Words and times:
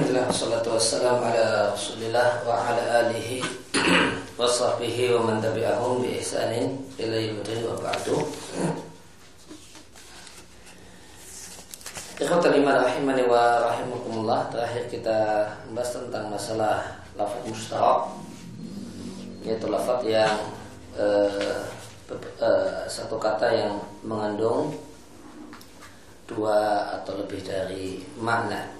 Alhamdulillah 0.00 0.32
wassalatu 0.32 0.68
wassalamu 0.80 1.20
ala 1.28 1.76
Rasulillah 1.76 2.40
wa 2.48 2.56
ala 2.56 3.04
alihi 3.04 3.44
wa 4.32 4.48
sahbihi 4.48 5.12
wa 5.12 5.28
man 5.28 5.44
tabi'ahum 5.44 6.00
bi 6.00 6.16
ihsanin 6.16 6.72
ila 6.96 7.20
yaumil 7.20 7.68
wa 7.68 7.76
ba'du. 7.84 8.16
Ikhwatul 12.16 12.64
iman 12.64 12.80
rahimani 12.80 13.28
wa 13.28 13.60
rahimakumullah. 13.60 14.48
Terakhir 14.48 14.88
kita 14.88 15.20
membahas 15.68 15.92
tentang 15.92 16.32
masalah 16.32 17.04
lafaz 17.20 17.44
mustarak 17.44 18.08
yaitu 19.44 19.68
lafaz 19.68 20.00
yang 20.08 20.32
uh, 20.96 21.60
uh, 22.40 22.88
satu 22.88 23.20
kata 23.20 23.52
yang 23.52 23.76
mengandung 24.00 24.72
dua 26.24 26.88
atau 26.88 27.20
lebih 27.20 27.44
dari 27.44 28.00
makna 28.16 28.79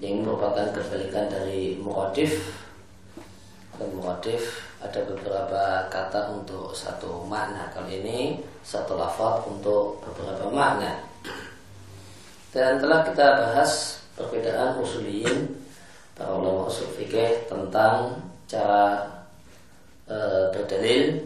yang 0.00 0.24
merupakan 0.24 0.68
kebalikan 0.76 1.32
dari 1.32 1.80
muradif 1.80 2.64
dan 3.76 3.88
muradif 3.96 4.66
ada 4.80 5.00
beberapa 5.08 5.88
kata 5.88 6.36
untuk 6.36 6.72
satu 6.76 7.24
makna. 7.24 7.68
Kali 7.72 8.04
ini 8.04 8.20
satu 8.60 8.96
lafaz 8.96 9.44
untuk 9.48 10.00
beberapa 10.04 10.48
makna. 10.52 11.00
Dan 12.52 12.80
telah 12.80 13.04
kita 13.04 13.26
bahas 13.36 14.00
perbedaan 14.16 14.80
usuliyin 14.80 15.52
para 16.16 16.32
ulama 16.32 16.72
usul 16.72 16.88
fikih 16.96 17.44
tentang 17.44 18.16
cara 18.48 19.04
e, 20.08 20.16
berdalil 20.56 21.20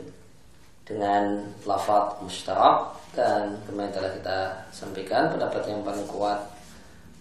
dengan 0.82 1.46
lafaz 1.62 2.18
mustarak 2.18 2.98
dan 3.14 3.54
kemarin 3.70 3.94
telah 3.94 4.10
kita 4.18 4.38
sampaikan 4.74 5.30
pendapat 5.30 5.62
yang 5.70 5.86
paling 5.86 6.02
kuat 6.10 6.42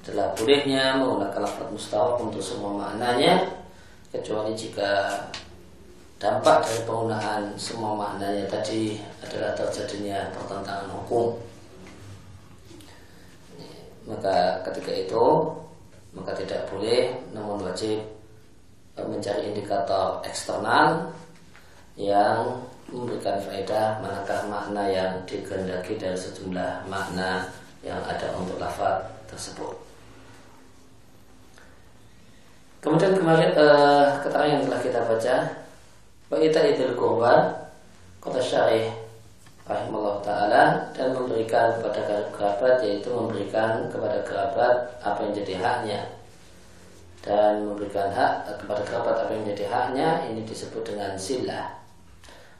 adalah 0.03 0.31
bolehnya 0.33 0.95
menggunakan 0.95 1.43
lafaz 1.43 1.67
mustahak 1.69 2.15
untuk 2.23 2.39
semua 2.39 2.71
maknanya 2.87 3.45
kecuali 4.09 4.55
jika 4.55 5.21
dampak 6.19 6.65
dari 6.65 6.81
penggunaan 6.83 7.43
semua 7.55 7.95
maknanya 7.95 8.47
tadi 8.47 8.99
adalah 9.23 9.55
terjadinya 9.55 10.31
pertentangan 10.35 10.89
hukum 10.91 11.35
maka 14.07 14.65
ketika 14.65 14.91
itu 14.91 15.25
maka 16.15 16.31
tidak 16.33 16.65
boleh 16.73 17.13
namun 17.35 17.61
wajib 17.61 18.01
mencari 18.97 19.53
indikator 19.53 20.19
eksternal 20.27 21.07
yang 21.95 22.63
memberikan 22.89 23.37
faedah 23.43 24.01
manakah 24.01 24.41
makna 24.49 24.83
yang 24.89 25.11
dikehendaki 25.29 25.95
dari 25.95 26.17
sejumlah 26.17 26.89
makna 26.89 27.47
yang 27.85 28.01
ada 28.03 28.33
untuk 28.35 28.57
lafaz 28.59 29.05
tersebut. 29.29 29.88
Kemudian 32.79 33.11
kemarin 33.11 33.51
uh, 33.59 34.23
keterangan 34.23 34.55
yang 34.55 34.63
telah 34.63 34.79
kita 34.79 34.99
baca 35.03 35.35
Wa'ita 36.31 36.59
idil 36.63 36.95
kurban 36.95 37.51
Kota 38.23 38.39
syarih 38.39 38.87
Rahimullah 39.67 40.23
Ta'ala 40.23 40.63
Dan 40.95 41.11
memberikan 41.11 41.75
kepada 41.75 42.23
kerabat 42.31 42.79
Yaitu 42.79 43.11
memberikan 43.11 43.91
kepada 43.91 44.23
kerabat 44.23 44.95
Apa 45.03 45.27
yang 45.27 45.35
jadi 45.43 45.53
haknya. 45.59 46.01
Dan 47.19 47.67
memberikan 47.67 48.07
hak 48.15 48.47
kepada 48.63 48.81
kerabat 48.87 49.15
Apa 49.27 49.31
yang 49.35 49.43
jadi 49.51 49.65
haknya 49.67 50.09
Ini 50.31 50.41
disebut 50.47 50.87
dengan 50.87 51.19
silah 51.19 51.75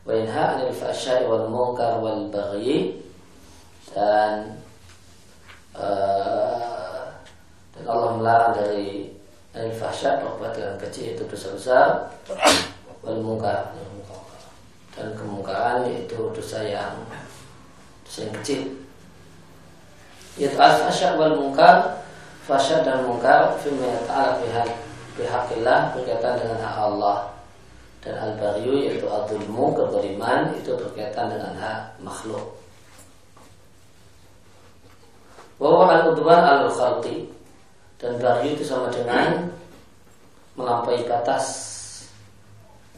Wa'inha 0.03 0.59
anil 0.59 0.75
fa'asyai 0.75 1.31
wal 1.31 1.47
munkar 1.47 2.03
wal 2.03 2.27
baghi 2.27 2.99
Dan 3.95 4.59
uh, 5.79 7.07
Dan 7.71 7.83
Allah 7.87 8.11
melarang 8.19 8.53
dari 8.59 9.18
dari 9.49 9.73
fahsyat 9.73 10.21
perbuatan 10.21 10.77
kecil 10.77 11.17
itu 11.17 11.23
dosa 11.25 11.47
besar 11.57 11.87
wal 13.01 13.17
mungkar 13.17 13.73
dan 14.93 15.15
kemungkaran 15.15 15.87
itu 15.89 16.29
dosa 16.35 16.59
yang 16.65 16.91
dosa 18.03 18.27
yang 18.27 18.35
kecil. 18.43 18.61
Yaitu 20.35 20.57
al 20.59 20.75
fahsyat 20.85 21.15
wal 21.15 21.39
mungkar 21.39 22.03
dan 22.83 23.05
mungkar 23.05 23.53
firman 23.61 23.93
ta'ala 24.09 24.41
pihak 24.41 24.67
pihakillah 25.13 25.93
berkaitan 25.93 26.33
dengan 26.41 26.59
hak 26.59 26.77
Allah. 26.77 27.17
Dan 28.03 28.15
al 28.19 28.33
bariu 28.35 28.75
yaitu 28.75 29.05
al 29.07 29.23
dulmu 29.29 29.71
kezaliman 29.77 30.51
itu 30.57 30.75
berkaitan 30.75 31.31
dengan 31.31 31.53
hak 31.55 31.95
makhluk. 32.03 32.59
Wa 35.61 35.87
al 35.87 36.11
udwan 36.11 36.43
al 36.43 36.67
khalqi 36.67 37.38
dan 37.99 38.15
baghi 38.15 38.55
itu 38.55 38.63
sama 38.63 38.87
dengan 38.87 39.51
melampaui 40.55 41.03
batas 41.03 41.45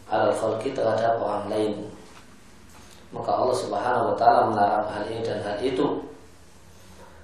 al 0.05 0.29
khalqi 0.29 0.77
terhadap 0.77 1.17
orang 1.17 1.49
lain. 1.49 1.73
Maka 3.11 3.33
Allah 3.33 3.57
Subhanahu 3.57 4.05
wa 4.13 4.15
taala 4.15 4.41
melarang 4.53 4.87
hal 4.87 5.03
ini 5.09 5.25
dan 5.25 5.41
hal 5.41 5.57
itu. 5.59 6.05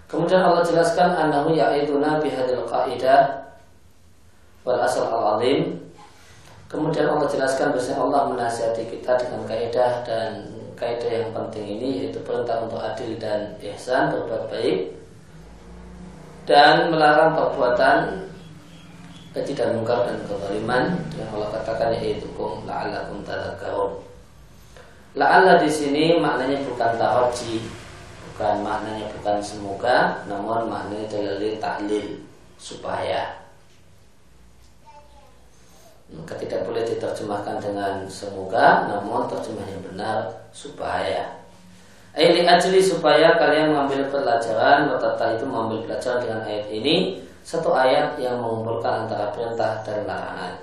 Kemudian 0.09 0.41
Allah 0.41 0.65
jelaskan 0.65 1.15
annahu 1.15 1.53
ya'iduna 1.53 2.17
bihadil 2.19 2.65
qaidah 2.65 3.53
wal 4.65 4.81
asal 4.81 5.07
al-azim. 5.07 5.77
Kemudian 6.67 7.07
Allah 7.07 7.29
jelaskan 7.31 7.71
bahwa 7.71 7.93
Allah 8.03 8.21
menasihati 8.35 8.83
kita 8.91 9.15
dengan 9.15 9.47
kaidah 9.47 10.03
dan 10.03 10.31
kaidah 10.75 11.23
yang 11.23 11.31
penting 11.31 11.79
ini 11.79 11.89
yaitu 12.03 12.19
perintah 12.27 12.67
untuk 12.67 12.83
adil 12.83 13.15
dan 13.15 13.55
ihsan 13.63 14.11
berbuat 14.11 14.51
baik 14.51 14.96
dan 16.47 16.89
melarang 16.89 17.35
perbuatan 17.35 18.23
dan 19.37 19.69
mungkar 19.77 20.09
dan 20.09 20.17
kezaliman 20.25 20.97
yang 21.13 21.29
Allah 21.37 21.61
katakan 21.61 21.93
yaitu 22.01 22.25
kum 22.33 22.65
la'allakum 22.65 23.21
tadhakkarun. 23.21 24.01
La'alla 25.13 25.61
di 25.61 25.69
sini 25.69 26.17
maknanya 26.17 26.57
bukan 26.65 26.97
taroji, 26.97 27.61
bukan 28.25 28.65
maknanya 28.65 29.05
bukan 29.13 29.37
semoga, 29.45 30.25
namun 30.25 30.65
maknanya 30.65 31.05
dalil 31.09 31.53
taklil 31.61 32.07
supaya. 32.57 33.37
Maka 36.07 36.33
tidak 36.39 36.65
boleh 36.65 36.87
diterjemahkan 36.87 37.61
dengan 37.61 38.07
semoga, 38.09 38.89
namun 38.89 39.27
terjemah 39.29 39.67
yang 39.69 39.83
benar 39.93 40.17
supaya. 40.55 41.29
Ini 42.17 42.49
ajli 42.49 42.81
supaya 42.81 43.37
kalian 43.37 43.77
mengambil 43.77 44.09
pelajaran 44.09 44.89
Watata 44.89 45.37
itu 45.37 45.45
mengambil 45.45 45.85
pelajaran 45.85 46.25
dengan 46.25 46.41
ayat 46.49 46.65
ini 46.73 47.21
Satu 47.45 47.77
ayat 47.77 48.17
yang 48.17 48.41
mengumpulkan 48.41 49.05
antara 49.05 49.29
perintah 49.29 49.85
dan 49.85 50.01
larangan. 50.09 50.57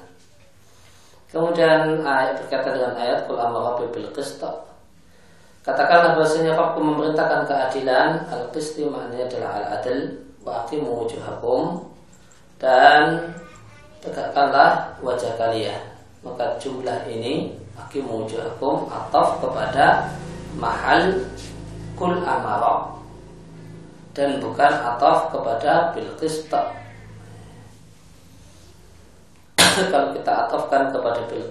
Kemudian 1.31 2.03
ayat 2.03 2.42
berkata 2.42 2.75
dengan 2.75 2.98
ayat 2.98 3.31
Kul 3.31 3.38
amara 3.38 3.78
bil 3.78 4.10
Katakanlah 5.65 6.19
bahasanya 6.19 6.59
Rabbku 6.59 6.82
memerintahkan 6.82 7.47
keadilan 7.47 8.26
Al-qisti 8.34 8.91
maknanya 8.91 9.31
adalah 9.31 9.50
al-adil 9.62 9.98
Wa 10.42 10.66
aqimu 10.66 11.06
wujuhakum 11.06 11.86
Dan 12.59 13.31
tegakkanlah 14.03 14.98
wajah 14.98 15.38
kalian. 15.38 15.78
Maka 16.26 16.59
jumlah 16.59 17.06
ini 17.06 17.54
Aqimu 17.78 18.26
wujuhakum 18.26 18.91
Ataf 18.91 19.38
kepada 19.38 20.10
mahal 20.59 21.26
kul 21.98 22.22
amara. 22.22 22.95
Dan 24.15 24.39
bukan 24.39 24.72
ataf 24.72 25.34
kepada 25.34 25.91
bil 25.91 26.06
kalau 29.91 30.09
kita 30.15 30.33
atafkan 30.47 30.95
kepada 30.95 31.27
bil 31.27 31.42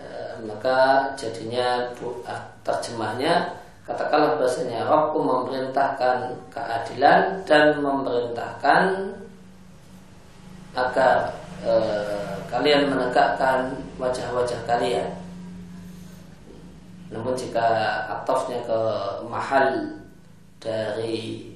eh, 0.00 0.32
maka 0.48 1.12
jadinya 1.20 1.92
ah, 2.24 2.42
terjemahnya 2.64 3.60
katakanlah 3.84 4.40
bahasanya 4.40 4.88
Rabbku 4.88 5.20
memerintahkan 5.20 6.32
keadilan 6.48 7.44
dan 7.44 7.80
memerintahkan 7.84 9.12
agar 10.72 11.36
eh, 11.60 12.36
kalian 12.48 12.88
menegakkan 12.88 13.76
wajah-wajah 14.00 14.64
kalian 14.64 15.17
namun 17.08 17.32
jika 17.32 17.66
atofnya 18.20 18.60
ke 18.68 18.80
mahal 19.28 19.64
dari 20.60 21.48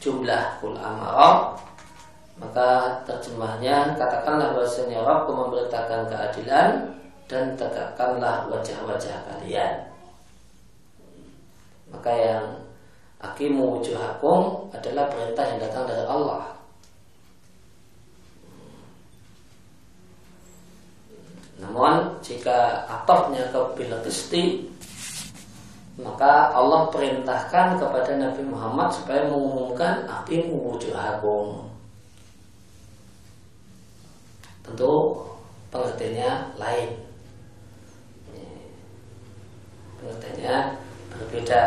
jumlah 0.00 0.60
kul 0.60 0.76
amara 0.80 1.56
maka 2.34 2.98
terjemahnya 3.06 3.94
katakanlah 3.94 4.58
bahwasanya 4.58 5.06
Rabb 5.06 5.30
memerintahkan 5.30 6.10
keadilan 6.10 6.68
dan 7.30 7.54
tegakkanlah 7.54 8.50
wajah-wajah 8.50 9.16
kalian. 9.30 9.86
Maka 11.94 12.10
yang 12.10 12.46
akimu 13.22 13.78
wujuhakum 13.78 14.66
adalah 14.74 15.06
perintah 15.08 15.44
yang 15.46 15.60
datang 15.62 15.84
dari 15.86 16.04
Allah. 16.10 16.42
Namun 21.62 22.18
jika 22.18 22.82
atofnya 22.90 23.46
ke 23.54 23.60
bilatisti 23.78 24.73
maka 25.94 26.50
Allah 26.50 26.90
perintahkan 26.90 27.78
kepada 27.78 28.18
Nabi 28.18 28.42
Muhammad 28.42 28.90
supaya 28.90 29.30
mengumumkan 29.30 30.02
api 30.10 30.50
wujuhakum. 30.50 31.70
Tentu 34.66 34.92
pengertiannya 35.70 36.58
lain. 36.58 36.90
Pengertiannya 40.02 40.56
berbeda. 41.14 41.62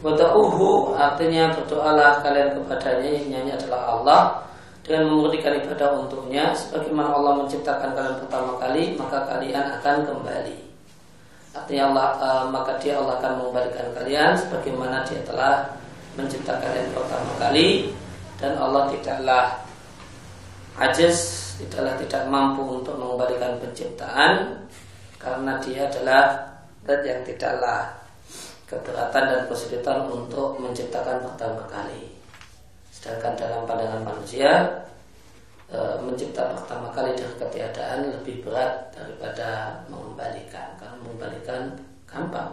Wada'uhu 0.00 0.96
artinya 0.96 1.52
berdoalah 1.52 2.24
kalian 2.24 2.56
kepadanya 2.56 3.20
Ini 3.20 3.52
adalah 3.52 4.00
Allah 4.00 4.22
dengan 4.84 5.12
memberikan 5.12 5.54
ibadah 5.60 5.88
untuknya 6.00 6.56
sebagaimana 6.56 7.12
Allah 7.12 7.32
menciptakan 7.44 7.92
kalian 7.92 8.16
pertama 8.24 8.52
kali 8.56 8.96
maka 8.96 9.18
kalian 9.28 9.66
akan 9.80 9.96
kembali 10.08 10.58
artinya 11.50 11.84
Allah 11.92 12.08
uh, 12.22 12.44
maka 12.48 12.78
dia 12.78 12.96
Allah 12.96 13.18
akan 13.20 13.32
mengembalikan 13.42 13.86
kalian 13.92 14.32
sebagaimana 14.38 15.02
dia 15.04 15.20
telah 15.26 15.54
menciptakan 16.16 16.62
kalian 16.62 16.88
pertama 16.94 17.32
kali 17.38 17.68
dan 18.40 18.52
Allah 18.56 18.88
tidaklah 18.88 19.44
ajiz 20.80 21.18
tidaklah 21.60 21.94
tidak 22.00 22.22
mampu 22.32 22.64
untuk 22.64 22.96
mengembalikan 22.96 23.60
penciptaan 23.60 24.64
karena 25.20 25.60
dia 25.60 25.84
adalah 25.92 26.24
dan 26.88 27.00
yang 27.04 27.20
tidaklah 27.28 28.00
keberatan 28.64 29.24
dan 29.28 29.40
kesulitan 29.50 30.08
untuk 30.08 30.56
menciptakan 30.62 31.26
pertama 31.26 31.66
kali. 31.68 32.09
Sedangkan 33.00 33.32
dalam 33.32 33.64
pandangan 33.64 34.04
manusia 34.04 34.84
e, 35.72 35.78
mencipta 36.04 36.52
pertama 36.52 36.92
kali 36.92 37.16
dari 37.16 37.32
ketiadaan 37.32 38.12
lebih 38.12 38.44
berat 38.44 38.92
daripada 38.92 39.80
mengembalikan. 39.88 40.76
Karena 40.76 41.00
mengembalikan 41.00 41.80
gampang. 42.04 42.52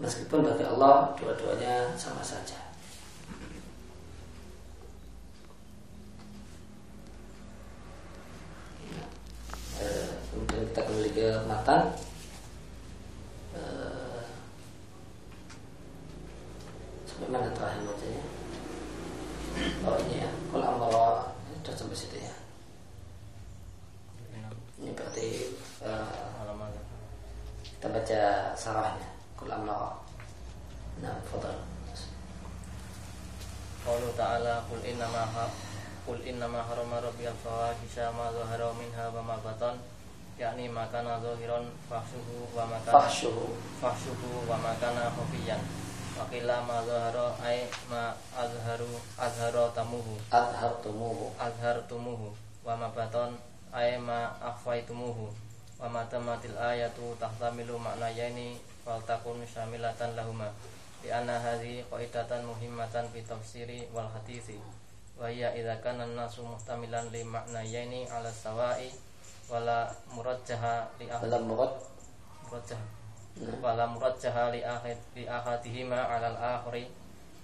Meskipun 0.00 0.48
bagi 0.48 0.64
Allah 0.64 1.12
dua-duanya 1.20 1.92
sama 2.00 2.24
saja. 2.24 2.56
E, 9.76 9.84
kemudian 10.32 10.64
kita 10.72 10.80
kembali 10.88 11.10
ke 11.12 11.28
matan. 11.44 11.92
Sampai 17.16 17.32
mana 17.32 17.48
terakhir 17.56 17.80
bacanya? 17.80 18.24
Oh 19.88 19.96
ini 20.04 20.20
ya, 20.20 20.28
kalau 20.52 20.68
Allah 20.76 21.32
sudah 21.64 21.72
sampai 21.72 21.96
situ 21.96 22.20
ya. 22.20 22.34
Ini 24.76 24.92
berarti 24.92 25.48
uh, 25.80 26.12
kita 27.64 27.88
baca 27.88 28.52
sarahnya. 28.52 29.08
Kalau 29.40 29.64
Allah. 29.64 29.96
Nah, 31.00 31.16
fadal. 31.32 31.56
Qalu 33.80 34.12
ta'ala 34.12 34.68
qul 34.68 34.84
inna 34.84 35.08
ma 35.08 35.24
qul 36.04 36.20
inna 36.20 36.44
ma 36.44 36.68
harama 36.68 37.00
rabbi 37.00 37.24
al-fawahisha 37.24 38.12
ma 38.12 38.28
zahara 38.28 38.76
minha 38.76 39.08
wa 39.08 39.24
ma 39.24 39.40
batan 39.40 39.80
yakni 40.36 40.68
makana 40.68 41.16
zahiran 41.24 41.64
fahsyuhu 41.88 42.52
wa 42.52 42.68
makana 42.68 42.92
fahsyuhu 42.92 43.56
fahsyuhu 43.80 44.44
wa 44.44 44.60
makana 44.60 45.08
khafiyan 45.16 45.62
Wakila 46.16 46.64
ma 46.64 46.80
zahara 46.80 47.36
ay 47.44 47.68
ma 47.92 48.16
azharu 48.32 48.88
azharo 49.20 49.68
tamuhu. 49.76 50.16
Azhar 50.32 50.72
tumuhu. 50.80 51.28
Azhar 51.36 51.76
tumuhu. 51.84 52.32
Wa 52.64 52.72
ma 52.72 52.88
baton 52.88 53.36
ay 53.68 54.00
ma 54.00 54.32
akhfaitumuhu 54.40 55.28
wa 55.76 55.86
ma 55.92 56.08
tamatil 56.08 56.56
ayatu 56.56 57.12
tahtamilu 57.20 57.76
makna 57.76 58.08
yaini 58.08 58.56
fal 58.80 58.96
takun 59.04 59.44
syamilatan 59.44 60.16
lahuma. 60.16 60.48
Di 61.04 61.12
anna 61.12 61.36
hadhi 61.36 61.84
qaidatan 61.92 62.48
muhimmatan 62.48 63.12
fi 63.12 63.20
tafsiri 63.20 63.84
wal 63.92 64.08
hadisi 64.08 64.56
wa 65.20 65.28
hiya 65.28 65.52
idza 65.52 65.76
kana 65.84 66.08
nasu 66.08 66.48
muhtamilan 66.48 67.12
li 67.12 67.28
makna 67.28 67.60
yaini 67.60 68.08
ala 68.08 68.32
sawa'i 68.32 68.88
wala 69.52 69.92
murajjaha 70.16 70.96
li 70.96 71.12
ahli. 71.12 71.28
Wala 71.28 71.38
murajjaha 71.44 72.95
li 73.36 74.60
akhid 74.64 74.98
li 75.12 75.28
akhadihima 75.28 76.08
alal 76.08 76.36
akhri 76.40 76.88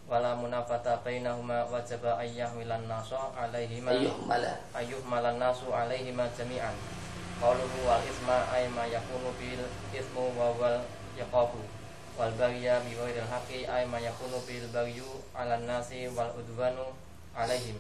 wala 0.09 0.33
munafata 0.37 0.97
bainahuma 1.05 1.69
wajaba 1.69 2.17
ayyahmilan 2.17 2.89
nasu 2.89 3.17
alaihima 3.37 3.93
ayyuhmala 3.93 4.53
ayyuhmalan 4.73 5.37
nasu 5.37 5.69
alaihima 5.69 6.29
jami'an. 6.33 6.75
Qauluhu 7.43 7.85
wal 7.85 8.01
isma 8.07 8.47
ay 8.55 8.71
ma 8.71 8.87
yakunu 8.87 9.35
bil 9.37 9.61
ismu 9.93 10.33
wa 10.39 10.55
wal 10.57 10.81
yaqabu 11.19 11.61
wal 12.17 12.33
bagya 12.39 12.81
bi 12.87 12.95
ghairil 12.95 13.27
haqqi 13.29 13.67
ay 13.67 13.85
ma 13.85 13.99
yakunu 13.99 14.39
bil 14.47 14.65
bagyu 14.73 15.11
ala 15.35 15.59
nasi 15.61 16.09
wal 16.09 16.31
udwanu 16.39 16.89
alaihim. 17.37 17.77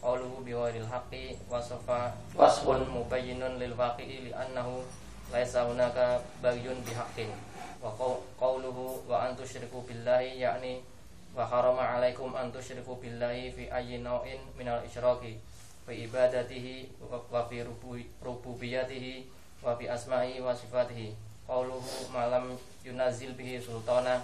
Qauluhu 0.00 0.46
bi 0.46 0.54
ghairil 0.56 0.86
haqqi 0.88 1.36
wasafa 1.50 2.14
wasfun. 2.38 2.88
mubayyinun 2.88 3.58
lil 3.60 3.74
wa 7.80 7.90
qawluhu 8.36 9.08
wa 9.08 9.24
an 9.24 9.36
tusyriku 9.36 9.80
billahi 9.88 10.36
yakni 10.36 10.84
wa 11.32 11.48
harama 11.48 11.96
alaikum 11.96 12.36
an 12.36 12.52
tusyriku 12.52 13.00
billahi 13.00 13.48
fi 13.56 13.72
ayyi 13.72 14.04
naw'in 14.04 14.40
minal 14.54 14.84
isyraki 14.84 15.40
fi 15.88 15.92
ibadatihi 16.04 16.92
wa 17.08 17.40
fi 17.48 17.64
rububiyatihi 18.20 19.24
wa 19.64 19.72
fi 19.76 19.88
asma'i 19.88 20.40
wa 20.44 20.52
sifatihi. 20.52 21.16
Qawluhu 21.50 22.14
malam 22.14 22.54
yunazil 22.86 23.34
bihi 23.34 23.58
sultana 23.58 24.22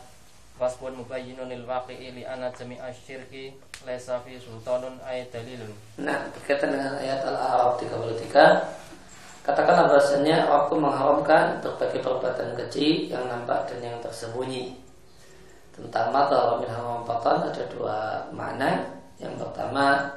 wasbun 0.62 0.94
mubayyinun 1.02 1.50
lil 1.50 1.66
waqi'i 1.66 2.14
li 2.14 2.22
anna 2.22 2.54
jami'a 2.54 2.88
syirki 2.94 3.50
laisa 3.82 4.22
fi 4.22 4.38
sultanun 4.38 4.96
ay 5.02 5.26
dalilun. 5.28 5.74
Nah 6.00 6.30
berkaitan 6.32 6.70
dengan 6.70 6.96
ayat 6.96 7.26
al-a'raf 7.26 7.82
33 7.82 8.85
Katakanlah 9.46 9.86
bahasanya 9.86 10.50
aku 10.50 10.74
mengharamkan 10.74 11.62
berbagai 11.62 12.02
perbuatan 12.02 12.58
keji 12.58 13.06
yang 13.06 13.30
nampak 13.30 13.70
dan 13.70 13.78
yang 13.78 13.96
tersembunyi. 14.02 14.74
Tentang 15.70 16.10
mata 16.10 16.58
min 16.58 16.66
haram 16.66 17.06
ada 17.06 17.62
dua 17.70 18.26
makna. 18.34 18.90
Yang 19.22 19.46
pertama 19.46 20.10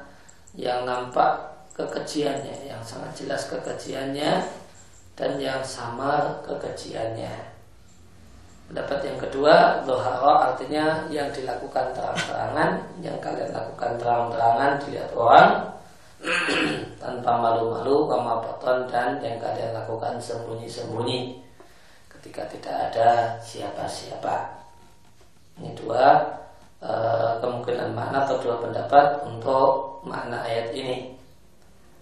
yang 0.58 0.82
nampak 0.82 1.46
kekejiannya, 1.78 2.74
yang 2.74 2.82
sangat 2.82 3.14
jelas 3.14 3.46
kekejiannya 3.46 4.42
dan 5.14 5.38
yang 5.38 5.62
samar 5.62 6.42
kekejiannya. 6.42 7.54
Pendapat 8.66 8.98
yang 9.02 9.18
kedua, 9.18 9.86
dohara 9.86 10.50
artinya 10.50 11.06
yang 11.06 11.30
dilakukan 11.30 11.94
terang-terangan, 11.94 12.82
yang 12.98 13.18
kalian 13.22 13.50
lakukan 13.54 13.94
terang-terangan 13.94 14.78
dilihat 14.82 15.10
orang, 15.14 15.70
tanpa 17.00 17.32
malu-malu 17.40 18.04
kamabaton 18.04 18.84
dan 18.92 19.16
yang 19.24 19.40
kalian 19.40 19.72
lakukan 19.72 20.20
sembunyi-sembunyi. 20.20 21.40
Ketika 22.12 22.44
tidak 22.52 22.76
ada 22.92 23.08
siapa-siapa. 23.40 24.60
Ini 25.56 25.72
dua 25.72 26.20
e, 26.80 26.92
kemungkinan 27.40 27.96
makna 27.96 28.28
atau 28.28 28.36
dua 28.44 28.60
pendapat 28.60 29.24
untuk 29.24 30.04
makna 30.04 30.44
ayat 30.44 30.76
ini. 30.76 31.16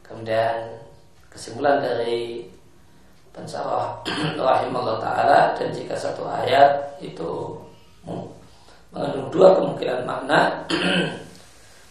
Kemudian 0.03 0.83
kesimpulan 1.31 1.79
dari 1.79 2.51
pensarah 3.31 4.03
rahimahullah 4.35 4.99
ta'ala 4.99 5.41
dan 5.55 5.71
jika 5.71 5.95
satu 5.95 6.27
ayat 6.27 6.99
itu 6.99 7.55
mengandung 8.91 9.31
dua 9.31 9.55
kemungkinan 9.55 10.03
makna 10.03 10.67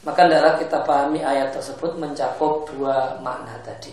Maka 0.07 0.23
adalah 0.23 0.55
kita 0.55 0.87
pahami 0.87 1.19
ayat 1.19 1.51
tersebut 1.51 1.99
mencakup 1.99 2.63
dua 2.71 3.19
makna 3.19 3.59
tadi. 3.59 3.91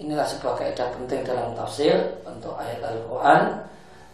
Inilah 0.00 0.24
sebuah 0.24 0.56
kaidah 0.56 0.88
penting 0.96 1.20
dalam 1.28 1.52
tafsir 1.52 1.92
untuk 2.24 2.56
ayat 2.56 2.80
Al-Quran 2.80 3.40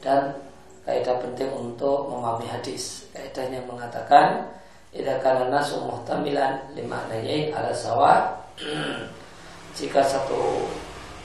dan 0.02 0.34
kaidah 0.82 1.14
penting 1.22 1.46
untuk 1.54 2.10
memahami 2.10 2.50
hadis. 2.50 3.06
Kaidahnya 3.14 3.62
mengatakan 3.70 4.50
Idza 4.90 5.22
kana 5.22 5.46
nasu 5.46 5.78
muhtamilan 5.86 6.74
lima 6.74 7.06
nayai 7.06 7.54
ala 7.54 7.70
sawa 7.70 8.26
Jika 9.78 10.02
satu 10.02 10.66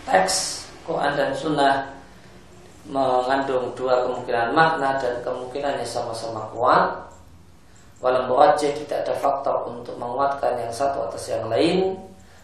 teks 0.05 0.69
Quran 0.85 1.17
dan 1.17 1.33
Sunnah 1.33 1.89
mengandung 2.85 3.73
dua 3.73 4.05
kemungkinan 4.05 4.53
makna 4.53 5.01
dan 5.01 5.17
kemungkinannya 5.25 5.81
sama-sama 5.81 6.45
kuat 6.53 7.09
Walau 8.05 8.29
wajah 8.37 8.69
tidak 8.69 9.01
ada 9.01 9.17
faktor 9.17 9.65
untuk 9.65 9.97
menguatkan 9.97 10.61
yang 10.61 10.69
satu 10.69 11.09
atas 11.09 11.25
yang 11.25 11.49
lain. 11.49 11.97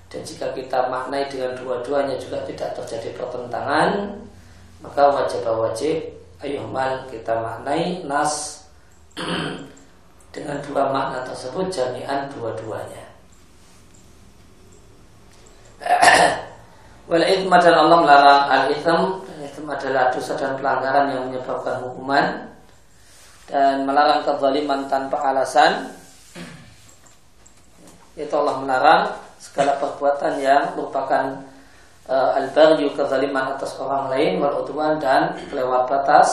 Dan 0.10 0.26
jika 0.26 0.50
kita 0.58 0.90
maknai 0.90 1.30
dengan 1.30 1.54
dua-duanya 1.54 2.18
juga 2.18 2.42
tidak 2.50 2.74
terjadi 2.82 3.14
pertentangan 3.14 4.18
maka 4.82 5.14
wajib 5.14 5.46
wajib 5.46 5.98
ayuhmal 6.42 7.06
kita 7.14 7.38
maknai 7.38 8.02
nas 8.10 8.66
dengan 10.36 10.58
dua 10.66 10.90
makna 10.90 11.22
tersebut 11.30 11.70
jami'an 11.70 12.26
dua-duanya. 12.34 13.06
Wal 17.06 17.22
dan 17.62 17.76
Allah 17.76 17.98
melarang. 18.02 18.42
Al 18.50 18.64
itham 18.74 19.22
dan 19.30 19.38
itham 19.46 19.66
adalah 19.70 20.10
dosa 20.10 20.34
dan 20.34 20.58
pelanggaran 20.58 21.14
yang 21.14 21.22
menyebabkan 21.30 21.84
hukuman 21.86 22.51
dan 23.52 23.84
melarang 23.84 24.24
kezaliman 24.24 24.88
tanpa 24.88 25.20
alasan. 25.20 25.92
Itu 28.16 28.32
Allah 28.40 28.64
melarang 28.64 29.04
segala 29.44 29.76
perbuatan 29.76 30.40
yang 30.40 30.80
merupakan 30.80 31.44
uh, 32.08 32.40
al-baghyu 32.40 32.96
kezaliman 32.96 33.60
atas 33.60 33.76
orang 33.76 34.08
lain 34.08 34.40
wal 34.40 34.64
dan 35.04 35.36
kelewat 35.52 35.92
batas 35.92 36.30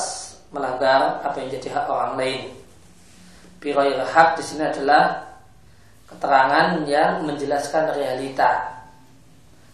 melanggar 0.55 1.19
apa 1.27 1.35
yang 1.43 1.51
jadi 1.59 1.75
hak 1.75 1.87
orang 1.91 2.15
lain. 2.15 2.41
Biroil 3.59 3.99
hak 3.99 4.39
di 4.39 4.45
sini 4.47 4.71
adalah 4.71 5.27
keterangan 6.07 6.87
yang 6.87 7.27
menjelaskan 7.27 7.91
realita 7.99 8.79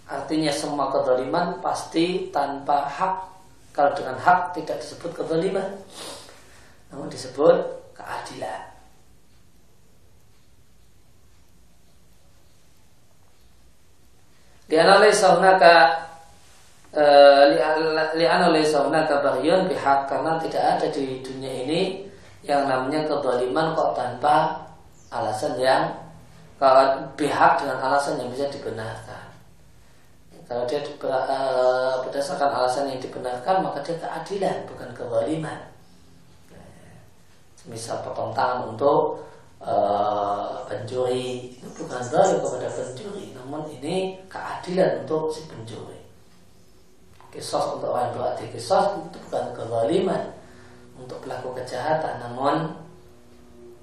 Artinya 0.05 0.53
semua 0.53 0.93
kezaliman 0.93 1.65
pasti 1.65 2.29
tanpa 2.29 2.85
hak. 2.85 3.15
Kalau 3.75 3.91
dengan 3.97 4.15
hak 4.21 4.55
tidak 4.55 4.79
disebut 4.85 5.11
kezaliman. 5.17 5.81
Namun 6.95 7.11
disebut 7.11 7.59
keadilan. 7.99 8.63
Liana 14.71 15.03
laysa 15.03 15.35
hunaka 15.35 15.91
eh, 16.95 17.59
liana 18.15 18.47
hunaka 18.87 19.27
bihaq 19.67 20.07
karena 20.07 20.39
tidak 20.39 20.63
ada 20.63 20.87
di 20.95 21.19
dunia 21.27 21.53
ini 21.67 21.83
yang 22.47 22.71
namanya 22.71 23.11
kezaliman 23.11 23.75
kok 23.75 23.99
tanpa 23.99 24.55
alasan 25.11 25.59
yang 25.59 25.91
pihak 27.19 27.59
dengan 27.59 27.83
alasan 27.83 28.23
yang 28.23 28.31
bisa 28.31 28.47
dibenarkan. 28.55 29.27
Kalau 30.47 30.63
dia 30.71 30.79
eh, 30.79 31.95
berdasarkan 32.07 32.51
alasan 32.55 32.87
yang 32.87 33.03
dibenarkan 33.03 33.67
maka 33.67 33.83
dia 33.83 33.99
keadilan 33.99 34.63
bukan 34.71 34.95
kezaliman. 34.95 35.74
Misal 37.65 38.05
potong 38.05 38.37
tangan 38.37 38.73
untuk 38.73 39.25
uh, 39.61 40.65
pencuri. 40.69 41.57
Itu 41.57 41.69
bukan 41.85 42.01
zalim 42.05 42.41
kepada 42.45 42.69
pencuri, 42.69 43.33
namun 43.33 43.65
ini 43.73 44.21
keadilan 44.29 45.05
untuk 45.05 45.33
si 45.33 45.49
pencuri. 45.49 46.01
Kisos 47.33 47.81
untuk 47.81 47.91
orang 47.91 48.15
berarti 48.15 48.47
kisos 48.53 49.01
itu 49.11 49.19
bukan 49.27 49.45
kezaliman 49.57 50.23
untuk 50.95 51.19
pelaku 51.25 51.51
kejahatan, 51.57 52.21
namun 52.23 52.77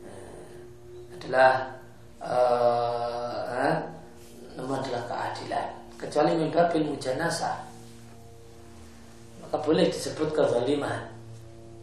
uh, 0.06 1.16
adalah 1.18 1.74
uh, 2.22 3.76
namun 4.56 4.80
adalah 4.80 5.04
keadilan. 5.10 5.68
Kecuali 5.98 6.34
min 6.34 6.50
babil 6.50 6.82
mujanasa 6.86 7.72
maka 9.52 9.68
boleh 9.68 9.92
disebut 9.92 10.32
kezaliman 10.32 11.12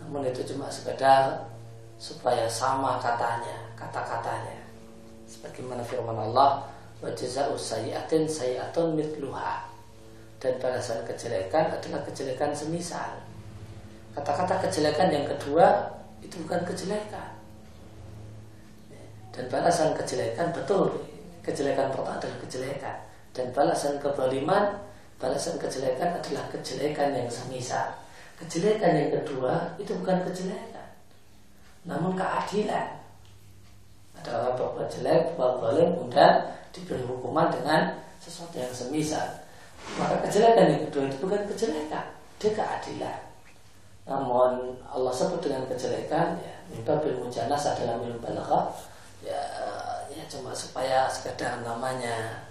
namun 0.00 0.25
itu 0.25 0.40
cuma 0.49 0.73
sekedar 0.73 1.45
supaya 1.99 2.47
sama 2.47 3.02
katanya 3.02 3.69
kata-katanya. 3.75 4.62
Sebagaimana 5.28 5.85
firman 5.85 6.17
Allah 6.17 6.64
wa 7.02 7.11
jazaa'u 7.12 7.59
sayyi'atin 7.59 8.25
sayyi'atun 8.25 8.97
mitluha 8.97 9.69
dan 10.38 10.55
balasan 10.62 11.02
kejelekan 11.05 11.75
adalah 11.75 12.00
kejelekan 12.07 12.55
semisal. 12.55 13.19
Kata-kata 14.14 14.67
kejelekan 14.67 15.11
yang 15.11 15.26
kedua 15.26 15.99
itu 16.23 16.38
bukan 16.47 16.62
kejelekan. 16.64 17.35
Dan 19.35 19.47
balasan 19.50 19.95
kejelekan 19.95 20.50
betul 20.50 21.07
kejelekan 21.43 21.90
pertama 21.90 22.19
adalah 22.19 22.38
kejelekan. 22.47 22.97
Dan 23.35 23.50
balasan 23.55 23.99
kezaliman, 24.02 24.78
balasan 25.19 25.57
kejelekan 25.59 26.19
adalah 26.19 26.45
kejelekan 26.50 27.14
yang 27.14 27.31
semisal. 27.31 27.99
Kejelekan 28.38 28.95
yang 28.95 29.11
kedua 29.19 29.75
itu 29.83 29.90
bukan 29.99 30.23
kejelekan, 30.31 30.77
namun 31.88 32.12
keadilan. 32.12 33.00
Ada 34.21 34.30
orang 34.37 34.54
berbuat 34.61 34.88
jelek, 34.92 35.33
berbuat 35.40 35.57
zalim, 35.64 35.88
kemudian 35.97 36.33
diberi 36.76 37.04
hukuman 37.09 37.49
dengan 37.49 37.97
sesuatu 38.21 38.61
yang 38.61 38.71
semisal. 38.76 39.25
Maka 39.97 40.21
kejelekan 40.28 40.68
yang 40.68 40.83
kedua 40.90 41.09
itu 41.09 41.16
bukan 41.25 41.42
kejelekan, 41.49 42.07
dia 42.37 42.50
keadilan. 42.52 43.21
Namun 44.04 44.76
Allah 44.85 45.12
sebut 45.16 45.40
dengan 45.40 45.64
kejelekan, 45.64 46.37
ya, 46.45 46.54
mimpa 46.68 47.00
bil 47.00 47.16
mujanas 47.25 47.64
adalah 47.73 47.97
mimpa 47.97 48.28
ya, 49.25 49.40
ya 50.12 50.23
cuma 50.28 50.52
supaya 50.52 51.09
sekedar 51.09 51.64
namanya 51.64 52.45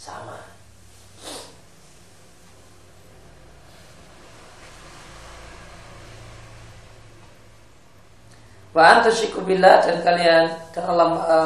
sama. 0.00 0.40
Wa 8.70 8.82
antusiku 9.02 9.42
billah 9.42 9.82
dan 9.82 9.98
kalian 9.98 10.46
dan 10.70 10.84
Allah 10.86 11.06
e, 11.26 11.36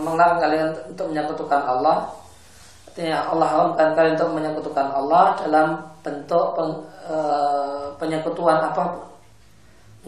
melarang 0.00 0.40
kalian 0.40 0.68
untuk 0.88 1.12
menyekutukan 1.12 1.60
Allah. 1.60 2.08
Artinya 2.88 3.28
Allah 3.28 3.46
haramkan 3.52 3.88
kalian 3.92 4.14
untuk 4.16 4.32
menyekutukan 4.32 4.86
Allah 4.88 5.24
dalam 5.44 5.68
bentuk 6.00 6.56
peng, 6.56 6.72
e, 7.04 7.16
penyekutuan 8.00 8.64
apa 8.64 8.82
pun. 8.96 9.04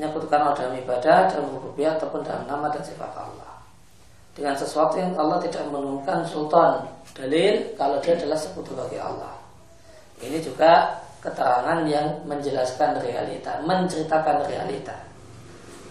Menyekutukan 0.01 0.39
Allah 0.41 0.57
dalam 0.57 0.75
ibadah, 0.81 1.19
dalam 1.29 1.47
rububiyah 1.61 2.01
ataupun 2.01 2.25
dalam 2.25 2.49
nama 2.49 2.73
dan 2.73 2.81
sifat 2.81 3.13
Allah. 3.21 3.53
Dengan 4.33 4.57
sesuatu 4.57 4.97
yang 4.97 5.13
Allah 5.21 5.37
tidak 5.45 5.69
menurunkan 5.69 6.25
sultan 6.25 6.89
dalil 7.13 7.77
kalau 7.77 8.01
dia 8.01 8.17
adalah 8.17 8.41
sekutu 8.41 8.73
bagi 8.73 8.97
Allah. 8.97 9.37
Ini 10.25 10.41
juga 10.41 11.05
keterangan 11.21 11.85
yang 11.85 12.25
menjelaskan 12.25 12.97
realita, 13.05 13.61
menceritakan 13.61 14.49
realita. 14.49 15.12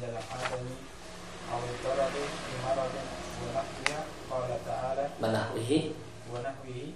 عند 0.00 0.16
العدم 0.16 0.66
أو 1.52 1.58
الضرر 1.58 2.10
بمرض 2.48 2.92
ونحوها 3.42 4.04
قال 4.30 4.50
تعالى 4.66 5.08
ونحوه. 5.22 5.90
ونحوه. 6.32 6.92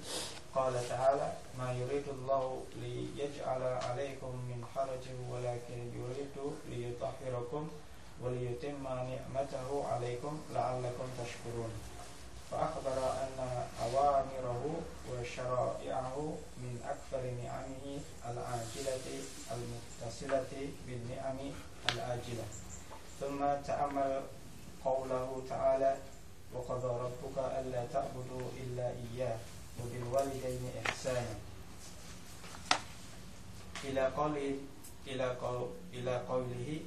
قال 0.54 0.88
تعالى 0.88 1.32
ما 1.58 1.73
يريد 1.73 2.08
الله 2.08 2.62
ليجعل 2.76 3.62
عليكم 3.62 4.32
من 4.49 4.64
حرج 4.75 5.04
ولكن 5.30 5.78
يريد 6.00 6.37
ليطهركم 6.70 7.68
وليتم 8.23 8.82
نعمته 8.84 9.88
عليكم 9.92 10.40
لعلكم 10.54 11.06
تشكرون 11.20 11.73
فأخبر 12.50 12.99
أن 13.23 13.66
أوامره 13.84 14.64
وشرائعه 15.12 16.34
من 16.58 16.75
أكثر 16.92 17.23
نعمه 17.44 18.00
العاجلة 18.30 19.06
المتصلة 19.54 20.68
بالنعم 20.87 21.38
الآجلة 21.92 22.63
ثم 23.21 23.40
تأمل 23.66 24.23
قوله 24.85 25.42
تعالى 25.49 25.97
وقضى 26.54 26.87
ربك 26.87 27.37
ألا 27.38 27.83
تعبدوا 27.92 28.47
إلا 28.62 28.87
إياه 28.90 29.38
وبالوالدين 29.80 30.62
إحسانا. 30.87 31.35
إلى 33.85 34.06
قوله 34.06 34.56
إلى 35.06 35.26
قول 35.42 35.68
إلى 35.92 36.14
قوله 36.28 36.80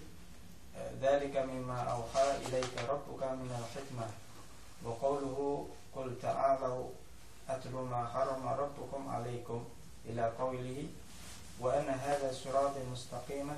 ذلك 1.01 1.35
مما 1.37 1.79
أوحى 1.81 2.27
إليك 2.45 2.73
ربك 2.89 3.23
من 3.23 3.49
الحكمة. 3.59 4.07
وقوله 4.85 5.67
قل 5.95 6.15
تعالوا 6.21 6.89
أتل 7.49 7.71
ما 7.71 8.07
حرم 8.13 8.47
ربكم 8.47 9.09
عليكم. 9.09 9.65
إلى 10.05 10.31
قوله 10.39 10.87
وأن 11.59 11.89
هذا 11.89 12.31
صراط 12.31 12.71
مستقيما 12.91 13.57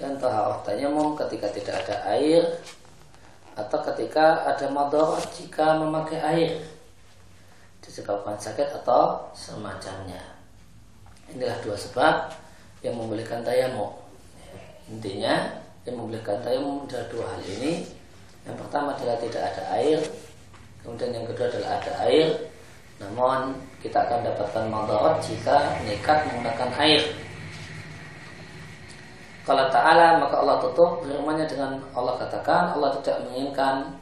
dan 0.00 0.16
taharah 0.16 0.64
tayamum 0.64 1.12
ketika 1.14 1.52
tidak 1.52 1.84
ada 1.84 1.96
air 2.16 2.42
atau 3.52 3.78
ketika 3.92 4.48
ada 4.48 4.66
madarat 4.72 5.28
jika 5.36 5.76
memakai 5.76 6.18
air 6.24 6.52
disebabkan 7.84 8.38
sakit 8.38 8.70
atau 8.80 9.28
semacamnya. 9.34 10.22
Inilah 11.34 11.58
dua 11.60 11.74
sebab 11.74 12.32
yang 12.86 12.96
membolehkan 12.96 13.44
tayamum. 13.44 13.92
Intinya 14.88 15.58
yang 15.84 15.98
membolehkan 15.98 16.38
tayamum 16.40 16.86
adalah 16.86 17.06
dua 17.12 17.24
hal 17.34 17.42
ini. 17.44 17.84
Yang 18.48 18.56
pertama 18.64 18.96
adalah 18.96 19.20
tidak 19.20 19.42
ada 19.52 19.62
air, 19.76 20.00
kemudian 20.80 21.12
yang 21.12 21.26
kedua 21.28 21.46
adalah 21.52 21.70
ada 21.76 21.92
air. 22.08 22.28
Namun 23.00 23.58
kita 23.84 24.00
akan 24.06 24.24
dapatkan 24.24 24.64
madarat 24.68 25.16
jika 25.24 25.56
nekat 25.84 26.18
menggunakan 26.30 26.70
air. 26.80 27.02
Kalau 29.50 29.66
Ta'ala 29.66 30.22
maka 30.22 30.46
Allah 30.46 30.62
tutup 30.62 31.02
firmannya 31.02 31.42
dengan 31.50 31.74
Allah 31.90 32.14
katakan 32.22 32.70
Allah 32.70 32.94
tidak 33.02 33.26
menginginkan 33.26 33.98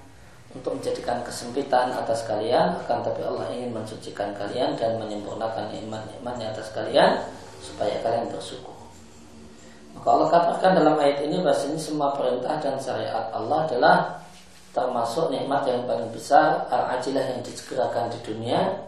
untuk 0.53 0.77
menjadikan 0.77 1.25
kesempitan 1.25 1.89
atas 1.89 2.29
kalian 2.29 2.77
akan 2.85 3.01
tapi 3.01 3.25
Allah 3.25 3.49
ingin 3.57 3.73
mensucikan 3.73 4.37
kalian 4.37 4.77
dan 4.77 5.01
menyempurnakan 5.01 5.73
nikmat-nikmatnya 5.73 6.53
atas 6.53 6.69
kalian 6.77 7.25
supaya 7.65 7.97
kalian 8.05 8.29
bersyukur. 8.29 8.77
Maka 9.97 10.09
Allah 10.13 10.29
katakan 10.29 10.71
dalam 10.85 11.01
ayat 11.01 11.25
ini 11.25 11.41
ini 11.41 11.81
semua 11.81 12.13
perintah 12.13 12.61
dan 12.61 12.77
syariat 12.77 13.33
Allah 13.33 13.65
adalah 13.65 13.97
termasuk 14.77 15.33
nikmat 15.33 15.65
yang 15.65 15.89
paling 15.89 16.13
besar 16.13 16.69
al-ajilah 16.69 17.25
yang 17.25 17.41
disegerakan 17.41 18.13
di 18.13 18.21
dunia 18.21 18.85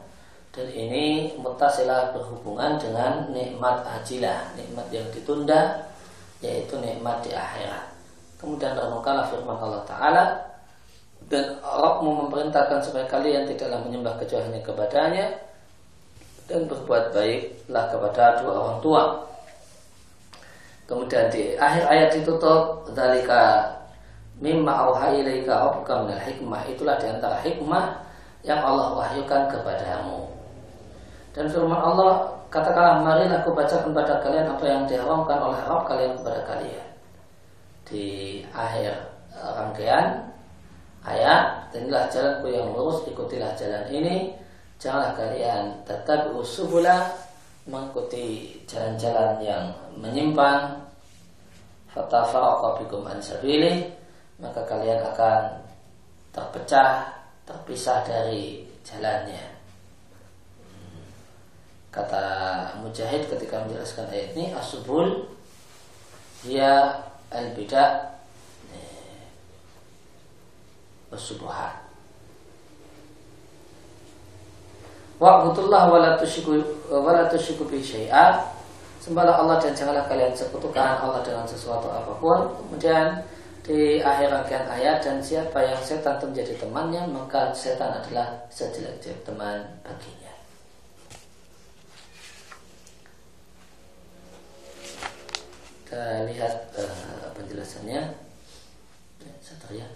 dan 0.53 0.69
ini 0.69 1.33
mutasilah 1.41 2.13
berhubungan 2.13 2.77
dengan 2.77 3.33
nikmat 3.33 3.81
ajilah, 3.97 4.53
nikmat 4.61 4.93
yang 4.93 5.09
ditunda 5.09 5.89
yaitu 6.41 6.77
nikmat 6.81 7.21
di 7.25 7.33
akhirat. 7.33 7.85
Kemudian 8.41 8.73
renungkanlah 8.73 9.29
firman 9.29 9.57
Allah 9.61 9.85
Ta'ala 9.85 10.25
dan 11.29 11.61
Rabbmu 11.61 12.27
memerintahkan 12.27 12.81
supaya 12.81 13.05
kalian 13.07 13.45
tidaklah 13.45 13.85
menyembah 13.85 14.17
kecuali 14.17 14.59
kepadanya 14.65 15.29
dan 16.49 16.67
berbuat 16.67 17.15
baiklah 17.15 17.85
kepada 17.93 18.25
dua 18.43 18.53
orang 18.57 18.79
tua. 18.81 19.03
Kemudian 20.89 21.31
di 21.31 21.55
akhir 21.55 21.87
ayat 21.87 22.09
ditutup 22.19 22.89
dalika 22.97 23.63
mimma 24.43 24.91
auha 24.91 25.15
ilaika 25.15 25.71
rabbuka 25.71 26.03
minal 26.03 26.19
hikmah 26.19 26.67
itulah 26.67 26.99
di 26.99 27.07
antara 27.07 27.39
hikmah 27.45 28.03
yang 28.43 28.59
Allah 28.59 28.97
wahyukan 28.97 29.53
kepadamu. 29.53 30.27
Dan 31.31 31.47
firman 31.47 31.79
Allah 31.79 32.40
katakanlah 32.51 32.99
marilah 33.01 33.41
aku 33.41 33.55
bacakan 33.55 33.95
kepada 33.95 34.19
kalian 34.19 34.47
apa 34.51 34.65
yang 34.67 34.83
diharamkan 34.91 35.39
oleh 35.39 35.61
Rabb 35.63 35.87
kalian 35.87 36.13
kepada 36.19 36.41
kalian. 36.45 36.87
Di 37.87 38.07
akhir 38.51 38.95
rangkaian 39.39 40.27
ayat 41.07 41.71
inilah 41.73 42.11
jalanku 42.11 42.51
yang 42.51 42.75
lurus 42.75 43.07
ikutilah 43.07 43.55
jalan 43.55 43.87
ini. 43.95 44.35
Janganlah 44.83 45.15
kalian 45.15 45.85
tetap 45.87 46.33
usubula 46.35 47.07
mengikuti 47.71 48.59
jalan-jalan 48.67 49.39
yang 49.39 49.65
menyimpang. 49.95 50.83
Fatafarqa 51.91 52.83
bikum 52.83 53.07
an 53.07 53.19
maka 54.41 54.63
kalian 54.65 55.05
akan 55.05 55.43
terpecah 56.33 57.13
terpisah 57.45 58.01
dari 58.07 58.63
jalannya 58.87 59.60
kata 61.91 62.25
Mujahid 62.81 63.27
ketika 63.27 63.67
menjelaskan 63.67 64.07
ayat 64.11 64.35
ini 64.39 64.55
asubul 64.55 65.27
dia 66.47 67.03
al 67.31 67.53
bidah 67.55 68.11
Wasubuhat 71.11 71.91
Wa'budullah 75.21 75.91
wa 75.91 75.99
la 76.01 76.17
tusyriku 76.17 77.67
Sembahlah 79.01 79.41
Allah 79.41 79.57
dan 79.57 79.73
janganlah 79.73 80.05
kalian 80.13 80.37
sekutukan 80.37 81.01
Allah 81.01 81.25
dengan 81.25 81.49
sesuatu 81.49 81.89
apa 81.89 82.21
pun. 82.21 82.53
Kemudian 82.53 83.17
di 83.65 83.97
akhir 83.97 84.29
rangkaian 84.29 84.69
ayat 84.69 85.01
dan 85.01 85.17
siapa 85.25 85.57
yang 85.65 85.81
setan 85.81 86.21
menjadi 86.21 86.53
temannya 86.61 87.09
maka 87.09 87.49
setan 87.57 87.97
adalah 87.97 88.45
sejelek-jelek 88.53 89.25
teman 89.25 89.65
baginya. 89.81 90.20
kita 95.91 96.23
lihat 96.23 96.71
uh, 96.79 97.35
penjelasannya. 97.35 98.15
Eh, 99.27 99.35
satu 99.43 99.75
ya. 99.75 99.91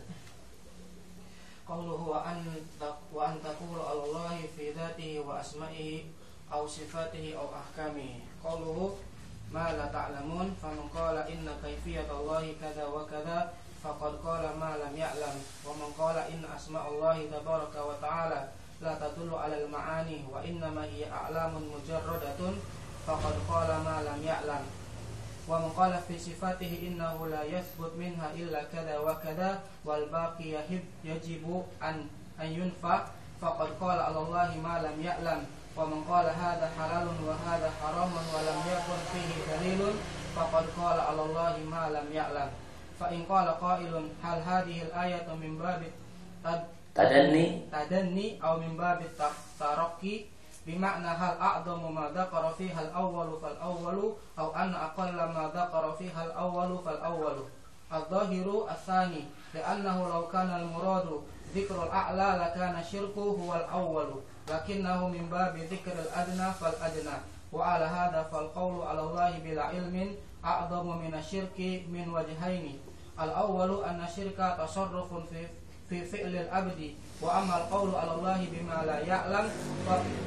Qawluhu 1.62 2.10
wa 2.10 2.26
an 2.26 2.42
wa 3.14 3.30
an 3.30 3.38
taqulu 3.38 3.78
allahi 3.78 4.42
fi 4.50 4.74
dhatihi 4.74 5.22
wa 5.22 5.38
asma'ihi 5.38 6.10
aw 6.50 6.66
sifatihi 6.66 7.38
aw 7.38 7.46
ahkami 7.46 8.26
qawluhu 8.42 8.98
ma 9.54 9.70
la 9.70 9.86
ta'lamun 9.94 10.58
faman 10.58 10.90
qala 10.90 11.30
inna 11.30 11.54
kayfiyat 11.62 12.10
allahi 12.10 12.58
kadha 12.58 12.90
wa 12.90 13.06
kadha 13.06 13.54
faqad 13.78 14.18
qala 14.18 14.50
ma 14.58 14.74
lam 14.74 14.98
ya'lam. 14.98 15.38
Wa 15.62 15.78
man 15.78 15.94
qala 15.94 16.26
inna 16.26 16.58
asma 16.58 16.90
allahi 16.90 17.30
tabaraka 17.30 17.78
wa 17.78 17.94
ta'ala 18.02 18.50
la 18.82 18.98
tadullu 18.98 19.38
'ala 19.38 19.62
al-ma'ani 19.62 20.26
wa 20.26 20.42
inna 20.42 20.74
ma 20.74 20.82
hiya 20.90 21.06
a'lamun 21.06 21.70
mujarradatun 21.70 22.58
faqad 23.06 23.36
qala 23.46 23.78
ma 23.86 24.02
lam 24.02 24.18
ya'lam. 24.18 24.82
قال 25.76 25.92
في 26.08 26.18
صفاته 26.18 26.72
إنه 26.88 27.26
لا 27.26 27.42
يثبت 27.44 27.92
منها 27.98 28.32
إلا 28.34 28.64
كذا 28.72 28.98
وكذا 28.98 29.60
والباقي 29.84 30.50
يجب 31.04 31.64
أن 31.82 32.06
أن 32.40 32.46
ينفع 32.46 33.04
فقد 33.40 33.68
قال 33.80 33.98
على 34.00 34.18
الله 34.18 34.48
ما 34.64 34.74
لم 34.86 34.96
يعلم. 35.04 35.40
ومن 35.76 36.04
قال 36.10 36.26
هذا 36.26 36.70
حلال 36.78 37.06
وهذا 37.26 37.68
حرام 37.82 38.12
ولم 38.34 38.58
يكن 38.74 38.98
فيه 39.12 39.30
دليل 39.52 39.82
فقد 40.36 40.64
قال 40.80 41.00
على 41.00 41.22
الله 41.22 41.54
ما 41.70 41.90
لم 41.90 42.06
يعلم. 42.12 42.48
فإن 43.00 43.20
قال 43.28 43.48
قائل 43.48 44.08
هل 44.22 44.38
هذه 44.42 44.82
الآية 44.82 45.34
من 45.34 45.58
باب 45.58 45.82
تدني؟ 46.94 47.46
تدني 47.72 48.38
أو 48.44 48.60
من 48.62 48.76
باب 48.76 49.02
الترقي؟ 49.02 50.24
بمعنى 50.66 51.08
هل 51.08 51.38
أعظم 51.38 51.94
ما 51.94 52.08
ذكر 52.14 52.54
فيها 52.58 52.80
الأول 52.82 53.40
فالأول 53.42 54.12
أو 54.38 54.56
أن 54.56 54.74
أقل 54.74 55.16
ما 55.16 55.50
ذكر 55.54 55.92
فيها 55.98 56.24
الأول 56.24 56.78
فالأول. 56.84 57.36
الظاهر 57.92 58.66
الثاني 58.70 59.24
لأنه 59.54 60.08
لو 60.08 60.28
كان 60.28 60.50
المراد 60.50 61.20
ذكر 61.54 61.82
الأعلى 61.82 62.44
لكان 62.44 62.78
الشرك 62.78 63.18
هو 63.18 63.54
الأول 63.54 64.06
لكنه 64.50 65.08
من 65.08 65.28
باب 65.30 65.56
ذكر 65.56 65.92
الأدنى 65.92 66.52
فالأدنى. 66.52 67.16
وعلى 67.52 67.84
هذا 67.84 68.22
فالقول 68.32 68.86
على 68.86 69.00
الله 69.00 69.38
بلا 69.38 69.62
علم 69.62 70.16
أعظم 70.44 70.98
من 70.98 71.14
الشرك 71.14 71.58
من 71.88 72.08
وجهين. 72.14 72.78
الأول 73.20 73.84
أن 73.84 74.04
الشرك 74.04 74.56
تصرف 74.58 75.14
في 75.14 75.46
في 75.88 76.04
فعل 76.04 76.36
العبد 76.36 76.94
وأما 77.20 77.56
القول 77.56 77.94
على 77.94 78.12
الله 78.14 78.48
بما 78.52 78.82
لا 78.86 78.98
يعلم 78.98 79.50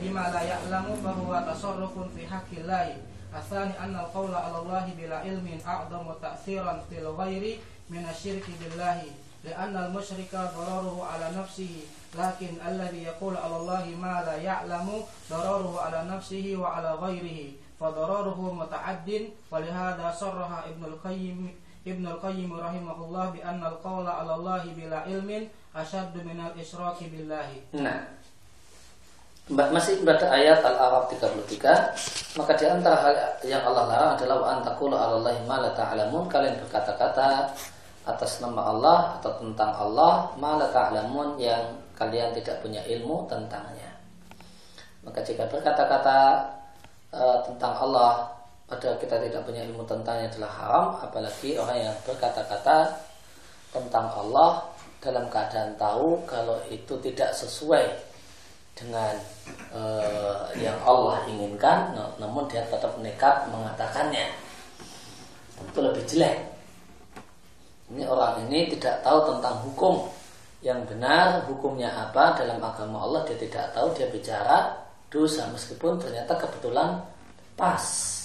بما 0.02 0.20
لا 0.20 0.42
يعلم 0.42 0.86
فهو 1.04 1.54
تصرف 1.54 1.94
في 2.16 2.28
حق 2.28 2.52
الله. 2.58 2.98
الثاني 3.36 3.80
أن 3.80 3.96
القول 3.96 4.36
على 4.36 4.58
الله 4.58 4.94
بلا 4.98 5.18
علم 5.18 5.60
أعظم 5.68 6.14
تأثيرا 6.22 6.84
في 6.90 7.00
الغير 7.00 7.58
من 7.90 8.06
الشرك 8.10 8.46
بالله 8.62 9.04
لأن 9.44 9.78
المشرك 9.78 10.32
ضرره 10.34 11.08
على 11.14 11.28
نفسه. 11.38 11.76
لكن 12.16 12.48
الذي 12.68 13.04
يقول 13.04 13.38
على 13.38 13.56
الله 13.58 13.86
ما 14.02 14.24
لا 14.26 14.36
يعلم 14.36 15.04
ضرره 15.30 15.82
على 15.82 16.10
نفسه 16.10 16.56
وعلى 16.58 16.92
غيره 16.94 17.52
فضرره 17.80 18.54
متعد 18.54 19.30
ولهذا 19.52 20.16
صرح 20.20 20.50
ابن 20.68 20.84
القيم 20.86 21.56
Ibnu 21.88 22.08
Al-Qayyim 22.20 22.52
rahimahullah 22.52 23.32
bi 23.32 23.40
anna 23.40 23.72
al-qawla 23.72 24.20
'ala 24.20 24.36
Allah 24.36 24.64
bila 24.76 25.08
ilmin 25.08 25.48
asyaddu 25.72 26.20
min 26.28 26.36
al-isyraki 26.40 27.08
billahi. 27.08 27.80
Nah. 27.80 28.28
Masih 29.48 30.04
pada 30.04 30.28
ayat 30.28 30.60
Al-Arab 30.60 31.08
33 31.08 32.36
Maka 32.36 32.52
di 32.60 32.68
antara 32.68 33.00
hal 33.00 33.16
yang 33.48 33.64
Allah 33.64 33.88
larang 33.88 34.12
adalah 34.20 34.36
Wa 34.44 34.48
antakula 34.60 35.00
alallahi 35.00 35.40
ma 35.48 35.64
la 35.64 35.72
ta'alamun 35.72 36.28
Kalian 36.28 36.60
berkata-kata 36.68 37.56
atas 38.04 38.44
nama 38.44 38.76
Allah 38.76 39.00
atau 39.16 39.40
tentang 39.40 39.72
Allah 39.72 40.36
ma 40.36 40.60
la 40.60 40.68
ta'alamun 40.68 41.40
yang 41.40 41.64
kalian 41.96 42.36
tidak 42.36 42.60
punya 42.60 42.84
ilmu 42.92 43.24
tentangnya 43.32 43.88
Maka 45.08 45.24
jika 45.24 45.48
berkata-kata 45.48 46.20
eh, 47.16 47.38
tentang 47.48 47.72
Allah 47.72 48.37
padahal 48.68 49.00
kita 49.00 49.16
tidak 49.24 49.42
punya 49.48 49.64
ilmu 49.64 49.88
tentangnya 49.88 50.28
adalah 50.28 50.52
haram 50.52 50.88
apalagi 51.02 51.56
orang 51.56 51.88
yang 51.88 51.96
berkata-kata 52.04 53.00
tentang 53.72 54.12
Allah 54.12 54.68
dalam 55.00 55.32
keadaan 55.32 55.74
tahu 55.80 56.24
kalau 56.28 56.60
itu 56.68 57.00
tidak 57.00 57.32
sesuai 57.32 57.86
dengan 58.78 59.18
uh, 59.74 60.54
yang 60.54 60.78
Allah 60.86 61.26
inginkan, 61.26 61.98
namun 62.22 62.46
dia 62.46 62.62
tetap 62.70 62.94
nekat 63.02 63.50
mengatakannya. 63.50 64.30
Itu 65.74 65.82
lebih 65.82 66.06
jelek. 66.06 66.38
Ini 67.90 68.06
orang 68.06 68.46
ini 68.46 68.70
tidak 68.78 69.02
tahu 69.02 69.34
tentang 69.34 69.66
hukum 69.66 70.06
yang 70.62 70.86
benar, 70.86 71.48
hukumnya 71.50 71.90
apa 71.90 72.38
dalam 72.38 72.62
agama 72.62 73.02
Allah 73.02 73.26
dia 73.26 73.38
tidak 73.42 73.74
tahu, 73.74 73.90
dia 73.98 74.06
bicara 74.14 74.78
dosa 75.10 75.50
meskipun 75.50 75.98
ternyata 75.98 76.38
kebetulan 76.38 77.02
pas. 77.58 78.17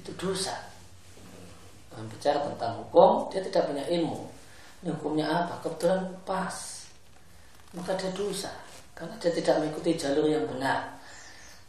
Itu 0.00 0.16
dosa. 0.16 0.56
Orang 1.92 2.08
bicara 2.08 2.40
tentang 2.40 2.80
hukum, 2.80 3.28
dia 3.28 3.44
tidak 3.44 3.68
punya 3.68 3.84
ilmu. 3.84 4.24
Ini 4.80 4.96
hukumnya 4.96 5.28
apa? 5.28 5.60
Kebetulan 5.60 6.08
pas. 6.24 6.56
Maka 7.76 7.92
dia 8.00 8.08
dosa 8.16 8.48
karena 8.96 9.14
dia 9.20 9.32
tidak 9.36 9.60
mengikuti 9.60 10.00
jalur 10.00 10.24
yang 10.24 10.48
benar. 10.48 10.88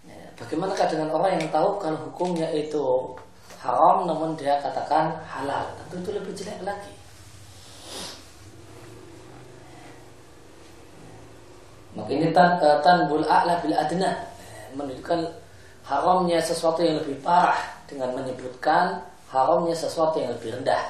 Ya, 0.08 0.18
bagaimanakah 0.40 0.88
dengan 0.90 1.14
orang 1.14 1.38
yang 1.38 1.48
tahu 1.52 1.78
kalau 1.78 2.00
hukumnya 2.10 2.50
itu 2.56 3.14
haram 3.60 4.08
namun 4.08 4.34
dia 4.40 4.58
katakan 4.64 5.14
halal? 5.28 5.68
Tentu 5.78 6.08
itu 6.08 6.10
lebih 6.16 6.34
jelek 6.34 6.64
lagi. 6.64 6.94
Maka 11.92 12.10
ini 12.16 12.32
uh, 12.32 12.80
tanbul 12.80 13.28
a'la 13.28 13.60
bil 13.60 13.76
adna 13.76 14.16
menunjukkan 14.80 15.28
haramnya 15.84 16.40
sesuatu 16.40 16.80
yang 16.80 17.04
lebih 17.04 17.20
parah 17.20 17.81
dengan 17.92 18.16
menyebutkan 18.16 19.04
haramnya 19.28 19.76
sesuatu 19.76 20.18
yang 20.18 20.32
lebih 20.40 20.56
rendah. 20.56 20.84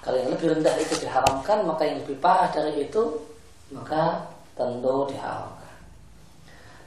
Kalau 0.00 0.14
yang 0.14 0.30
lebih 0.30 0.54
rendah 0.54 0.74
itu 0.78 0.94
diharamkan, 1.02 1.66
maka 1.66 1.82
yang 1.82 1.98
lebih 2.06 2.16
parah 2.22 2.48
dari 2.54 2.86
itu 2.86 3.18
maka 3.74 4.30
tentu 4.54 5.10
diharamkan. 5.10 5.76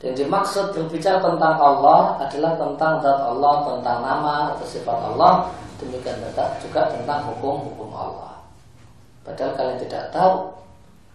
Dan 0.01 0.17
dimaksud 0.17 0.73
berbicara 0.73 1.21
tentang 1.21 1.55
Allah 1.61 2.17
adalah 2.17 2.57
tentang 2.57 2.93
zat 3.05 3.19
Allah, 3.21 3.55
tentang 3.69 3.97
nama 4.01 4.35
atau 4.57 4.65
sifat 4.65 4.97
Allah, 5.13 5.53
demikian 5.77 6.17
juga 6.57 6.89
tentang 6.89 7.29
hukum-hukum 7.29 7.93
Allah. 7.93 8.41
Padahal 9.21 9.53
kalian 9.53 9.77
tidak 9.85 10.09
tahu 10.09 10.49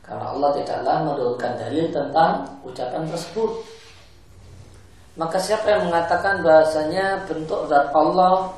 karena 0.07 0.31
Allah 0.31 0.55
tidaklah 0.55 0.97
menurunkan 1.03 1.53
dalil 1.59 1.91
tentang 1.91 2.47
ucapan 2.63 3.03
tersebut. 3.11 3.51
Maka 5.17 5.41
siapa 5.41 5.73
yang 5.73 5.89
mengatakan 5.89 6.45
bahasanya 6.45 7.25
bentuk 7.25 7.65
zat 7.73 7.89
Allah 7.97 8.53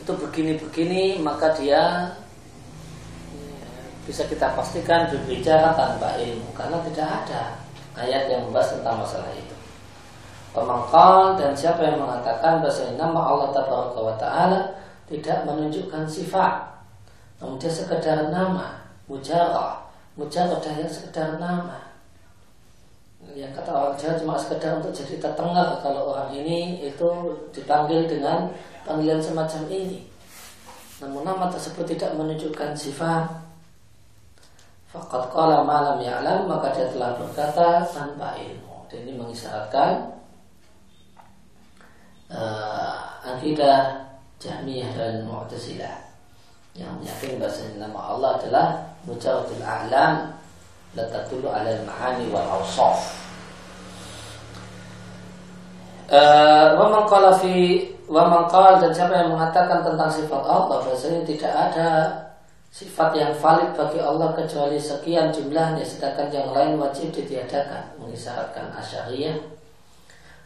itu 0.00 0.08
begini-begini, 0.16 1.20
maka 1.20 1.52
dia 1.52 2.08
bisa 4.08 4.24
kita 4.24 4.56
pastikan 4.56 5.12
berbicara 5.12 5.76
tanpa 5.76 6.16
ilmu 6.16 6.48
karena 6.56 6.80
tidak 6.88 7.08
ada 7.20 7.42
ayat 8.00 8.32
yang 8.32 8.48
membahas 8.48 8.80
tentang 8.80 8.96
masalah 9.04 9.28
itu. 9.36 9.56
Pemangkal 10.56 11.36
dan 11.36 11.52
siapa 11.52 11.84
yang 11.84 12.00
mengatakan 12.00 12.64
bahasa 12.64 12.96
nama 12.96 13.20
Allah 13.28 13.52
Taala 14.16 14.60
tidak 15.04 15.44
menunjukkan 15.44 16.08
sifat, 16.08 16.64
namun 17.44 17.60
dia 17.60 17.68
sekedar 17.68 18.32
nama, 18.32 18.88
mujarah, 19.04 19.84
mujarradah 20.16 20.80
yang 20.80 20.88
sekedar 20.88 21.36
nama 21.36 21.85
yang 23.36 23.52
kata 23.52 23.68
orang 23.68 23.94
Jawa 24.00 24.16
cuma 24.16 24.34
sekedar 24.40 24.80
untuk 24.80 24.96
jadi 24.96 25.20
terdengar 25.20 25.76
kalau 25.84 26.16
orang 26.16 26.32
ini 26.32 26.80
itu 26.88 27.08
dipanggil 27.52 28.08
dengan 28.08 28.48
panggilan 28.88 29.20
semacam 29.20 29.68
ini 29.68 30.08
namun 31.04 31.20
nama 31.28 31.52
tersebut 31.52 31.84
tidak 31.84 32.16
menunjukkan 32.16 32.72
sifat 32.72 33.46
Fakat 34.96 35.28
qala 35.28 35.60
malam 35.60 36.00
ya'lam 36.00 36.48
maka 36.48 36.72
dia 36.72 36.88
telah 36.88 37.18
berkata 37.20 37.84
tanpa 37.90 38.32
ilmu. 38.40 38.88
Dan 38.88 39.04
ini 39.04 39.12
mengisyaratkan 39.18 40.08
uh, 42.32 42.96
akidah 43.20 44.08
Jahmiyah 44.40 44.88
dan 44.96 45.28
Mu'tazilah 45.28 46.06
yang 46.76 46.96
meyakini 47.00 47.36
bahasa 47.36 47.68
nama 47.76 48.14
Allah 48.14 48.30
adalah 48.40 48.66
mujarradul 49.04 49.64
a'lam 49.64 50.32
la 50.96 51.04
tatulu 51.12 51.52
ala 51.52 51.66
al-ma'ani 51.66 52.32
wal 52.32 52.48
awsaf. 52.62 53.25
Uh, 56.06 56.78
wa 56.78 58.22
man 58.30 58.46
dan 58.78 58.90
siapa 58.94 59.10
yang 59.10 59.34
mengatakan 59.34 59.82
tentang 59.82 60.06
sifat 60.06 60.38
Allah 60.38 60.78
bahasanya 60.78 61.26
tidak 61.26 61.50
ada 61.50 61.90
sifat 62.70 63.10
yang 63.18 63.34
valid 63.34 63.74
bagi 63.74 63.98
Allah 63.98 64.30
kecuali 64.38 64.78
sekian 64.78 65.34
jumlahnya 65.34 65.82
sedangkan 65.82 66.30
yang 66.30 66.54
lain 66.54 66.78
wajib 66.78 67.10
ditiadakan 67.10 67.90
mengisyaratkan 67.98 68.70
asyariyah 68.78 69.34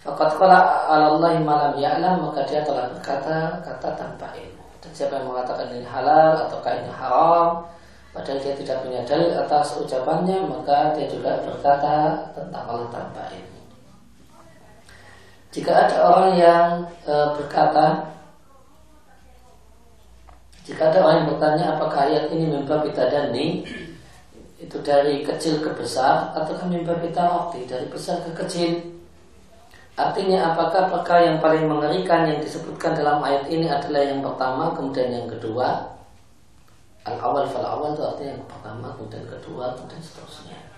Fakat 0.00 0.32
qala 0.40 0.88
Allah 0.88 1.36
malam 1.44 1.76
ya'lam 1.76 2.24
maka 2.24 2.40
dia 2.48 2.64
telah 2.64 2.88
berkata 2.88 3.60
kata 3.60 4.00
tanpa 4.00 4.32
ilmu. 4.32 4.64
Dan 4.80 4.90
siapa 4.96 5.20
yang 5.20 5.28
mengatakan 5.28 5.68
ini 5.76 5.84
halal 5.84 6.40
ataukah 6.48 6.72
ini 6.72 6.88
haram 6.88 7.68
Padahal 8.16 8.40
dia 8.40 8.56
tidak 8.56 8.80
punya 8.80 9.04
dalil 9.04 9.36
atas 9.36 9.76
ucapannya 9.76 10.40
Maka 10.48 10.96
dia 10.96 11.04
juga 11.04 11.36
berkata 11.44 12.16
tentang 12.32 12.64
Allah 12.64 12.88
tanpa 12.88 13.28
ilmu 13.28 13.49
Jika 15.50 15.72
ada 15.74 15.96
orang 16.06 16.30
yang 16.38 16.66
e, 17.02 17.14
berkata 17.34 18.06
Jika 20.62 20.94
ada 20.94 21.02
orang 21.02 21.16
yang 21.22 21.28
bertanya 21.34 21.64
apakah 21.74 22.06
ayat 22.06 22.30
ini 22.30 22.46
mimba 22.46 22.86
bitadani 22.86 23.66
Itu 24.62 24.78
dari 24.78 25.26
kecil 25.26 25.58
ke 25.58 25.74
besar 25.74 26.30
Ataukah 26.38 26.70
mimba 26.70 26.94
waktu 27.02 27.66
dari 27.66 27.90
besar 27.90 28.22
ke 28.22 28.30
kecil? 28.46 28.78
Artinya 29.98 30.54
apakah 30.54 30.86
perkara 30.86 31.28
yang 31.28 31.42
paling 31.42 31.66
mengerikan 31.66 32.24
yang 32.24 32.38
disebutkan 32.40 32.94
dalam 32.94 33.20
ayat 33.20 33.50
ini 33.50 33.66
adalah 33.68 34.00
yang 34.00 34.22
pertama 34.22 34.72
kemudian 34.72 35.12
yang 35.12 35.26
kedua? 35.28 35.98
Al 37.04 37.16
awal 37.20 37.44
fal 37.50 37.66
awal 37.66 37.92
itu 37.92 38.04
artinya 38.06 38.32
yang 38.38 38.46
pertama 38.48 38.86
kemudian 38.96 39.24
kedua 39.28 39.76
kemudian 39.76 40.00
seterusnya 40.00 40.69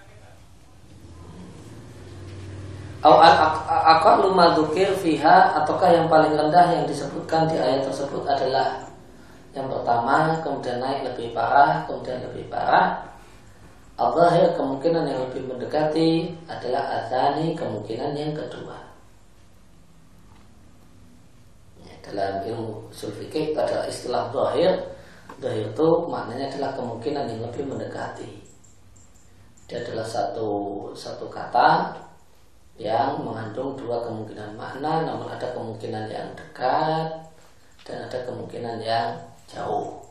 Au 3.03 3.19
al 3.19 4.23
luma 4.23 4.55
fiha 5.03 5.37
ataukah 5.59 5.91
yang 5.91 6.07
paling 6.07 6.39
rendah 6.39 6.71
yang 6.71 6.87
disebutkan 6.87 7.51
di 7.51 7.59
ayat 7.59 7.83
tersebut 7.83 8.23
adalah 8.23 8.79
yang 9.53 9.67
pertama 9.67 10.39
kemudian 10.41 10.79
naik 10.79 11.03
lebih 11.11 11.35
parah 11.35 11.83
kemudian 11.85 12.23
lebih 12.31 12.47
parah 12.47 13.03
Allah 13.99 14.55
kemungkinan 14.55 15.05
yang 15.05 15.21
lebih 15.29 15.45
mendekati 15.45 16.31
adalah 16.49 17.03
azani 17.03 17.53
kemungkinan 17.53 18.17
yang 18.17 18.33
kedua 18.33 18.79
ya, 21.85 21.95
dalam 22.07 22.41
ilmu 22.49 22.87
sulfikih 22.95 23.53
pada 23.53 23.85
istilah 23.91 24.33
zahir 24.33 24.93
Zahir 25.43 25.75
itu 25.75 25.89
maknanya 26.07 26.55
adalah 26.55 26.71
kemungkinan 26.79 27.27
yang 27.27 27.43
lebih 27.43 27.67
mendekati. 27.67 28.31
Dia 29.67 29.83
adalah 29.83 30.07
satu 30.07 30.51
satu 30.95 31.27
kata 31.27 31.99
yang 32.83 33.23
mengandung 33.23 33.79
dua 33.79 34.03
kemungkinan 34.03 34.59
makna, 34.59 35.07
namun 35.07 35.31
ada 35.31 35.55
kemungkinan 35.55 36.11
yang 36.11 36.35
dekat 36.35 37.15
dan 37.87 38.11
ada 38.11 38.19
kemungkinan 38.27 38.83
yang 38.83 39.15
jauh. 39.47 40.03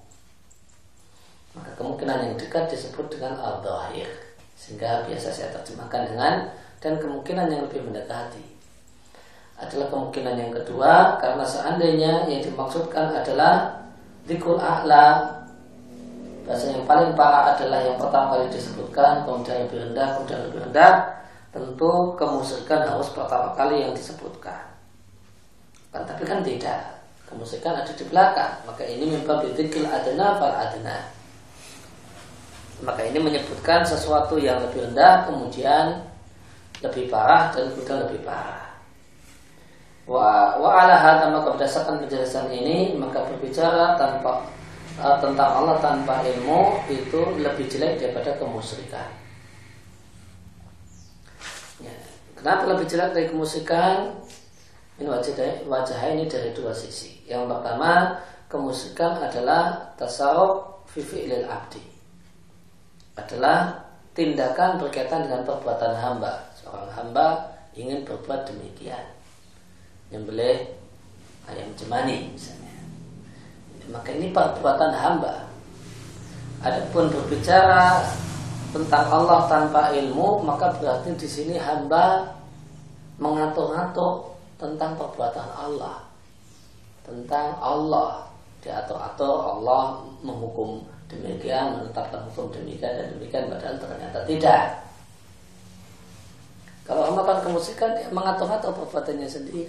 Maka 1.51 1.75
kemungkinan 1.75 2.31
yang 2.31 2.35
dekat 2.39 2.71
disebut 2.71 3.11
dengan 3.11 3.35
al-dhahir 3.35 4.07
Sehingga 4.55 5.03
biasa 5.03 5.35
saya 5.35 5.51
terjemahkan 5.51 6.07
dengan 6.07 6.47
Dan 6.79 6.95
kemungkinan 6.95 7.51
yang 7.51 7.67
lebih 7.67 7.83
mendekati 7.83 8.39
Adalah 9.59 9.91
kemungkinan 9.91 10.35
yang 10.39 10.51
kedua 10.55 11.19
Karena 11.19 11.43
seandainya 11.43 12.31
yang 12.31 12.39
dimaksudkan 12.39 13.11
adalah 13.11 13.83
Dikul 14.23 14.63
a'la 14.63 15.27
Bahasa 16.47 16.71
yang 16.71 16.87
paling 16.87 17.19
parah 17.19 17.51
adalah 17.51 17.83
yang 17.83 17.99
pertama 17.99 18.39
kali 18.39 18.47
disebutkan 18.47 19.27
Kemudian 19.27 19.67
lebih 19.67 19.91
rendah, 19.91 20.07
kemudian 20.15 20.39
lebih 20.47 20.59
rendah 20.71 21.20
Tentu 21.51 22.15
kemusikan 22.15 22.87
harus 22.87 23.11
pertama 23.11 23.51
kali 23.55 23.83
yang 23.83 23.91
disebutkan. 23.91 24.71
Kan, 25.91 26.07
Tapi 26.07 26.23
kan 26.23 26.39
tidak. 26.43 27.03
Kemusikan 27.27 27.75
ada 27.75 27.91
di 27.91 28.03
belakang. 28.07 28.63
Maka 28.63 28.83
ini 28.87 29.07
mimpa 29.07 29.39
bidikil 29.43 29.87
adena 29.87 30.35
fal 30.35 30.51
adena 30.51 31.11
Maka 32.83 33.07
ini 33.07 33.19
menyebutkan 33.19 33.87
sesuatu 33.87 34.35
yang 34.35 34.59
lebih 34.67 34.83
rendah 34.89 35.29
Kemudian 35.29 36.11
lebih 36.81 37.13
parah 37.13 37.53
dan 37.53 37.69
kemudian 37.71 38.01
lebih 38.09 38.25
parah. 38.25 38.73
Wa, 40.09 40.57
wa 40.57 40.69
ala 40.81 40.97
hadha 40.97 41.29
maka 41.29 41.53
berdasarkan 41.53 42.01
penjelasan 42.01 42.49
ini 42.49 42.97
maka 42.97 43.21
berbicara 43.29 43.95
tanpa 44.01 44.49
uh, 44.97 45.15
tentang 45.21 45.49
Allah 45.61 45.77
tanpa 45.77 46.25
ilmu 46.25 46.81
itu 46.89 47.21
lebih 47.37 47.69
jelek 47.69 48.01
daripada 48.01 48.33
kemusyrikan. 48.41 49.07
Ya. 51.85 51.93
Kenapa 52.41 52.73
lebih 52.73 52.89
jelek 52.89 53.13
dari 53.13 53.27
kemusyrikan? 53.29 54.17
Ini 54.97 55.05
wajah 55.05 55.61
wajah 55.69 55.99
ini 56.09 56.25
dari 56.25 56.49
dua 56.57 56.73
sisi. 56.73 57.21
Yang 57.29 57.53
pertama, 57.53 58.17
kemusyrikan 58.49 59.21
adalah 59.21 59.93
tasawuf 59.93 60.89
fi 60.89 61.05
abdi. 61.45 61.81
Adalah 63.13 63.77
tindakan 64.17 64.81
berkaitan 64.81 65.29
dengan 65.29 65.45
perbuatan 65.45 65.93
hamba. 66.01 66.49
seorang 66.61 66.91
hamba 66.93 67.27
ingin 67.73 68.05
berbuat 68.05 68.47
demikian 68.47 69.01
nyembelih 70.13 70.71
ayam 71.47 71.71
cemani 71.75 72.31
misalnya 72.31 72.75
maka 73.89 74.13
ini 74.13 74.31
perbuatan 74.31 74.91
hamba 74.93 75.47
adapun 76.63 77.11
berbicara 77.11 78.05
tentang 78.71 79.05
Allah 79.11 79.51
tanpa 79.51 79.91
ilmu 79.91 80.47
maka 80.47 80.71
berarti 80.79 81.11
di 81.19 81.27
sini 81.27 81.55
hamba 81.59 82.23
mengatur-atur 83.19 84.31
tentang 84.55 84.95
perbuatan 84.95 85.49
Allah. 85.53 86.07
Tentang 87.03 87.59
Allah. 87.59 88.25
Diatur-atur 88.61 89.57
Allah 89.57 90.05
menghukum 90.21 90.85
demikian 91.09 91.81
menetapkan 91.81 92.21
hukum 92.29 92.53
demikian 92.53 92.93
dan 92.93 93.09
demikian 93.17 93.49
padahal 93.49 93.75
ternyata 93.81 94.21
tidak. 94.29 94.63
Kalau 96.85 97.09
orang 97.09 97.13
melakukan 97.17 97.41
kemusikan 97.49 97.89
dia 97.97 98.07
mengatur-atur 98.13 98.71
perbuatannya 98.77 99.25
sendiri. 99.25 99.65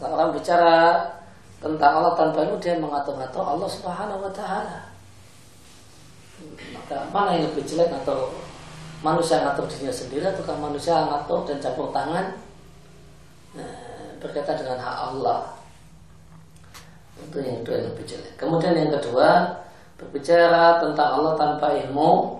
Kalau 0.00 0.16
orang 0.16 0.32
bicara 0.32 1.04
tentang 1.60 1.92
Allah 2.00 2.12
tanpa 2.16 2.48
ilmu 2.48 2.56
dia 2.58 2.80
mengatur-atur 2.80 3.44
Allah 3.44 3.68
subhanahu 3.68 4.24
wa 4.24 4.32
ta'ala 4.32 4.97
maka 6.74 7.08
mana 7.12 7.36
yang 7.36 7.50
lebih 7.52 7.64
jelek 7.66 7.90
atau 8.04 8.32
manusia 9.04 9.38
ngatur 9.42 9.66
dirinya 9.70 9.94
sendiri 9.94 10.24
ataukah 10.26 10.58
manusia 10.58 10.94
ngatur 11.06 11.46
dan 11.46 11.56
campur 11.62 11.88
tangan? 11.94 12.34
Nah, 13.54 13.74
berkaitan 14.18 14.58
dengan 14.58 14.78
hak 14.82 14.96
Allah. 15.14 15.40
Itu 17.18 17.38
yang 17.42 17.62
kedua 17.62 17.74
yang 17.82 17.88
lebih 17.94 18.04
jelek. 18.06 18.34
Kemudian 18.38 18.74
yang 18.74 18.90
kedua 18.94 19.58
berbicara 19.98 20.78
tentang 20.78 21.08
Allah 21.18 21.34
tanpa 21.34 21.74
ilmu 21.74 22.38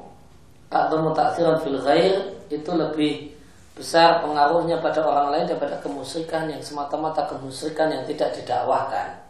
atau 0.70 0.96
mutaksiran 1.00 1.58
fil 1.64 1.80
ghair 1.82 2.38
itu 2.52 2.70
lebih 2.76 3.34
besar 3.74 4.22
pengaruhnya 4.26 4.82
pada 4.82 5.06
orang 5.06 5.30
lain 5.30 5.46
daripada 5.46 5.78
kemusyrikan 5.78 6.50
yang 6.50 6.58
semata-mata 6.58 7.30
kemusyrikan 7.30 7.90
yang 7.90 8.02
tidak 8.06 8.34
didakwahkan. 8.34 9.22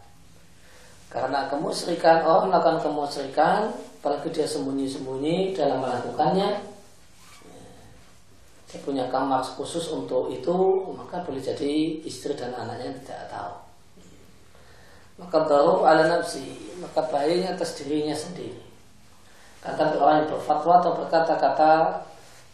Karena 1.09 1.49
kemusyrikan 1.49 2.25
orang 2.25 2.53
melakukan 2.53 2.81
kemusyrikan 2.85 3.61
apalagi 3.99 4.31
dia 4.31 4.47
sembunyi-sembunyi 4.47 5.59
dalam 5.59 5.83
melakukannya 5.83 6.63
dia 8.69 8.79
punya 8.85 9.11
kamar 9.11 9.43
khusus 9.43 9.91
untuk 9.91 10.31
itu 10.31 10.55
maka 10.95 11.25
boleh 11.25 11.41
jadi 11.43 11.99
istri 12.05 12.37
dan 12.37 12.53
anaknya 12.53 12.95
tidak 13.01 13.27
tahu. 13.33 13.55
Maka 15.19 15.39
baru 15.51 15.83
ala 15.83 16.05
nafsi 16.07 16.77
maka 16.79 17.11
bahayanya 17.11 17.59
atas 17.59 17.81
dirinya 17.81 18.15
sendiri. 18.15 18.61
Kata 19.65 19.99
orang 19.99 20.23
yang 20.23 20.31
berfatwa 20.37 20.79
atau 20.79 20.93
berkata-kata 20.95 21.73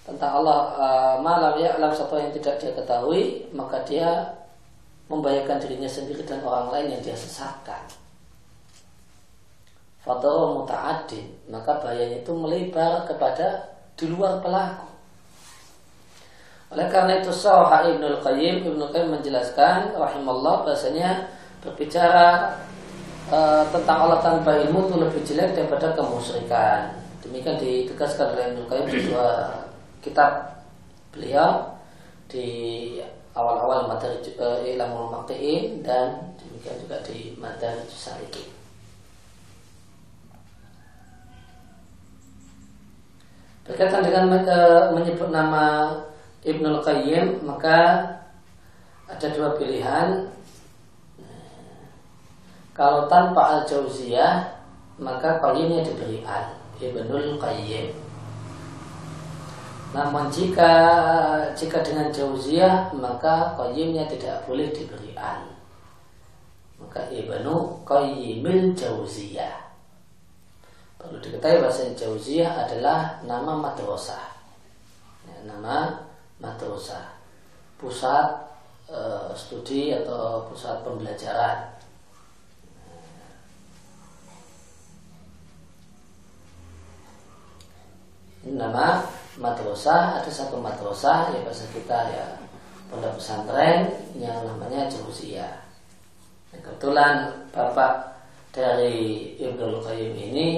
tentang 0.05 0.33
Allah 0.41 0.59
uh, 0.77 1.17
malam 1.21 1.61
ya 1.61 1.77
alam 1.77 1.93
satu 1.93 2.17
yang 2.17 2.33
tidak 2.33 2.61
dia 2.61 2.73
ketahui 2.73 3.49
maka 3.57 3.81
dia 3.85 4.37
membahayakan 5.09 5.61
dirinya 5.61 5.89
sendiri 5.91 6.25
dan 6.25 6.41
orang 6.45 6.73
lain 6.73 6.97
yang 6.97 7.03
dia 7.05 7.17
sesatkan 7.17 8.04
Fadoro 10.05 10.61
muta'adin 10.61 11.49
Maka 11.49 11.81
bahayanya 11.81 12.21
itu 12.21 12.33
melebar 12.37 13.09
kepada 13.09 13.73
Di 13.97 14.05
luar 14.13 14.39
pelaku. 14.45 14.85
Oleh 16.77 16.87
karena 16.93 17.25
itu 17.25 17.33
Sawha 17.33 17.89
Ibnul 17.89 18.21
Qayyim 18.21 18.69
Ibnul 18.69 18.93
Qayyim 18.93 19.17
menjelaskan 19.17 19.97
Rahimallah 19.97 20.69
bahasanya 20.69 21.25
Berbicara 21.65 22.53
uh, 23.33 23.65
Tentang 23.73 23.99
Allah 24.05 24.21
tanpa 24.21 24.61
ilmu 24.61 24.93
itu 24.93 24.97
lebih 25.01 25.21
jelek 25.25 25.57
Daripada 25.57 25.97
kemusyrikan. 25.97 26.93
Demikian 27.25 27.57
ditegaskan 27.57 28.37
oleh 28.37 28.45
Ibnul 28.53 28.69
Qayyim 28.69 28.87
Di 28.93 29.01
dua 29.09 29.29
kitab 30.05 30.61
beliau 31.17 31.81
Di 32.29 32.47
awal-awal 33.35 33.91
materi 33.91 34.23
uh, 34.39 34.63
ilmu 34.63 35.11
maktiin 35.11 35.83
dan 35.83 36.31
demikian 36.39 36.79
juga 36.87 37.03
di 37.03 37.35
materi 37.35 37.83
salikin. 37.91 38.54
Berkaitan 43.65 44.05
dengan 44.05 44.29
menyebut 44.93 45.33
nama 45.33 45.97
Ibnul 46.45 46.85
Qayyim 46.85 47.49
maka 47.49 48.05
ada 49.09 49.27
dua 49.33 49.57
pilihan. 49.57 50.29
Kalau 52.77 53.09
tanpa 53.09 53.61
al-jauziyah 53.61 54.53
maka 55.01 55.41
Qayyimnya 55.41 55.81
diberi 55.81 56.21
al 56.29 56.53
Ibnul 56.77 57.41
Qayyim. 57.41 57.97
Namun 59.95 60.27
jika 60.29 60.73
jika 61.57 61.81
dengan 61.81 62.13
jauziyah 62.13 62.93
maka 62.99 63.57
Qayyimnya 63.57 64.05
tidak 64.11 64.45
boleh 64.45 64.69
diberi 64.75 65.17
al. 65.17 65.55
Maka 66.85 67.09
Ibnu 67.09 67.87
Qayyimil 67.89 68.77
Jauziyah. 68.77 69.64
Perlu 71.05 71.21
diketahui 71.21 71.61
bahasa 71.61 71.85
Jauziyah 71.93 72.65
adalah 72.65 73.21
nama 73.29 73.53
madrasah. 73.61 74.25
Ya, 75.29 75.37
nama 75.45 76.01
madrasah. 76.41 77.13
Pusat 77.77 78.29
e, 78.89 79.01
studi 79.37 79.93
atau 79.93 80.49
pusat 80.49 80.81
pembelajaran. 80.81 81.77
Ini 88.49 88.57
nama 88.57 89.05
madrasah 89.37 90.25
ada 90.25 90.31
satu 90.33 90.57
madrasah 90.57 91.37
ya 91.37 91.41
bahasa 91.45 91.69
kita 91.77 92.01
ya 92.17 92.27
pondok 92.89 93.21
pesantren 93.21 93.93
yang 94.17 94.41
namanya 94.49 94.89
Jauziyah. 94.89 95.53
kebetulan 96.55 97.35
bapak 97.51 98.15
dari 98.55 99.35
Ibnu 99.43 99.83
Qayyim 99.83 100.15
ini 100.15 100.49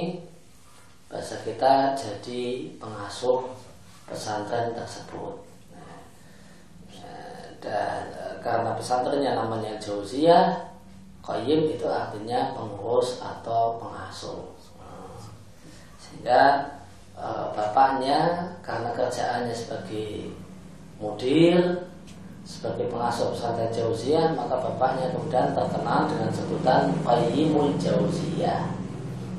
bahasa 1.06 1.38
kita 1.46 1.94
jadi 1.94 2.74
pengasuh 2.82 3.46
pesantren 4.10 4.74
tersebut. 4.74 5.38
Nah, 5.70 5.98
dan 7.62 8.10
e, 8.10 8.24
karena 8.42 8.74
pesantrennya 8.74 9.38
namanya 9.38 9.78
Jauziyah, 9.78 10.74
Qayyim 11.22 11.78
itu 11.78 11.86
artinya 11.86 12.54
pengurus 12.54 13.22
atau 13.22 13.78
pengasuh. 13.78 14.54
Sehingga 16.02 16.74
e, 17.14 17.26
bapaknya 17.54 18.50
karena 18.62 18.90
kerjaannya 18.90 19.54
sebagai 19.54 20.34
mudir, 20.98 21.86
sebagai 22.42 22.90
pengasuh 22.90 23.30
pesantren 23.30 23.70
Jauziyah, 23.70 24.34
maka 24.34 24.58
bapaknya 24.58 25.14
kemudian 25.14 25.54
terkenal 25.54 26.10
dengan 26.10 26.30
sebutan 26.34 26.90
Qayyimul 27.06 27.78
Jauziyah 27.78 28.75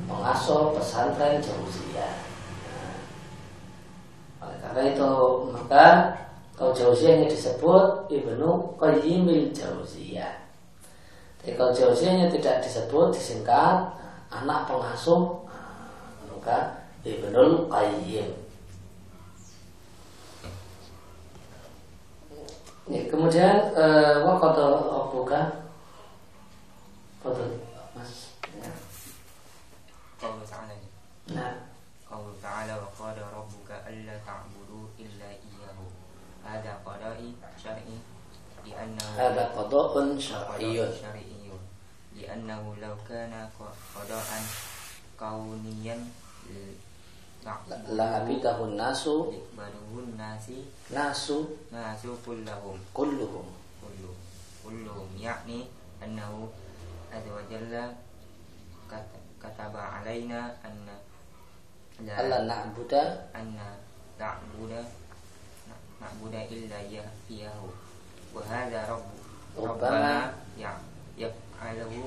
pengasuh 0.08 0.72
pesantren 0.72 1.38
Jauziyah. 1.38 2.14
Nah, 4.40 4.48
oleh 4.48 4.58
karena 4.64 4.82
itu 4.96 5.10
maka 5.52 6.16
kalau 6.56 6.72
Jauziyah 6.72 7.22
ini 7.22 7.26
disebut 7.28 8.08
Ibnu 8.08 8.80
Qayyimil 8.80 9.52
Jauziyah. 9.52 10.48
Jadi 11.44 11.52
kalau 11.54 11.70
Jauziyahnya 11.70 12.32
tidak 12.32 12.64
disebut 12.64 13.14
disingkat 13.14 13.92
anak 14.32 14.66
pengasuh 14.66 15.44
maka 16.26 16.88
Ibnu 17.04 17.68
Qayyim. 17.68 18.48
Ya, 22.88 23.04
kemudian 23.12 23.68
uh, 23.76 24.24
waktu 24.24 24.64
bukan 25.12 25.44
Fadl. 30.18 30.42
Nah. 31.32 31.54
Qaul 32.08 32.32
ta'ala 32.40 32.80
wa 32.80 32.88
qala 32.96 33.20
rabbuka 33.30 33.84
alla 33.84 34.14
ta'budu 34.24 34.90
illa 34.98 35.28
iyyahu. 35.28 35.86
Hada 36.40 36.80
qada'i 36.80 37.36
syar'i 37.54 38.00
li'annahu 38.64 39.12
Hada 39.14 39.52
qada'un 39.52 40.16
syar'iyyun. 40.16 40.88
syar'iyyun. 40.88 41.62
Li'annahu 42.16 42.80
law 42.80 42.96
kana 43.04 43.46
qada'an 43.54 44.44
kauniyan 45.20 46.00
la 47.94 48.04
abidahun 48.22 48.74
nasu 48.74 49.30
ikbaduhun 49.30 50.18
nasi 50.18 50.64
nasu 50.90 51.46
nasu 51.70 52.12
kullahum 52.24 52.76
kulluhum 52.92 53.46
kullu 53.80 54.12
kulluhum 54.64 55.08
yakni 55.16 55.70
annahu 56.02 56.50
azza 57.08 57.30
wa 57.30 57.42
jalla 57.48 57.94
kataba 59.42 60.02
alaina 60.02 60.52
anna 60.62 60.94
Allah 61.98 62.46
na'buda 62.46 63.32
anna 63.34 63.74
na'buda 64.18 64.82
na'buda 65.98 66.40
illa 66.46 66.78
iyahu. 67.26 67.70
Wa 68.34 68.42
hadha 68.46 68.86
rabbu 68.86 69.18
rabbana 69.58 70.30
ya 70.54 70.78
yaf'aluhu 71.18 72.06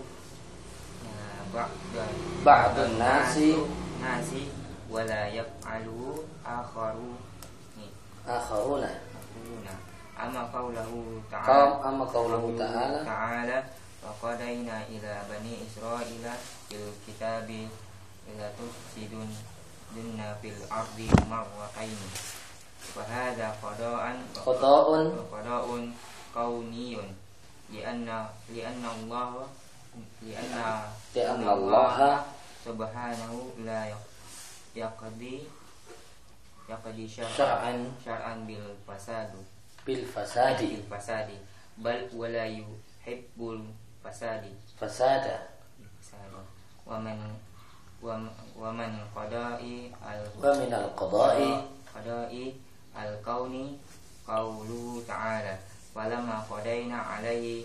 ba'da 1.52 2.04
ba'dun 2.46 2.96
nasi. 2.96 3.60
nasi 4.00 4.48
wa 4.88 5.04
la 5.04 5.28
yaf'aluhu 5.28 6.24
akharu 6.46 7.20
akharuna. 8.24 8.88
Yaquluna 8.88 9.74
amma 10.16 10.48
qawluhu 10.54 11.20
ta'ala. 11.28 11.82
Amma 11.82 12.06
qawluhu 12.08 12.56
ta'ala. 12.56 13.02
ta'ala 13.04 13.58
wa 14.02 14.14
qadayna 14.22 14.86
ila 14.88 15.14
bani 15.28 15.66
israila 15.66 16.34
fil 16.72 16.88
kitabi 17.04 17.68
ila 18.32 18.48
tufsidun 18.56 19.28
dunna 19.92 20.32
fil 20.40 20.56
ardi 20.72 21.12
marrataini 21.28 22.10
wa 22.96 23.04
hadha 23.04 23.52
qada'an 23.60 24.18
Qada'un. 24.40 25.12
qada'un 25.28 25.84
kauniyun. 26.32 27.12
Lianna 27.72 28.32
lianna 28.48 28.88
Allah 28.88 29.44
lianna 30.24 30.88
Lianna 31.12 31.48
Allah 31.52 32.24
subhanahu 32.64 33.52
la 33.68 33.92
yaq- 33.92 34.12
yaqdi 34.76 35.44
yaqdi 36.72 37.04
Syar'an. 37.08 37.92
syar'an. 38.00 38.48
bil 38.48 38.64
fasadu 38.88 39.44
bil 39.84 40.08
fasadi. 40.08 40.80
Bil 40.80 40.84
fasadi. 40.88 41.36
Bal 41.84 42.08
wala 42.16 42.48
yuhibbul 42.48 43.60
fasadi. 44.04 44.52
Fasada 44.80 45.51
wa 46.92 47.00
man 47.00 47.20
wa 48.04 48.20
wa 48.60 48.70
man 48.76 48.92
qada'i 49.16 49.88
al 50.04 50.20
wa 50.44 50.52
min 50.60 50.68
al 50.76 50.92
qada'i 50.92 51.50
qada'i 51.88 52.52
al 52.92 53.16
kauni 53.24 53.80
qawlu 54.28 55.00
ta'ala 55.08 55.56
walamma 55.96 56.44
qadaina 56.52 57.00
alaihi 57.16 57.64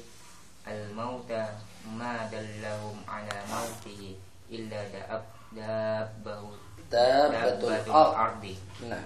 al 0.62 0.78
mauta 0.94 1.58
ma 1.98 2.22
dallahum 2.30 3.02
ala 3.10 3.36
mautihi 3.50 4.14
illa 4.54 4.78
da'ab 4.94 5.22
dabbahu 5.50 6.54
dabbatul 6.86 7.66
dabbatul 7.74 7.90
ard 7.90 8.14
ardi 8.14 8.54
Nah. 8.86 9.02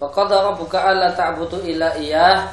Wa 0.00 0.08
qadara 0.12 0.52
rabbuka 0.52 0.78
alla 0.80 1.12
ta'budu 1.16 1.64
illa 1.64 1.96
iyyah. 1.96 2.48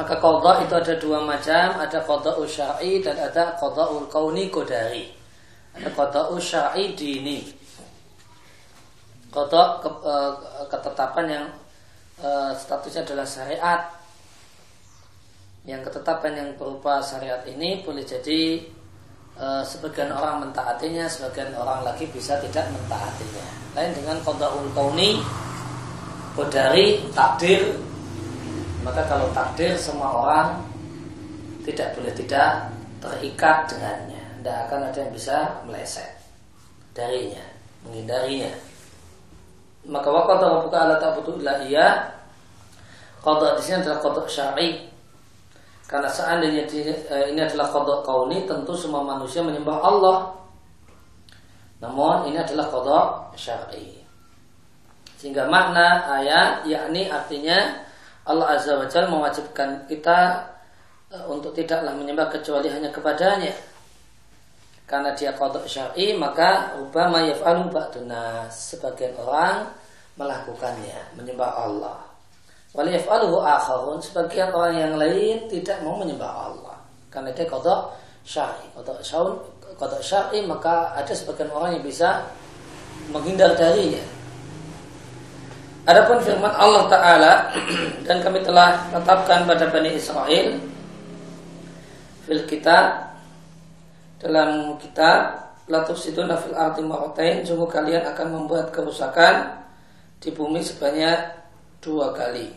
Maka 0.00 0.16
qadha 0.16 0.64
itu 0.64 0.74
ada 0.80 0.94
dua 0.96 1.20
macam, 1.20 1.76
ada 1.76 2.00
qada'u 2.00 2.48
syar'i 2.48 3.04
dan 3.04 3.20
ada 3.20 3.52
qada'ul 3.60 4.08
kauni 4.08 4.48
qadari. 4.48 5.12
Ada 5.76 5.92
qada'u 5.92 6.40
syar'i 6.40 6.96
dini. 6.96 7.44
Qada' 9.28 9.84
ke- 9.84 10.00
eh, 10.08 10.32
ketetapan 10.72 11.26
yang 11.28 11.46
eh, 12.24 12.52
statusnya 12.56 13.04
adalah 13.04 13.28
syariat. 13.28 13.92
Yang 15.68 15.92
ketetapan 15.92 16.32
yang 16.32 16.48
berupa 16.56 17.04
syariat 17.04 17.44
ini 17.44 17.84
boleh 17.84 18.00
jadi 18.00 18.56
eh, 19.36 19.62
sebagian 19.68 20.16
orang 20.16 20.48
mentaatinya, 20.48 21.04
sebagian 21.12 21.52
orang 21.52 21.84
lagi 21.84 22.08
bisa 22.08 22.40
tidak 22.40 22.72
mentaatinya. 22.72 23.46
Lain 23.76 23.92
dengan 23.92 24.16
qada'ul 24.24 24.72
kauni 24.72 25.20
qadari 26.32 27.04
takdir 27.12 27.89
maka 28.80 29.04
kalau 29.08 29.28
takdir 29.36 29.76
semua 29.76 30.08
orang 30.08 30.48
tidak 31.64 31.92
boleh 31.96 32.12
tidak 32.16 32.72
terikat 33.00 33.68
dengannya. 33.68 34.22
Tidak 34.40 34.56
akan 34.68 34.88
ada 34.88 34.98
yang 35.04 35.12
bisa 35.12 35.36
meleset 35.68 36.16
darinya 36.96 37.44
menghindarinya. 37.84 38.52
Maka 39.88 40.08
waktu 40.12 40.44
buka 40.68 40.76
alat 40.76 40.98
ta'budu 41.00 41.40
illa 41.40 41.64
iya. 41.64 41.88
Qada 43.20 43.56
di 43.56 43.62
sini 43.64 43.84
adalah 43.84 44.00
qada 44.00 44.22
syar'i. 44.28 44.88
Karena 45.84 46.08
seandainya 46.08 46.64
eh, 46.64 47.24
ini 47.32 47.40
adalah 47.40 47.68
qada 47.68 48.00
kauni 48.04 48.48
tentu 48.48 48.72
semua 48.76 49.04
manusia 49.04 49.44
menyembah 49.44 49.76
Allah. 49.80 50.18
Namun 51.80 52.32
ini 52.32 52.40
adalah 52.40 52.68
qada 52.68 52.98
syar'i. 53.36 54.00
Sehingga 55.20 55.48
makna 55.52 56.08
ayat 56.16 56.64
yakni 56.64 57.12
artinya 57.12 57.89
Allah 58.30 58.54
Azza 58.54 58.78
wa 58.78 58.86
Jalla 58.86 59.10
mewajibkan 59.10 59.90
kita 59.90 60.46
eh, 61.10 61.24
untuk 61.26 61.50
tidaklah 61.50 61.90
menyembah 61.98 62.30
kecuali 62.30 62.70
hanya 62.70 62.94
kepadanya. 62.94 63.50
Karena 64.86 65.14
dia 65.14 65.34
kodok 65.34 65.66
syar'i 65.66 66.14
maka 66.18 66.74
ubama 66.78 67.22
yaf'alu 67.22 67.70
ba'duna 67.70 68.50
sebagian 68.50 69.14
orang 69.18 69.70
melakukannya 70.18 71.14
menyembah 71.18 71.50
Allah. 71.50 71.98
Wal 72.74 72.90
yaf'aluhu 72.90 73.42
akharun 73.42 73.98
sebagian 73.98 74.54
orang 74.54 74.74
yang 74.78 74.94
lain 74.94 75.46
tidak 75.50 75.82
mau 75.82 75.98
menyembah 75.98 76.30
Allah. 76.50 76.78
Karena 77.10 77.34
dia 77.34 77.46
kodok 77.46 77.94
syar'i. 78.22 78.66
Kodok 78.74 79.02
syar'i, 79.02 79.34
kodok 79.74 80.02
syar'i 80.02 80.38
maka 80.46 80.94
ada 80.94 81.10
sebagian 81.10 81.50
orang 81.50 81.78
yang 81.78 81.86
bisa 81.86 82.26
menghindar 83.10 83.54
darinya. 83.58 84.19
Adapun 85.88 86.20
firman 86.20 86.52
Allah 86.52 86.84
Ta'ala 86.92 87.32
Dan 88.06 88.20
kami 88.20 88.44
telah 88.44 88.84
tetapkan 88.92 89.48
pada 89.48 89.64
Bani 89.72 89.96
Israel 89.96 90.60
Fil 92.28 92.44
kitab 92.44 93.16
Dalam 94.20 94.76
kitab 94.76 95.40
Latuf 95.70 95.96
siduna 95.96 96.36
fil 96.36 96.52
arti 96.52 96.84
maratain 96.84 97.46
Sungguh 97.46 97.70
kalian 97.70 98.04
akan 98.12 98.28
membuat 98.28 98.68
kerusakan 98.76 99.64
Di 100.20 100.28
bumi 100.36 100.60
sebanyak 100.60 101.40
Dua 101.80 102.12
kali. 102.12 102.52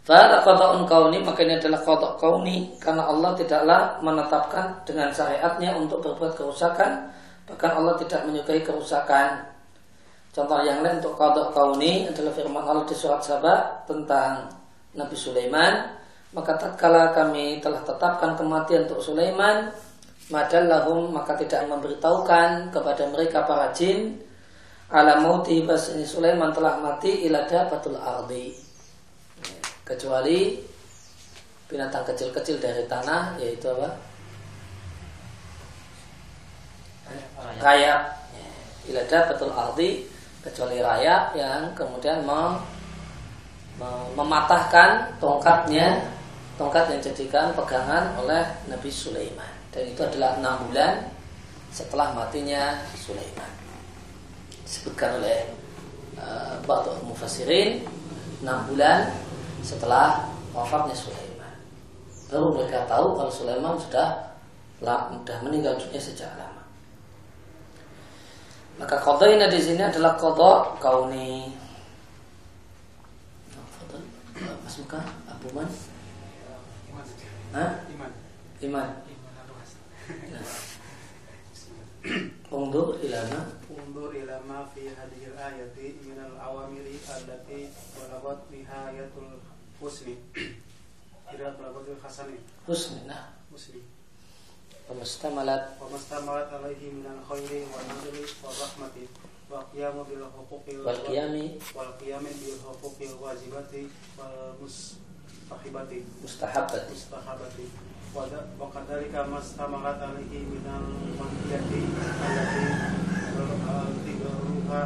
Fahada 0.00 0.40
qada'un 0.40 0.88
kauni 0.88 1.20
Maka 1.20 1.44
ini 1.44 1.60
adalah 1.60 1.84
qada' 1.84 2.16
kauni 2.16 2.72
Karena 2.80 3.04
Allah 3.04 3.36
tidaklah 3.36 4.00
menetapkan 4.00 4.80
Dengan 4.88 5.12
syariatnya 5.12 5.76
untuk 5.76 6.00
berbuat 6.00 6.40
kerusakan 6.40 7.20
Bahkan 7.46 7.70
Allah 7.78 7.94
tidak 7.98 8.26
menyukai 8.28 8.62
kerusakan. 8.62 9.42
Contoh 10.32 10.64
yang 10.64 10.80
lain 10.80 10.96
untuk 10.96 11.12
qada' 11.20 11.52
kauni 11.52 12.08
Adalah 12.08 12.32
firman 12.32 12.64
Allah 12.64 12.88
di 12.88 12.96
surat 12.96 13.20
Sabah 13.20 13.84
Tentang 13.84 14.48
Nabi 14.96 15.12
Sulaiman. 15.12 15.92
Maka 16.32 16.56
tatkala 16.56 17.12
kami 17.12 17.60
telah 17.60 17.84
tetapkan 17.84 18.32
kematian 18.32 18.88
untuk 18.88 19.04
Sulaiman 19.04 19.68
Madallahum 20.32 21.12
maka 21.12 21.36
tidak 21.36 21.68
memberitahukan 21.68 22.72
kepada 22.72 23.04
mereka 23.12 23.44
para 23.44 23.68
jin 23.76 24.16
Ala 24.92 25.24
mauti 25.24 25.64
bahasanya 25.64 26.04
Sulaiman 26.04 26.52
telah 26.52 26.76
mati 26.76 27.24
ilada 27.24 27.64
batul 27.64 27.96
ardi. 27.96 28.52
Kecuali 29.88 30.60
binatang 31.64 32.04
kecil-kecil 32.12 32.60
dari 32.60 32.84
tanah 32.84 33.40
yaitu 33.40 33.72
apa? 33.72 33.88
Rayap. 37.62 38.02
Ilada 38.90 39.30
betul 39.30 39.54
ardi 39.54 39.90
kecuali 40.42 40.82
rayap 40.82 41.38
yang 41.38 41.70
kemudian 41.78 42.26
mem- 42.26 42.58
mem- 43.78 44.10
mematahkan 44.18 45.06
tongkatnya 45.22 46.02
tongkat 46.58 46.90
yang 46.90 46.98
dijadikan 46.98 47.54
pegangan 47.54 48.10
oleh 48.18 48.42
Nabi 48.66 48.90
Sulaiman 48.90 49.54
dan 49.70 49.86
itu 49.86 50.02
adalah 50.02 50.36
enam 50.42 50.66
bulan 50.66 51.06
setelah 51.70 52.10
matinya 52.12 52.82
Sulaiman 52.98 53.48
disebutkan 54.66 55.22
oleh 55.22 55.46
uh, 56.18 56.58
Ba'du 56.66 56.92
Mufassirin 57.06 57.86
enam 58.42 58.66
bulan 58.66 59.14
setelah 59.62 60.26
wafatnya 60.50 60.96
Sulaiman. 60.98 61.54
Baru 62.28 62.50
mereka 62.52 62.84
tahu 62.90 63.14
kalau 63.14 63.30
Sulaiman 63.30 63.78
sudah 63.78 64.34
sudah 64.82 65.38
meninggal 65.46 65.78
dunia 65.78 66.02
sejak 66.02 66.28
lama. 66.34 66.51
Maka 68.82 68.98
kodoina 68.98 69.46
di 69.46 69.62
sini 69.62 69.78
adalah 69.78 70.18
kodok 70.18 70.82
kauni. 70.82 71.54
Mas 74.66 74.74
Muka, 74.74 74.98
Abu 75.30 75.54
Man. 75.54 75.70
Hah? 77.54 77.78
Iman. 77.94 78.10
Iman. 78.58 78.90
Undur 82.50 82.98
ilama 82.98 83.54
Undur 83.70 84.10
ilama 84.18 84.66
fi 84.74 84.90
hadhil 84.90 85.38
ayati 85.38 86.02
minal 86.02 86.34
awamiri 86.42 86.98
allati 87.06 87.70
walabat 87.94 88.50
bihayatul 88.50 89.38
husni 89.78 90.18
Ila 91.30 91.54
walabatul 91.54 92.02
hasani 92.02 92.42
Husni, 92.66 93.06
nah 93.06 93.30
Husni 93.54 93.78
husnina 94.91 95.03
مسلم 95.03 95.35
Pemustamalat 95.37 95.63
وما 95.83 95.95
استمرت 95.99 96.49
عليه 96.53 96.83
من 96.95 97.05
الخير 97.05 97.51
والنذر 97.73 98.15
والرحمة 98.43 98.95
والقيام 99.51 99.95
بالحقوق 100.03 100.65
wal 100.85 100.99
qiyami 101.07 101.45
والقيام 101.75 102.23
بالحقوق 102.23 102.97
الواجبة 103.01 103.73
والمستحبة 104.17 105.91
mustahabbat 106.23 106.83
مستحبة 106.91 107.57
وذ- 108.15 108.47
وكذلك 108.59 109.13
ما 109.15 109.39
استمرت 109.39 109.99
عليه 110.03 110.33
من 110.51 110.63
المنهية 110.67 111.59
التي 111.59 111.83
ظهرها 113.35 114.81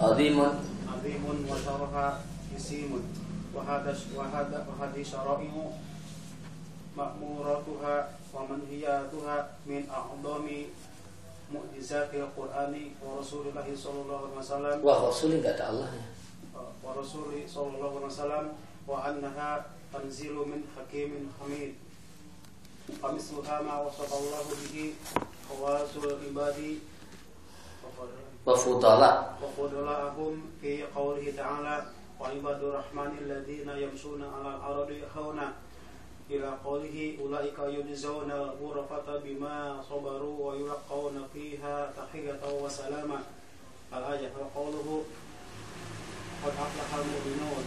azimun 0.00 0.52
عظيم 0.88 1.22
وشرها 1.50 2.06
جسيم 2.56 2.90
وهذا 3.54 3.92
وهذا 4.16 4.58
وهذه 4.68 5.02
شرائع 5.02 5.52
مأموراتها 6.98 7.96
ومنهياتها 8.34 9.36
من 9.66 9.82
أعظم 9.90 10.46
معجزات 11.54 12.10
القرآن 12.14 12.74
ورسول 13.02 13.44
الله 13.50 13.68
صلى 13.76 13.98
الله 14.02 14.20
عليه 14.30 14.38
وسلم 14.38 14.76
Wah 14.82 14.98
Rasul 15.10 15.30
nggak 15.42 15.58
ada 15.58 15.64
Allahnya. 15.74 16.06
ورسول 16.84 17.32
صلى 17.50 17.68
الله 17.74 17.92
عليه 17.98 18.06
وسلم 18.12 18.46
وأنها 18.86 19.50
تنزيل 19.92 20.36
من 20.36 20.60
حكيم 20.76 21.10
حميد 21.40 21.72
ومثلها 23.02 23.56
ما 23.62 23.74
وصف 23.88 24.10
الله 24.14 24.46
به 24.62 24.76
خواص 25.50 25.90
العباد 25.98 26.58
Wafudala. 28.44 29.40
وفضلاءهم 29.40 30.34
في 30.60 30.84
قوله 30.92 31.32
تعالى 31.36 31.76
وعباد 32.20 32.60
الرحمن 32.62 33.12
الذين 33.24 33.68
يمشون 33.68 34.20
على 34.20 34.48
الأرض 34.56 34.90
هونا 35.16 35.46
إلى 36.29 36.49
قوله 36.65 37.17
أولئك 37.21 37.59
يجزون 37.59 38.31
الغرفة 38.31 39.07
بما 39.23 39.81
صبروا 39.89 40.51
ويلقون 40.51 41.27
فيها 41.33 41.93
تحية 41.97 42.41
وسلاما. 42.63 43.19
الآية 43.93 44.31
وقوله 44.39 45.03
قد 46.45 46.53
أفلح 46.53 46.89
المؤمنون. 46.95 47.63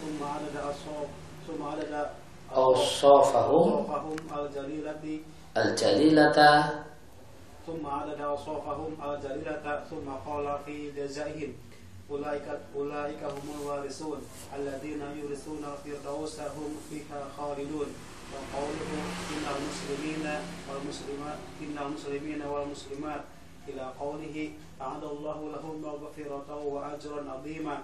ثم 0.00 0.24
عدد 0.24 0.56
أصحاب 0.56 1.08
ثم 1.46 1.62
عدد 1.62 2.10
أوصافهم. 2.54 3.86
الجليلة. 4.38 5.04
al-jalilata 5.58 6.52
ثم 7.66 7.86
عدد 7.86 8.20
أوصافهم 8.20 8.92
الجليلة 9.04 9.84
ثم 9.90 10.08
قال 10.26 10.58
في 10.66 10.90
جزائهم. 10.90 11.52
أولئك 12.10 12.46
أولئك 12.76 13.22
هم 13.22 13.46
الوارثون. 13.60 14.18
الذين 14.56 15.02
يورثون 15.20 15.62
الفردوس 15.64 16.40
هم 16.40 16.70
فيها 16.90 17.20
خالدون. 17.36 17.90
وقوله 18.32 18.90
إن 19.32 19.44
المسلمين 19.56 20.24
والمسلمات 20.68 21.38
إن 21.64 21.76
المسلمين 21.86 22.42
والمسلمات. 22.42 23.20
إلى 23.68 23.92
قوله 24.00 24.36
أعد 24.80 25.04
الله 25.04 25.38
لهم 25.52 25.74
مغفرة 25.82 26.48
وأجرا 26.64 27.30
عظيما. 27.30 27.78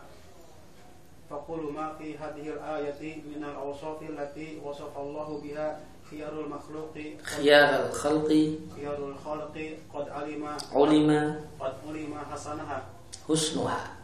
فقل 1.31 1.73
ما 1.73 1.93
في 1.99 2.19
هذه 2.19 2.49
الآية 2.49 3.17
من 3.25 3.45
الأوصاف 3.45 4.03
التي 4.03 4.61
وصف 4.65 4.99
الله 4.99 5.41
بها 5.45 5.81
خيار 6.11 6.33
المخلوق؟ 6.41 6.95
khiyar 7.25 7.89
al-khalqi 7.89 8.45
خيار 8.77 8.99
الخلق. 9.13 9.57
قد 9.95 10.09
علم 10.09 10.45
ulima 10.73 11.41
قد 11.61 11.75
علم 11.89 12.13
حسنها. 12.33 12.83
husnuha 13.29 14.04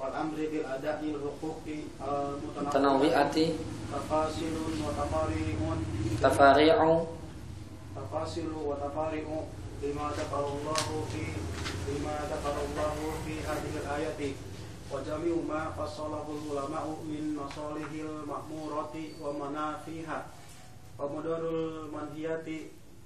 والأمر 0.00 0.36
بالأداء 0.36 0.98
الحقوق 1.04 1.64
المتنوعة 2.00 2.64
mutanawwi'ati 2.64 3.46
تفاصيل 3.92 4.54
وتفاريع 4.86 5.56
tafari'u 6.22 6.92
تفاصيل 7.96 8.50
وتفاريع 8.64 9.26
بما 9.82 10.06
ذكر 10.18 10.44
الله 10.48 10.84
في 11.12 11.24
بما 11.88 12.14
ذكر 12.32 12.54
الله 12.66 12.94
في 13.26 13.34
هذه 13.44 13.72
الآية 13.84 14.20
وجميع 14.92 15.34
ما 15.48 15.62
فصله 15.78 16.26
العلماء 16.28 16.86
من 17.06 17.22
مصالح 17.36 17.88
المأمورة 17.92 18.94
ومنافيها 19.22 20.18
ومدار 20.98 21.42
المنهيات 21.48 22.48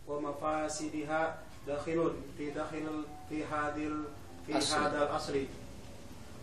ومفاسدها 0.08 1.38
داخل 1.66 2.10
في 2.38 2.50
داخل 2.50 2.86
في 3.28 3.44
هذا 3.44 3.76
ال- 3.76 4.04
في 4.46 4.58
أصل. 4.58 4.76
هذا 4.76 5.02
الأصل 5.02 5.34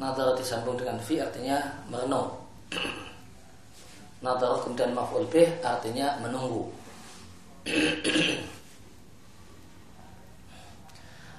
Nadhara 0.00 0.32
disambung 0.32 0.80
dengan 0.80 0.96
fi 0.96 1.20
artinya 1.20 1.60
merenung. 1.92 2.32
Nadhara 4.24 4.64
kemudian 4.64 4.96
maf'ul 4.96 5.28
bih 5.28 5.60
artinya 5.60 6.16
menunggu. 6.24 6.72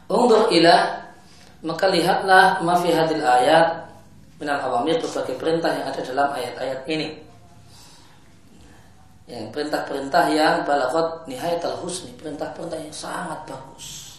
Untuk 0.06 0.54
ilah 0.54 1.02
maka 1.66 1.90
lihatlah 1.90 2.62
ma 2.62 2.78
fi 2.78 2.94
hadil 2.94 3.26
ayat 3.26 3.90
minal 4.38 4.62
awamir 4.62 5.02
berbagai 5.02 5.42
perintah 5.42 5.74
yang 5.74 5.90
ada 5.90 6.02
dalam 6.06 6.30
ayat-ayat 6.30 6.86
ini. 6.86 7.18
Yang 9.26 9.54
perintah-perintah 9.58 10.26
yang 10.34 10.66
balaghot 10.68 11.26
nihayatul 11.26 11.82
husni, 11.82 12.14
perintah-perintah 12.14 12.78
yang 12.78 12.94
sangat 12.94 13.42
bagus. 13.50 14.18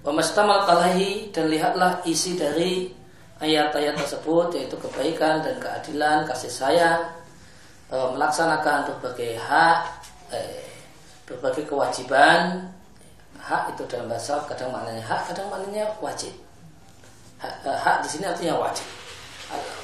Wa 0.00 0.12
mastamal 0.14 0.64
alaihi 0.64 1.28
dan 1.34 1.48
lihatlah 1.48 2.04
isi 2.06 2.38
dari 2.38 3.01
ayat-ayat 3.42 3.98
tersebut 3.98 4.54
yaitu 4.54 4.78
kebaikan 4.78 5.42
dan 5.42 5.58
keadilan, 5.58 6.22
kasih 6.24 6.48
sayang, 6.48 7.02
e, 7.90 7.96
melaksanakan 8.14 8.86
berbagai 8.86 9.34
hak, 9.36 9.78
eh, 10.30 10.70
berbagai 11.26 11.66
kewajiban. 11.66 12.70
Hak 13.42 13.74
itu 13.74 13.82
dalam 13.90 14.06
bahasa 14.06 14.38
kadang 14.46 14.70
maknanya 14.70 15.02
hak, 15.02 15.34
kadang 15.34 15.50
maknanya 15.50 15.90
wajib. 15.98 16.30
Hak, 17.42 17.66
eh, 17.66 17.74
hak 17.74 18.06
di 18.06 18.08
sini 18.08 18.30
artinya 18.30 18.54
wajib. 18.62 18.86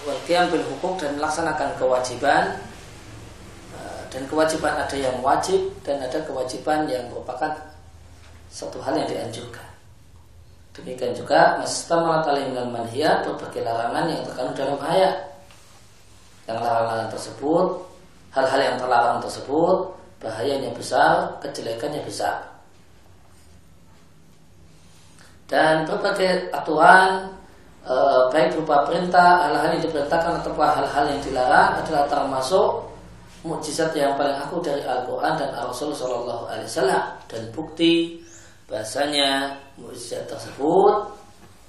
Wal 0.06 0.16
bil 0.24 0.64
hukum 0.64 0.96
dan 0.96 1.18
melaksanakan 1.18 1.76
kewajiban 1.76 2.56
Eh, 3.78 4.02
dan 4.08 4.22
kewajiban 4.24 4.74
ada 4.80 4.96
yang 4.96 5.20
wajib 5.20 5.60
dan 5.84 6.00
ada 6.00 6.24
kewajiban 6.24 6.88
yang 6.88 7.04
merupakan 7.12 7.52
satu 8.48 8.80
hal 8.80 8.96
yang 8.96 9.04
dianjurkan. 9.04 9.67
Demikian 10.78 11.10
juga 11.10 11.58
mustamalat 11.58 12.22
alaihim 12.30 12.54
minal 12.54 12.70
manhiyat 12.70 13.26
berbagai 13.26 13.66
larangan 13.66 14.04
yang 14.06 14.22
terkandung 14.22 14.56
dalam 14.56 14.78
ayat. 14.86 15.14
Yang 16.46 16.58
larangan 16.64 17.08
tersebut, 17.10 17.66
hal-hal 18.32 18.60
yang 18.62 18.76
terlarang 18.78 19.18
tersebut 19.18 19.76
bahayanya 20.22 20.70
besar, 20.74 21.34
kejelekannya 21.42 22.02
besar. 22.06 22.46
Dan 25.48 25.88
berbagai 25.88 26.52
aturan 26.52 27.32
e, 27.82 27.94
baik 28.30 28.54
berupa 28.54 28.84
perintah, 28.84 29.48
hal-hal 29.48 29.78
yang 29.78 29.84
diperintahkan 29.84 30.44
atau 30.44 30.52
hal-hal 30.54 31.04
yang 31.08 31.20
dilarang 31.24 31.80
adalah 31.80 32.04
termasuk 32.06 32.68
mukjizat 33.46 33.94
yang 33.94 34.18
paling 34.18 34.34
aku 34.34 34.60
dari 34.60 34.82
Al-Quran 34.82 35.34
dan 35.38 35.50
Rasul 35.54 35.94
Shallallahu 35.94 36.50
Alaihi 36.50 36.68
Wasallam 36.68 37.04
dan 37.30 37.42
bukti 37.54 38.20
bahasanya 38.66 39.56
mukjizat 39.78 40.26
tersebut 40.26 41.18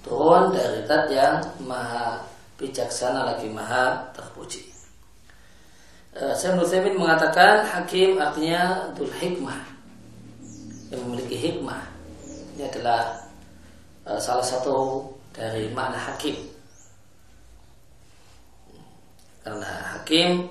turun 0.01 0.49
dari 0.55 0.82
zat 0.89 1.05
yang 1.12 1.38
maha 1.64 2.24
bijaksana 2.57 3.36
lagi 3.36 3.47
maha 3.51 4.10
terpuji. 4.12 4.66
Uh, 6.18 6.34
Syekh 6.34 6.57
Nusaimin 6.57 6.97
mengatakan 6.97 7.64
hakim 7.64 8.18
artinya 8.18 8.89
dul 8.97 9.12
hikmah 9.22 9.62
yang 10.89 11.01
memiliki 11.05 11.38
hikmah. 11.38 11.80
Ini 12.57 12.68
adalah 12.74 13.24
uh, 14.10 14.20
salah 14.20 14.43
satu 14.43 15.05
dari 15.32 15.70
makna 15.72 15.95
hakim. 15.95 16.36
Karena 19.39 19.72
hakim 19.95 20.45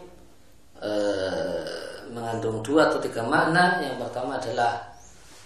eh, 0.81 1.63
mengandung 2.11 2.65
dua 2.67 2.89
atau 2.89 2.99
tiga 2.99 3.21
makna. 3.23 3.79
Yang 3.85 4.01
pertama 4.01 4.41
adalah 4.41 4.91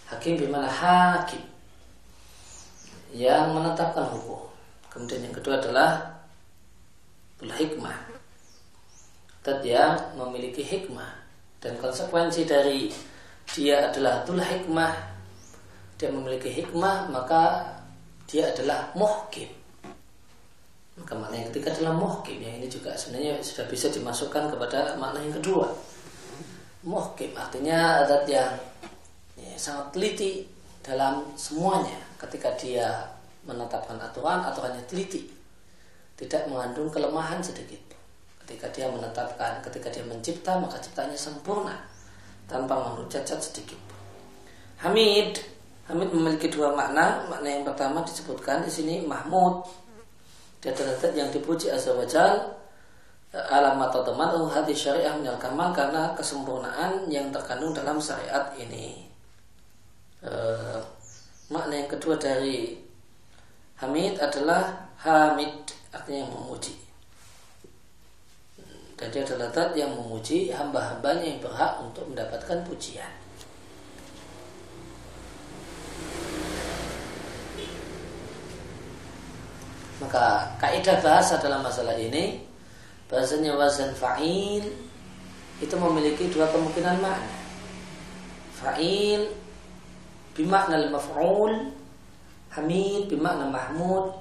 hakim 0.08 0.40
bimana 0.40 0.70
hakim 0.70 1.51
yang 3.12 3.52
menetapkan 3.52 4.08
hukum. 4.08 4.48
Kemudian 4.88 5.28
yang 5.28 5.36
kedua 5.36 5.60
adalah 5.60 6.00
hikmah. 7.40 7.96
Tat 9.44 9.60
yang 9.64 9.96
memiliki 10.16 10.64
hikmah. 10.64 11.20
Dan 11.62 11.78
konsekuensi 11.78 12.42
dari 12.48 12.90
dia 13.52 13.92
adalah 13.92 14.26
tul 14.26 14.40
hikmah 14.40 15.12
dia 16.02 16.10
memiliki 16.10 16.50
hikmah 16.50 17.14
maka 17.14 17.62
dia 18.26 18.50
adalah 18.50 18.90
muhkim. 18.98 19.46
Maka 20.98 21.14
makna 21.14 21.38
yang 21.38 21.48
ketiga 21.54 21.70
adalah 21.78 21.94
muhkim. 21.94 22.42
Yang 22.42 22.54
ini 22.58 22.66
juga 22.66 22.90
sebenarnya 22.98 23.38
sudah 23.38 23.70
bisa 23.70 23.86
dimasukkan 23.86 24.50
kepada 24.50 24.98
makna 24.98 25.22
yang 25.22 25.38
kedua. 25.38 25.70
Muhkim 26.82 27.30
artinya 27.38 28.02
adat 28.02 28.26
yang 28.26 28.50
ya, 29.38 29.54
sangat 29.54 29.94
teliti 29.94 30.42
dalam 30.82 31.22
semuanya 31.38 32.11
ketika 32.23 32.55
dia 32.57 32.89
menetapkan 33.45 33.99
aturan 33.99 34.47
aturannya 34.47 34.83
teliti. 34.87 35.27
Tidak 36.18 36.47
mengandung 36.47 36.93
kelemahan 36.93 37.43
sedikit 37.43 37.93
ketika 38.43 38.66
dia 38.75 38.87
menetapkan 38.91 39.62
ketika 39.62 39.89
dia 39.89 40.03
mencipta 40.03 40.59
maka 40.59 40.75
ciptanya 40.83 41.14
sempurna 41.14 41.79
tanpa 42.51 42.75
mengandung 42.75 43.07
cacat 43.07 43.39
sedikit 43.39 43.79
Hamid. 44.83 45.39
Hamid 45.87 46.11
memiliki 46.11 46.51
dua 46.51 46.75
makna. 46.75 47.23
Makna 47.31 47.49
yang 47.49 47.62
pertama 47.62 48.03
disebutkan 48.03 48.66
di 48.66 48.70
sini 48.70 48.95
Mahmud. 49.07 49.62
Dia 50.59 50.75
terdapat 50.75 51.14
yang 51.14 51.31
dipuji 51.31 51.70
azza 51.70 51.95
wajal 51.95 52.59
alamat 53.33 53.89
atau 53.95 54.12
teman 54.12 54.29
hati 54.51 54.77
syariah 54.77 55.16
minal 55.16 55.41
kamal 55.41 55.73
karena 55.73 56.12
kesempurnaan 56.18 57.09
yang 57.09 57.31
terkandung 57.31 57.73
dalam 57.73 57.97
syariat 57.97 58.53
ini. 58.59 59.07
E, 60.20 60.31
makna 61.53 61.84
yang 61.84 61.90
kedua 61.92 62.16
dari 62.16 62.80
Hamid 63.76 64.16
adalah 64.16 64.88
Hamid 65.05 65.53
artinya 65.92 66.24
yang 66.24 66.32
memuji. 66.32 66.74
Dan 68.96 69.11
dia 69.12 69.26
adalah 69.26 69.50
zat 69.53 69.76
yang 69.76 69.92
memuji 69.92 70.48
hamba-hambanya 70.55 71.26
yang 71.26 71.40
berhak 71.42 71.82
untuk 71.82 72.09
mendapatkan 72.09 72.64
pujian. 72.64 73.11
Maka 80.00 80.57
kaidah 80.59 80.98
bahasa 80.98 81.38
dalam 81.38 81.62
masalah 81.62 81.94
ini 81.94 82.42
bahasanya 83.07 83.55
wazan 83.55 83.92
fa'il 83.94 84.66
itu 85.62 85.74
memiliki 85.78 86.26
dua 86.30 86.46
kemungkinan 86.50 86.98
makna. 86.98 87.34
Fa'il 88.55 89.41
bimakna 90.37 90.76
al-maf'ul, 90.89 91.72
hamid 92.53 93.09
bimakna 93.09 93.49
mahmud 93.49 94.12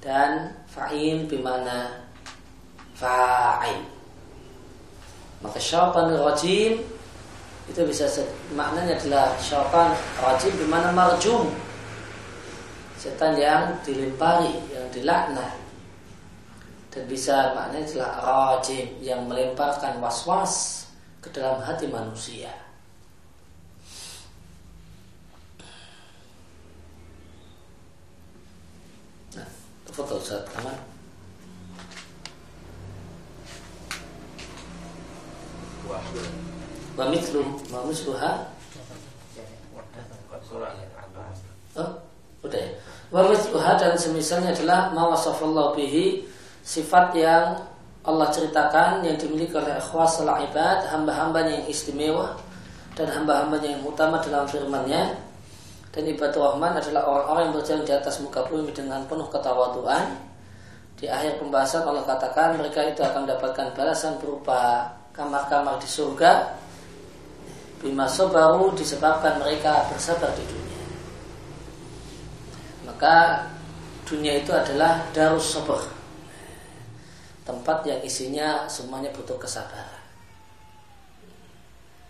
dan 0.00 0.52
fa'il 0.68 1.26
bimakna 1.28 2.04
fa'il. 2.94 3.82
Maka 5.38 5.58
syaitan 5.62 6.10
rajim 6.18 6.82
itu 7.68 7.80
bisa 7.84 8.08
maknanya 8.56 8.96
adalah 8.98 9.36
syaitan 9.38 9.92
rajim 10.18 10.52
bimana 10.56 10.90
marjum 10.90 11.52
setan 12.98 13.38
yang 13.38 13.78
dilempari, 13.86 14.50
yang 14.74 14.90
dilaknat. 14.90 15.54
Dan 16.90 17.06
bisa 17.06 17.54
maknanya 17.54 17.86
adalah 17.94 18.12
rajim 18.58 18.90
yang 18.98 19.30
melemparkan 19.30 20.02
was-was 20.02 20.84
ke 21.22 21.30
dalam 21.30 21.62
hati 21.62 21.86
manusia. 21.86 22.50
Nah, 29.38 29.46
kamar. 30.04 30.78
Wa 36.98 37.04
mithlu 37.08 37.42
wa 37.70 37.86
misluha 37.86 38.50
Oh, 41.78 41.90
udah 42.42 42.58
ya. 42.58 42.70
Wa 43.14 43.22
mithluha 43.30 43.78
dan 43.78 43.94
semisalnya 43.94 44.50
adalah 44.50 44.90
ma 44.90 45.14
wasafallahu 45.14 45.78
bihi 45.78 46.26
sifat 46.66 47.14
yang 47.14 47.54
Allah 48.02 48.32
ceritakan 48.32 49.04
yang 49.04 49.14
dimiliki 49.20 49.54
oleh 49.54 49.78
ikhwas 49.78 50.18
ibad 50.24 50.90
hamba-hamba 50.90 51.44
yang 51.44 51.62
istimewa 51.70 52.34
dan 52.98 53.06
hamba-hamba 53.14 53.62
yang 53.62 53.84
utama 53.86 54.18
dalam 54.18 54.48
firman-Nya 54.48 55.27
dan 55.88 56.04
ibadah 56.04 56.52
rahman 56.52 56.76
adalah 56.76 57.02
orang-orang 57.08 57.42
yang 57.48 57.54
berjalan 57.56 57.84
di 57.88 57.94
atas 57.96 58.20
muka 58.20 58.44
bumi 58.44 58.70
dengan 58.76 59.00
penuh 59.08 59.24
ketawaduan. 59.32 60.20
Di 60.98 61.08
akhir 61.08 61.40
pembahasan 61.40 61.86
Allah 61.86 62.04
katakan 62.04 62.58
mereka 62.58 62.84
itu 62.84 63.00
akan 63.00 63.24
mendapatkan 63.24 63.72
balasan 63.72 64.18
berupa 64.20 64.92
kamar-kamar 65.14 65.78
di 65.80 65.88
surga 65.88 66.58
bima 67.78 68.10
baru 68.10 68.74
disebabkan 68.74 69.38
mereka 69.38 69.86
bersabar 69.88 70.34
di 70.34 70.44
dunia. 70.44 70.82
Maka 72.84 73.46
dunia 74.04 74.42
itu 74.42 74.50
adalah 74.50 75.06
darus 75.14 75.54
sabar 75.54 75.80
tempat 77.46 77.86
yang 77.86 78.02
isinya 78.04 78.68
semuanya 78.68 79.08
butuh 79.14 79.38
kesabaran. 79.40 80.02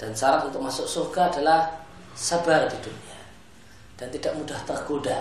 Dan 0.01 0.16
syarat 0.16 0.49
untuk 0.49 0.64
masuk 0.64 0.89
surga 0.89 1.31
adalah 1.31 1.61
sabar 2.16 2.66
di 2.66 2.79
dunia 2.81 3.07
dan 3.99 4.09
tidak 4.14 4.32
mudah 4.38 4.61
tergoda 4.64 5.18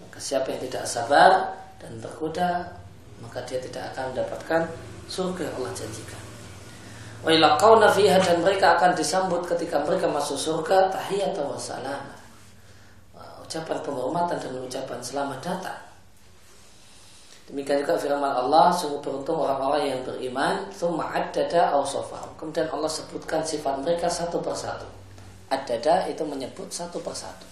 maka 0.00 0.18
siapa 0.22 0.54
yang 0.54 0.62
tidak 0.70 0.86
sabar 0.86 1.52
dan 1.82 1.98
tergoda 1.98 2.70
maka 3.20 3.42
dia 3.44 3.58
tidak 3.60 3.92
akan 3.92 4.14
mendapatkan 4.14 4.62
surga 5.10 5.42
yang 5.50 5.54
Allah 5.60 5.72
janjikan 5.74 6.26
Wa 7.26 7.34
ilaqawna 7.34 7.90
fiha 7.90 8.22
dan 8.22 8.38
mereka 8.38 8.78
akan 8.78 8.94
disambut 8.94 9.42
ketika 9.50 9.82
mereka 9.82 10.06
masuk 10.06 10.38
surga 10.38 10.94
tahiyatan 10.94 11.42
wa 11.42 11.58
salam. 11.58 12.06
Ucapan 13.42 13.78
penghormatan 13.82 14.38
dan 14.38 14.54
ucapan 14.62 14.98
selamat 15.02 15.38
datang. 15.42 15.80
Demikian 17.46 17.82
juga 17.82 17.94
firman 17.94 18.30
Allah, 18.30 18.74
sungguh 18.74 18.98
beruntung 18.98 19.38
orang-orang 19.38 19.86
yang 19.86 20.00
beriman, 20.02 20.66
thumma 20.74 21.14
addada 21.14 21.70
awsafahum. 21.74 22.34
Kemudian 22.38 22.66
Allah 22.70 22.90
sebutkan 22.90 23.42
sifat 23.42 23.86
mereka 23.86 24.10
satu 24.10 24.42
persatu. 24.42 24.86
Addada 25.46 26.10
itu 26.10 26.26
menyebut 26.26 26.66
satu 26.70 26.98
persatu. 26.98 27.46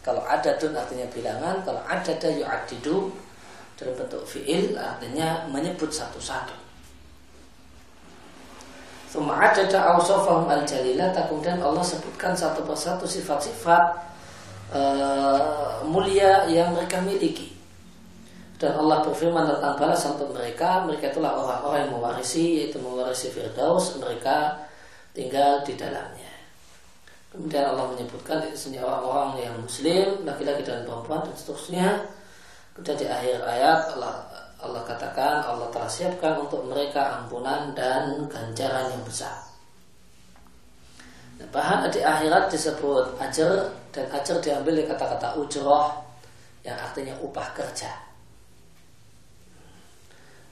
Kalau 0.00 0.24
adadun 0.24 0.76
artinya 0.76 1.04
bilangan, 1.12 1.60
kalau 1.64 1.80
adada 1.84 2.28
yu'adidu 2.28 3.12
dalam 3.76 3.94
bentuk 3.96 4.24
fi'il 4.28 4.76
artinya 4.76 5.48
menyebut 5.48 5.88
satu-satu. 5.88 6.52
Sum'adada 9.10 9.90
awsafahum 9.90 10.46
al-jalilah 10.46 11.10
Kemudian 11.26 11.58
Allah 11.58 11.82
sebutkan 11.82 12.30
satu 12.30 12.62
persatu 12.62 13.10
sifat-sifat 13.10 13.82
uh, 14.70 15.82
mulia 15.82 16.46
yang 16.46 16.70
mereka 16.70 17.02
miliki 17.02 17.58
dan 18.60 18.76
Allah 18.76 19.00
berfirman 19.00 19.56
tentang 19.56 19.72
balasan 19.80 20.20
untuk 20.20 20.36
mereka 20.36 20.84
Mereka 20.84 21.16
itulah 21.16 21.32
orang-orang 21.32 21.88
yang 21.88 21.92
mewarisi 21.96 22.60
Yaitu 22.60 22.76
mewarisi 22.76 23.32
Firdaus 23.32 23.96
Mereka 23.96 24.52
tinggal 25.16 25.64
di 25.64 25.80
dalamnya 25.80 26.19
Kemudian 27.30 27.62
Allah 27.62 27.86
menyebutkan 27.94 28.42
Di 28.50 28.78
orang-orang 28.82 29.38
yang 29.38 29.54
muslim 29.62 30.26
Laki-laki 30.26 30.66
dan 30.66 30.82
perempuan 30.82 31.22
dan 31.22 31.34
seterusnya 31.38 31.88
Kemudian 32.74 32.96
di 32.98 33.06
akhir 33.06 33.38
ayat 33.46 33.94
Allah 33.94 34.30
Allah 34.60 34.84
katakan 34.84 35.40
Allah 35.40 35.72
telah 35.72 35.88
siapkan 35.88 36.36
untuk 36.36 36.68
mereka 36.68 37.24
ampunan 37.24 37.72
dan 37.72 38.28
ganjaran 38.28 38.92
yang 38.92 39.04
besar. 39.08 39.32
Nah, 41.40 41.48
bahan 41.48 41.88
di 41.88 42.04
akhirat 42.04 42.52
disebut 42.52 43.16
ajar 43.16 43.72
dan 43.88 44.04
ajar 44.12 44.36
diambil 44.44 44.76
dari 44.76 44.88
kata-kata 44.92 45.40
ujroh 45.40 45.88
yang 46.60 46.76
artinya 46.76 47.16
upah 47.24 47.48
kerja. 47.56 47.88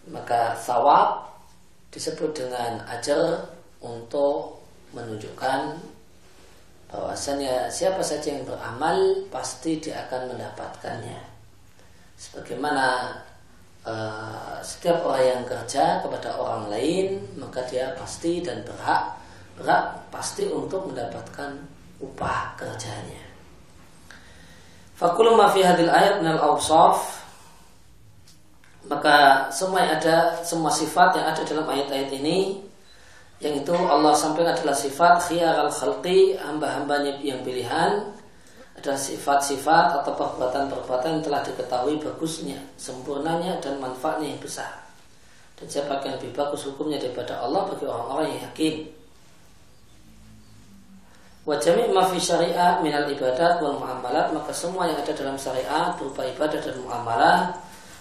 Maka 0.08 0.56
sawab 0.56 1.28
disebut 1.92 2.32
dengan 2.32 2.80
ajar 2.88 3.44
untuk 3.84 4.64
menunjukkan 4.96 5.84
bahwasanya 6.88 7.68
siapa 7.68 8.00
saja 8.00 8.32
yang 8.32 8.48
beramal 8.48 9.28
pasti 9.28 9.76
dia 9.76 10.08
akan 10.08 10.32
mendapatkannya. 10.32 11.20
Sebagaimana 12.16 13.14
uh, 13.84 14.58
setiap 14.64 15.04
orang 15.04 15.24
yang 15.24 15.42
kerja 15.44 16.00
kepada 16.00 16.34
orang 16.40 16.72
lain 16.72 17.20
maka 17.36 17.62
dia 17.68 17.92
pasti 17.94 18.40
dan 18.40 18.64
berhak 18.64 19.14
berhak 19.60 20.00
pasti 20.08 20.48
untuk 20.48 20.88
mendapatkan 20.88 21.60
upah 22.00 22.56
kerjanya. 22.56 23.22
Fakulu 24.98 25.38
ma 25.38 25.52
fi 25.52 25.62
hadil 25.62 25.92
ayat 25.92 26.24
minal 26.24 26.40
awsaf 26.56 27.18
maka 28.88 29.46
semua 29.52 29.84
yang 29.84 30.00
ada 30.00 30.40
semua 30.40 30.72
sifat 30.72 31.20
yang 31.20 31.26
ada 31.28 31.42
dalam 31.44 31.68
ayat-ayat 31.68 32.08
ini 32.16 32.67
yang 33.38 33.54
itu 33.54 33.70
Allah 33.70 34.14
sampaikan 34.18 34.58
adalah 34.58 34.74
sifat 34.74 35.30
khiyar 35.30 35.54
al 35.62 35.70
khalqi 35.70 36.34
hamba-hambanya 36.42 37.22
yang 37.22 37.38
pilihan 37.46 38.18
ada 38.78 38.94
sifat-sifat 38.94 40.02
atau 40.02 40.14
perbuatan-perbuatan 40.14 41.18
yang 41.18 41.24
telah 41.26 41.42
diketahui 41.42 41.98
bagusnya, 41.98 42.62
sempurnanya 42.78 43.58
dan 43.58 43.82
manfaatnya 43.82 44.30
yang 44.30 44.38
besar. 44.38 44.70
Dan 45.58 45.66
siapa 45.66 45.98
yang 46.06 46.14
lebih 46.22 46.30
bagus 46.38 46.70
hukumnya 46.70 47.02
daripada 47.02 47.42
Allah 47.42 47.66
bagi 47.66 47.90
orang-orang 47.90 48.26
yang 48.30 48.42
yakin. 48.46 48.74
Wajami 51.42 51.90
ma 51.90 52.06
fi 52.06 52.18
syariah 52.22 52.78
minal 52.78 53.10
ibadat 53.10 53.58
wal 53.58 53.82
muamalat 53.82 54.30
maka 54.30 54.54
semua 54.54 54.86
yang 54.86 55.00
ada 55.02 55.10
dalam 55.16 55.34
syariat 55.34 55.96
berupa 55.98 56.22
ibadah 56.22 56.60
dan 56.60 56.76
muamalah 56.84 57.56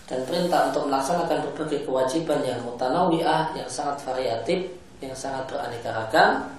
dan 0.06 0.20
perintah 0.28 0.68
untuk 0.70 0.92
melaksanakan 0.92 1.48
berbagai 1.50 1.88
kewajiban 1.88 2.44
yang 2.44 2.60
mutanawiah 2.68 3.56
yang 3.56 3.66
sangat 3.72 4.04
variatif 4.04 4.77
yang 5.02 5.14
sangat 5.14 5.46
beraneka 5.46 5.94
ragam 5.94 6.58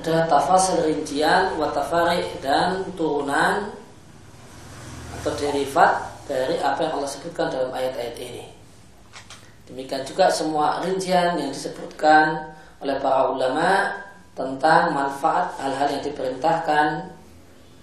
adalah 0.00 0.26
tafasil 0.26 0.82
rincian 0.82 1.54
watafari 1.54 2.26
dan 2.42 2.82
turunan 2.98 3.70
atau 5.22 5.32
derivat 5.38 6.02
dari 6.26 6.58
apa 6.58 6.82
yang 6.82 6.92
Allah 6.98 7.10
sebutkan 7.10 7.46
dalam 7.52 7.70
ayat-ayat 7.70 8.16
ini. 8.18 8.44
Demikian 9.64 10.04
juga 10.04 10.28
semua 10.28 10.82
rincian 10.84 11.40
yang 11.40 11.48
disebutkan 11.48 12.52
oleh 12.84 13.00
para 13.00 13.32
ulama 13.32 13.96
tentang 14.34 14.92
manfaat 14.92 15.56
hal-hal 15.62 15.88
yang 15.88 16.04
diperintahkan, 16.04 17.08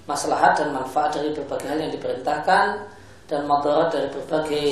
maslahat 0.05 0.59
dan 0.59 0.75
manfaat 0.75 1.15
dari 1.15 1.31
berbagai 1.33 1.67
hal 1.71 1.79
yang 1.79 1.93
diperintahkan 1.95 2.65
dan 3.31 3.41
madarat 3.47 3.89
dari 3.89 4.07
berbagai 4.11 4.69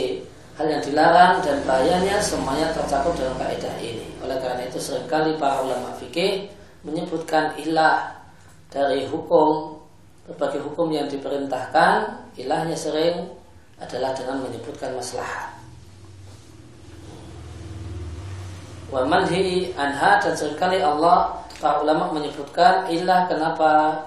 hal 0.59 0.67
yang 0.67 0.83
dilarang 0.83 1.39
dan 1.39 1.57
bahayanya 1.63 2.19
semuanya 2.19 2.67
tercakup 2.75 3.15
dalam 3.15 3.39
kaidah 3.39 3.73
ini. 3.79 3.98
Oleh 4.29 4.45
karena 4.45 4.61
itu 4.69 4.77
sering 4.77 5.09
kali 5.09 5.41
para 5.41 5.65
ulama 5.65 5.89
fikih 5.97 6.45
menyebutkan 6.85 7.57
ilah 7.57 8.13
dari 8.69 9.09
hukum 9.09 9.81
berbagai 10.29 10.61
hukum 10.69 10.93
yang 10.93 11.09
diperintahkan 11.09 12.29
ilahnya 12.37 12.77
sering 12.77 13.25
adalah 13.81 14.13
dengan 14.13 14.45
menyebutkan 14.45 14.93
maslahat. 14.93 15.49
Wa 18.93 19.01
manhi 19.01 19.73
anha 19.73 20.21
dan 20.21 20.37
sering 20.37 20.61
kali 20.61 20.77
Allah 20.77 21.33
para 21.57 21.81
ulama 21.81 22.13
menyebutkan 22.13 22.85
ilah 22.93 23.25
kenapa 23.25 23.97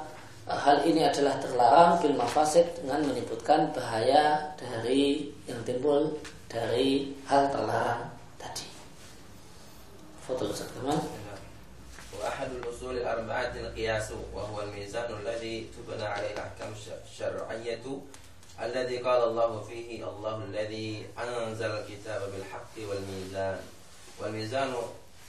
hal 0.46 0.86
ini 0.86 1.02
adalah 1.02 1.34
terlarang 1.42 1.98
bil 1.98 2.14
mafasid 2.14 2.70
dengan 2.78 3.02
menyebutkan 3.10 3.74
bahaya 3.74 4.54
dari 4.54 5.34
yang 5.50 5.58
timbul 5.66 6.14
dari 6.46 7.10
hal 7.26 7.50
terlarang. 7.50 8.11
Foto 10.22 10.46
teman. 10.54 11.02
وأحد 12.12 12.50
الأصول 12.52 12.96
الأربعة 12.96 13.52
القياس 13.56 14.12
وهو 14.34 14.62
الميزان 14.62 15.16
الذي 15.20 15.66
تبنى 15.72 16.04
عليه 16.04 16.32
الأحكام 16.32 16.72
الشرعية 17.08 17.84
الذي 18.62 18.96
قال 18.98 19.20
الله 19.22 19.60
فيه 19.64 20.04
الله 20.08 20.36
الذي 20.44 21.06
أنزل 21.18 21.70
الكتاب 21.70 22.20
بالحق 22.32 22.74
والميزان 22.88 23.56
والميزان 24.20 24.72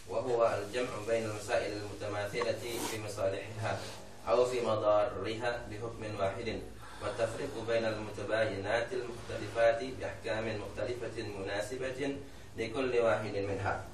وهو 0.10 0.39
الجمع 0.60 0.89
بين 1.08 1.24
المسائل 1.24 1.72
المتماثلة 1.78 2.64
في 2.91 2.96
مصالحها 3.00 3.80
أو 4.28 4.46
في 4.46 4.62
مضارها 4.62 5.52
بحكم 5.72 6.04
واحد 6.20 6.60
والتفريق 7.04 7.54
بين 7.68 7.86
المتباينات 7.86 8.88
المختلفات 8.94 9.80
بأحكام 9.84 10.46
مختلفة 10.62 11.18
مناسبة 11.39 12.18
لكل 12.58 12.91
واحد 13.00 13.36
منها 13.38 13.93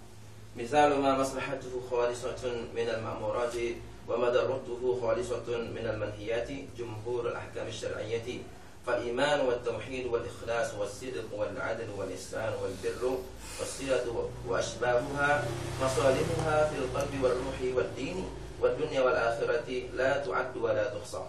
مثال 0.57 0.99
ما 1.01 1.17
مصلحته 1.17 1.81
خالصة 1.91 2.51
من 2.75 2.89
المأمورات 2.89 3.53
ومضرته 4.07 4.99
خالصة 5.01 5.47
من 5.47 5.85
المنهيات 5.93 6.47
جمهور 6.77 7.29
الأحكام 7.29 7.67
الشرعية 7.67 8.37
فالإيمان 8.87 9.39
والتوحيد 9.45 10.05
والإخلاص 10.07 10.73
والصدق 10.73 11.25
والعدل 11.37 11.87
والإحسان 11.97 12.53
والبر 12.63 13.17
والصلة 13.59 14.29
وأشباهها 14.47 15.45
مصالحها 15.83 16.69
في 16.69 16.75
القلب 16.77 17.23
والروح 17.23 17.75
والدين 17.75 18.25
والدنيا 18.61 19.01
والآخرة 19.01 19.69
لا 19.93 20.25
تعد 20.25 20.57
ولا 20.57 20.83
تحصى 20.93 21.23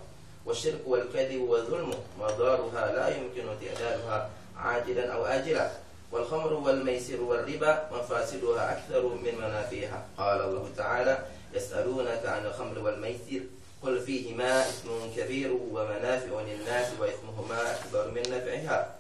والشرك 0.47 0.81
والكذب 0.87 1.41
والظلم 1.41 1.91
مضارها 2.21 2.93
لا 2.93 3.09
يمكن 3.09 3.43
تعدادها 3.61 4.31
عاجلا 4.57 5.13
أو 5.15 5.25
آجلا. 5.25 5.71
والخمر 6.13 6.53
والميسر 6.53 7.21
والربا 7.23 7.89
مفاسدها 7.93 8.73
أكثر 8.73 9.09
من 9.09 9.35
منافعها. 9.39 10.07
قال 10.19 10.41
الله 10.41 10.71
تعالى 10.77 11.19
يسألونك 11.55 12.27
عن 12.27 12.47
الخمر 12.47 12.79
والميسر 12.79 13.41
قل 13.83 14.01
فيهما 14.01 14.69
اسم 14.69 15.13
كبير 15.17 15.53
ومنافع 15.53 16.41
للناس 16.41 16.87
وإثمهما 17.01 17.75
أكبر 17.75 18.11
من 18.11 18.23
نفعها 18.23 18.95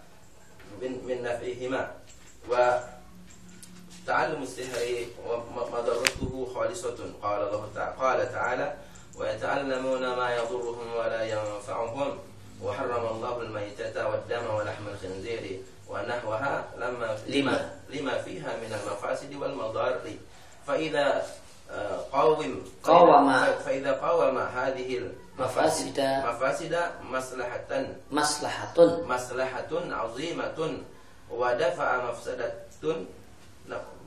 من 0.82 1.22
نفعهما. 1.22 1.90
وتعلم 2.48 4.42
السحر 4.42 5.06
ومضرته 5.28 6.48
خالصة. 6.54 6.98
قال 7.22 7.40
الله 7.48 7.68
تعالى 7.74 7.94
قال 7.98 8.32
تعالى 8.32 8.74
ويتعلمون 9.16 10.00
ما 10.16 10.34
يضرهم 10.36 10.96
ولا 10.96 11.22
ينفعهم. 11.24 12.18
وحرم 12.62 13.06
الله 13.06 13.40
الميتة 13.40 14.08
والدم 14.08 14.54
ولحم 14.54 14.88
الخنزير. 14.88 15.60
ونحوها 15.90 16.64
لما 16.78 17.18
لما؟ 17.26 17.70
لما 17.90 18.14
فيها 18.22 18.56
من 18.62 18.70
المفاسد 18.70 19.34
والمضار. 19.34 19.98
فإذا 20.66 21.26
قاوم 22.12 22.62
قاوم. 22.82 23.26
فإذا 23.64 23.92
قاوم 23.92 24.38
هذه 24.38 25.10
مفاسد. 25.38 26.00
مفاسد 26.00 26.74
مصلحة. 27.02 27.70
مصلحة. 28.10 28.74
مصلحة 29.06 29.72
عظيمة. 29.72 30.58
ودفع 31.30 31.88
مفسدة. 32.10 32.52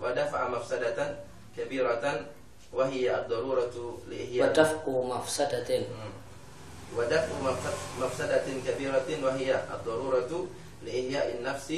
ودفع 0.01 0.47
مفسدة 0.47 1.15
كبيرة. 1.57 2.25
وهي 2.73 3.15
الضرورة 3.15 3.75
لإحياء 4.09 4.49
ودفع 4.49 4.83
مفسدة. 4.87 5.69
ودفع 6.97 7.35
مفسدة 8.01 8.47
كبيرة. 8.67 9.09
وهي 9.23 9.49
الضرورة 9.73 10.47
لإحياء 10.82 11.36
النفس 11.38 11.74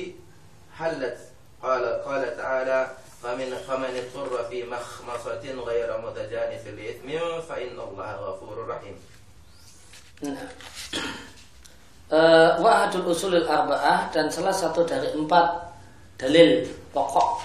حلت 0.79 1.19
قال 1.63 1.85
قال 2.05 2.37
تعالى 2.37 2.91
فمن 3.23 3.51
فمن 3.69 3.93
اضطر 4.01 4.45
في 4.51 4.65
مخمصة 4.65 5.45
غير 5.67 5.89
متجانف 6.01 6.67
لإثم 6.67 7.09
فإن 7.49 7.77
الله 7.81 8.11
غفور 8.13 8.69
رحيم 8.69 8.97
Nah. 10.21 10.37
Uh, 12.13 12.61
Wahadul 12.61 13.09
usulil 13.09 13.49
arba'ah 13.49 14.13
dan 14.13 14.29
salah 14.29 14.53
satu 14.53 14.85
dari 14.85 15.17
empat 15.17 15.65
dalil 16.21 16.69
pokok 16.93 17.41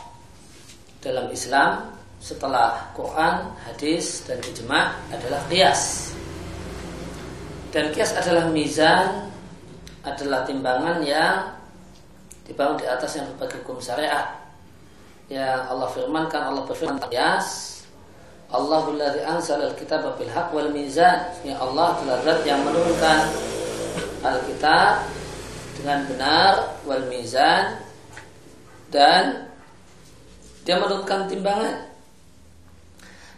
dalam 1.00 1.32
Islam 1.32 1.96
setelah 2.20 2.92
Quran, 2.92 3.48
hadis 3.64 4.28
dan 4.28 4.44
ijma 4.44 4.92
adalah 5.08 5.40
kias. 5.48 6.12
Dan 7.72 7.96
kias 7.96 8.12
adalah 8.20 8.52
mizan 8.52 9.29
adalah 10.05 10.49
timbangan 10.49 11.05
yang 11.05 11.53
dibangun 12.49 12.81
di 12.81 12.87
atas 12.89 13.21
yang 13.21 13.29
berbagai 13.35 13.61
hukum 13.65 13.79
syariat. 13.79 14.33
Yang 15.31 15.61
Allah 15.71 15.89
firmankan 15.95 16.43
Allah 16.51 16.63
berfirman 16.67 17.07
Yas 17.15 17.79
Allahul 18.51 18.99
ladzi 18.99 19.23
anzala 19.23 19.71
al-kitaba 19.71 20.19
bil 20.19 20.27
haqq 20.27 20.51
wal 20.51 20.71
mizan. 20.75 21.23
Ya 21.47 21.55
Allah 21.63 21.95
telah 22.03 22.19
zat 22.27 22.41
yang 22.43 22.67
menurunkan 22.67 23.19
Alkitab 24.27 25.07
dengan 25.79 25.99
benar 26.11 26.53
wal 26.83 27.07
mizan 27.07 27.79
dan 28.91 29.47
dia 30.67 30.83
menurunkan 30.83 31.31
timbangan. 31.31 31.87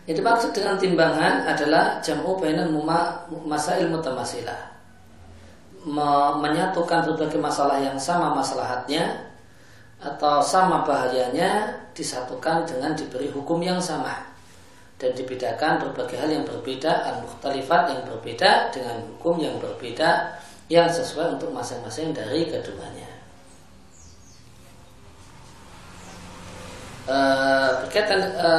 Yang 0.09 0.17
dimaksud 0.25 0.51
dengan 0.57 0.81
timbangan 0.81 1.47
adalah 1.47 2.01
jamu 2.01 2.41
bainal 2.41 2.73
masail 3.45 3.87
mutamasilah 3.93 4.72
menyatukan 6.39 7.11
berbagai 7.11 7.43
masalah 7.43 7.83
yang 7.83 7.99
sama 7.99 8.31
maslahatnya 8.35 9.33
atau 10.03 10.43
sama 10.43 10.83
bahayanya 10.87 11.79
disatukan 11.95 12.67
dengan 12.67 12.95
diberi 12.95 13.31
hukum 13.31 13.59
yang 13.63 13.79
sama 13.83 14.33
dan 15.03 15.11
dibedakan 15.19 15.83
berbagai 15.83 16.15
hal 16.15 16.31
yang 16.31 16.47
berbeda 16.47 17.11
al-mukhtalifat 17.11 17.83
yang 17.91 18.03
berbeda 18.07 18.71
dengan 18.71 19.03
hukum 19.15 19.35
yang 19.43 19.59
berbeda 19.59 20.39
yang 20.71 20.87
sesuai 20.87 21.39
untuk 21.39 21.51
masing-masing 21.51 22.15
dari 22.15 22.47
keduanya. 22.47 23.11
E, 27.11 27.17
berkaitan 27.83 28.23
e, 28.31 28.51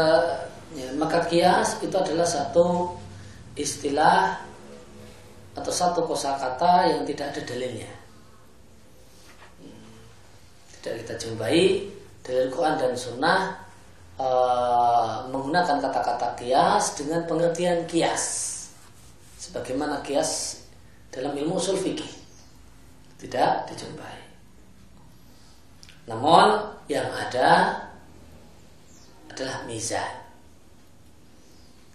ya, 0.76 0.88
maka 0.99 1.24
kias 1.32 1.80
itu 1.80 1.95
adalah 1.95 2.28
satu 2.28 2.91
istilah 3.55 4.43
atau 5.54 5.72
satu 5.74 6.06
kosakata 6.10 6.89
yang 6.89 7.06
tidak 7.06 7.34
ada 7.34 7.41
dalilnya 7.45 7.91
tidak 10.82 11.06
kita 11.06 11.14
jumpai 11.16 11.88
dari 12.26 12.47
Quran 12.51 12.76
dan 12.76 12.91
Sunnah 12.97 13.39
e, 14.20 14.28
menggunakan 15.32 15.80
kata-kata 15.80 16.36
kias 16.36 16.99
dengan 16.99 17.24
pengertian 17.24 17.88
kias 17.88 18.24
sebagaimana 19.39 20.04
kias 20.04 20.64
dalam 21.14 21.38
ilmu 21.38 21.62
usul 21.62 21.78
fikih 21.78 22.10
tidak 23.24 23.70
dijumpai. 23.72 24.18
Namun 26.12 26.76
yang 26.91 27.08
ada 27.08 27.80
adalah 29.32 29.64
mizan. 29.64 30.20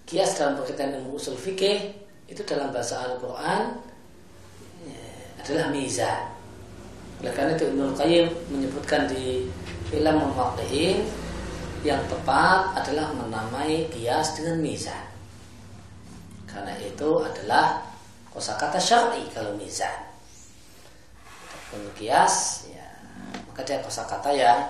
Kias 0.09 0.41
dalam 0.41 0.57
pengertian 0.57 0.97
ilmu 1.03 1.21
usul 1.21 1.37
fikih 1.37 1.98
itu 2.29 2.45
dalam 2.45 2.69
bahasa 2.69 3.09
Al-Quran 3.09 3.81
ya, 4.85 5.05
adalah 5.41 5.73
mizan. 5.73 6.29
Oleh 7.25 7.33
karena 7.35 7.57
itu 7.57 7.65
Ibnu 7.73 7.97
Qayyim 7.97 8.27
menyebutkan 8.53 9.09
di 9.09 9.49
film 9.89 10.15
Mumaqihin 10.21 11.09
yang 11.83 11.99
tepat 12.07 12.77
adalah 12.77 13.17
menamai 13.17 13.89
kias 13.89 14.37
dengan 14.37 14.61
mizan. 14.61 15.09
Karena 16.45 16.77
itu 16.77 17.25
adalah 17.25 17.81
kosakata 18.29 18.77
syar'i 18.77 19.25
kalau 19.33 19.57
mizan. 19.57 20.09
Adapun 21.49 21.89
kias 21.97 22.69
ya 22.69 22.87
maka 23.49 23.61
dia 23.65 23.81
kosakata 23.81 24.31
yang 24.33 24.61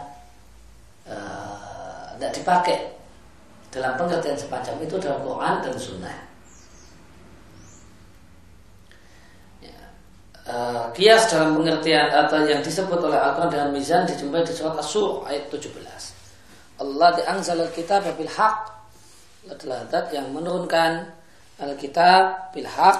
uh, 1.10 2.14
tidak 2.16 2.32
dipakai 2.34 2.78
dalam 3.70 3.94
pengertian 3.94 4.34
sepanjang 4.34 4.78
itu 4.82 4.96
dalam 4.98 5.20
Quran 5.22 5.54
dan 5.62 5.74
Sunnah. 5.76 6.27
Kias 10.96 11.28
dalam 11.28 11.60
pengertian 11.60 12.08
atau 12.08 12.40
yang 12.48 12.64
disebut 12.64 12.96
oleh 13.04 13.20
Al-Quran 13.20 13.52
dengan 13.52 13.68
mizan 13.68 14.08
dijumpai 14.08 14.48
di 14.48 14.56
surat 14.56 14.80
As-Sur 14.80 15.28
ayat 15.28 15.52
17. 15.52 15.76
Allah 16.80 17.08
diangzal 17.20 17.60
al-kitab 17.60 18.08
bil 18.16 18.32
haq 18.32 18.56
adalah 19.44 19.84
zat 19.92 20.08
yang 20.08 20.32
menurunkan 20.32 21.04
al-kitab 21.60 22.54
bil 22.56 22.64
haq 22.64 22.96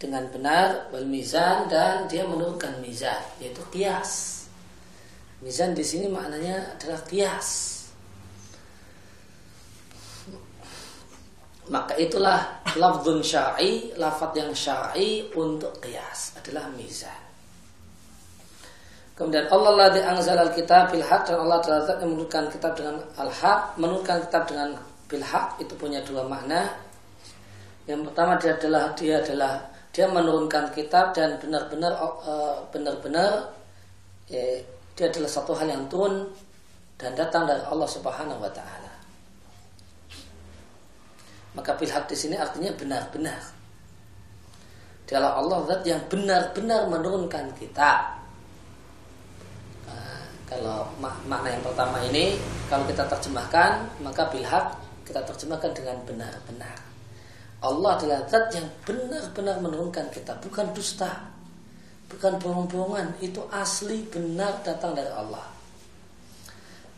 dengan 0.00 0.32
benar 0.32 0.88
wal 0.88 1.04
mizan 1.04 1.68
dan 1.68 2.08
dia 2.08 2.24
menurunkan 2.24 2.80
mizan 2.80 3.20
yaitu 3.36 3.60
kias. 3.68 4.46
Mizan 5.44 5.76
di 5.76 5.84
sini 5.84 6.08
maknanya 6.08 6.72
adalah 6.72 7.04
kias. 7.04 7.77
Maka 11.68 11.94
itulah 12.00 12.64
lafzun 12.76 13.20
syar'i, 13.20 13.92
lafaz 14.00 14.32
yang 14.32 14.52
syar'i 14.52 15.28
untuk 15.36 15.72
qiyas 15.80 16.36
adalah 16.40 16.68
mizan. 16.72 17.28
Kemudian 19.18 19.50
Allah 19.50 19.72
la 19.74 19.86
anzal 20.14 20.38
al-kitab 20.38 20.94
bil 20.94 21.02
haq 21.02 21.26
dan 21.26 21.42
Allah 21.42 21.58
telah 21.58 21.82
menurunkan 22.06 22.54
kitab 22.54 22.78
dengan 22.78 23.02
al-haq, 23.18 23.74
menurunkan 23.74 24.22
kitab 24.30 24.46
dengan 24.46 24.78
bil 25.10 25.24
haq 25.26 25.58
itu 25.58 25.74
punya 25.74 25.98
dua 26.06 26.22
makna. 26.22 26.70
Yang 27.90 28.12
pertama 28.12 28.38
dia 28.38 28.54
adalah 28.54 28.84
dia 28.94 29.18
adalah 29.18 29.52
dia 29.90 30.06
menurunkan 30.06 30.70
kitab 30.70 31.10
dan 31.16 31.34
benar-benar 31.42 31.98
eh, 31.98 32.56
benar-benar 32.70 33.50
ya, 34.30 34.62
dia 34.94 35.10
adalah 35.10 35.30
satu 35.30 35.50
hal 35.56 35.66
yang 35.66 35.84
turun 35.90 36.30
dan 36.94 37.18
datang 37.18 37.42
dari 37.42 37.62
Allah 37.66 37.88
Subhanahu 37.90 38.38
wa 38.38 38.52
taala. 38.54 38.87
Maka 41.58 41.74
pihak 41.74 42.06
di 42.06 42.14
sini 42.14 42.38
artinya 42.38 42.70
benar-benar. 42.78 43.42
Dialah 45.10 45.42
Allah 45.42 45.58
zat 45.66 45.82
yang 45.82 45.98
benar-benar 46.06 46.86
menurunkan 46.86 47.50
kita. 47.58 48.14
Nah, 49.90 50.22
kalau 50.46 50.86
mak 51.02 51.18
makna 51.26 51.50
yang 51.50 51.64
pertama 51.66 51.98
ini 52.06 52.38
kalau 52.70 52.86
kita 52.86 53.02
terjemahkan 53.10 53.90
maka 54.06 54.30
pihak 54.30 54.64
kita 55.02 55.24
terjemahkan 55.26 55.74
dengan 55.74 55.98
benar-benar. 56.06 56.78
Allah 57.58 57.90
adalah 57.98 58.20
zat 58.30 58.54
yang 58.54 58.68
benar-benar 58.86 59.58
menurunkan 59.58 60.06
kita, 60.14 60.38
bukan 60.38 60.70
dusta, 60.70 61.26
bukan 62.06 62.38
bohong-bohongan, 62.38 63.18
itu 63.18 63.42
asli 63.50 64.06
benar 64.06 64.62
datang 64.62 64.94
dari 64.94 65.10
Allah. 65.10 65.42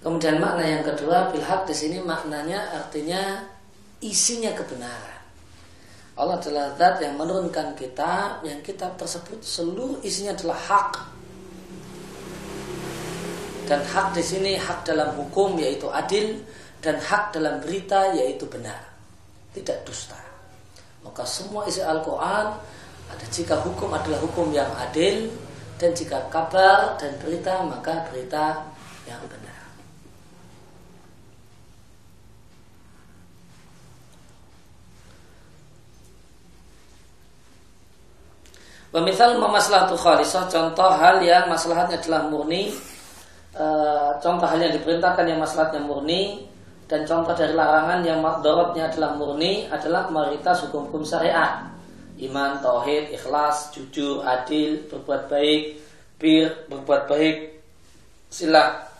Kemudian 0.05 0.37
makna 0.37 0.65
yang 0.67 0.85
kedua, 0.85 1.33
pihak 1.33 1.65
di 1.65 1.73
sini 1.73 1.97
maknanya 2.05 2.77
artinya 2.77 3.41
isinya 4.01 4.53
kebenaran. 4.57 5.20
Allah 6.20 6.36
adalah 6.36 6.76
zat 6.76 7.01
yang 7.01 7.16
menurunkan 7.16 7.72
kitab 7.76 8.44
yang 8.44 8.61
kitab 8.61 8.92
tersebut 9.01 9.40
seluruh 9.40 10.01
isinya 10.05 10.36
adalah 10.36 10.59
hak. 10.59 10.92
Dan 13.64 13.80
hak 13.86 14.12
di 14.12 14.20
sini 14.24 14.53
hak 14.59 14.82
dalam 14.84 15.14
hukum 15.16 15.57
yaitu 15.57 15.86
adil 15.88 16.42
dan 16.84 17.01
hak 17.01 17.32
dalam 17.32 17.62
berita 17.64 18.12
yaitu 18.12 18.44
benar. 18.51 18.84
Tidak 19.57 19.86
dusta. 19.86 20.18
Maka 21.01 21.24
semua 21.24 21.64
isi 21.64 21.80
Al-Qur'an 21.80 22.53
ada 23.11 23.26
jika 23.32 23.57
hukum 23.64 23.88
adalah 23.88 24.20
hukum 24.20 24.53
yang 24.53 24.68
adil 24.76 25.32
dan 25.80 25.96
jika 25.96 26.20
kabar 26.28 27.01
dan 27.01 27.16
berita 27.24 27.64
maka 27.64 28.05
berita 28.12 28.68
yang 29.09 29.20
benar. 29.24 29.39
Pemisal 38.91 39.38
memaslahatu 39.38 39.95
khalisah 39.95 40.51
contoh 40.51 40.91
hal 40.91 41.22
yang 41.22 41.47
maslahatnya 41.47 42.03
adalah 42.03 42.26
murni 42.26 42.74
e, 43.55 43.66
contoh 44.18 44.51
hal 44.51 44.59
yang 44.59 44.74
diperintahkan 44.74 45.30
yang 45.30 45.38
maslahatnya 45.38 45.78
murni 45.78 46.43
dan 46.91 47.07
contoh 47.07 47.30
dari 47.38 47.55
larangan 47.55 48.03
yang 48.03 48.18
makdorotnya 48.18 48.91
adalah 48.91 49.14
murni 49.14 49.70
adalah 49.70 50.11
mayoritas 50.11 50.66
hukum-hukum 50.66 51.07
syariat 51.07 51.70
iman, 52.20 52.59
tauhid, 52.61 53.14
ikhlas, 53.16 53.72
jujur, 53.72 54.20
adil, 54.26 54.84
berbuat 54.93 55.30
baik, 55.32 55.80
bir, 56.20 56.68
berbuat 56.68 57.09
baik, 57.09 57.62
sila 58.28 58.91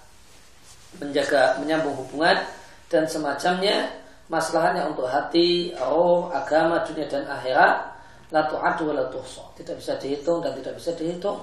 menjaga 1.03 1.59
menyambung 1.59 1.99
hubungan 1.99 2.38
dan 2.86 3.05
semacamnya 3.11 3.91
masalahnya 4.30 4.86
untuk 4.86 5.11
hati, 5.11 5.74
roh, 5.76 6.30
agama, 6.30 6.80
dunia 6.86 7.11
dan 7.11 7.26
akhirat 7.26 7.89
la 8.31 8.47
tu'adu 8.47 8.91
wa 8.91 8.95
la 8.95 9.05
tuhsa. 9.11 9.43
Tidak 9.59 9.74
bisa 9.76 9.99
dihitung 9.99 10.43
dan 10.43 10.55
tidak 10.59 10.74
bisa 10.78 10.95
dihitung. 10.95 11.39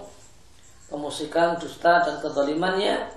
Kemusikan, 0.88 1.60
dusta 1.60 2.00
dan 2.04 2.16
kezalimannya 2.24 3.12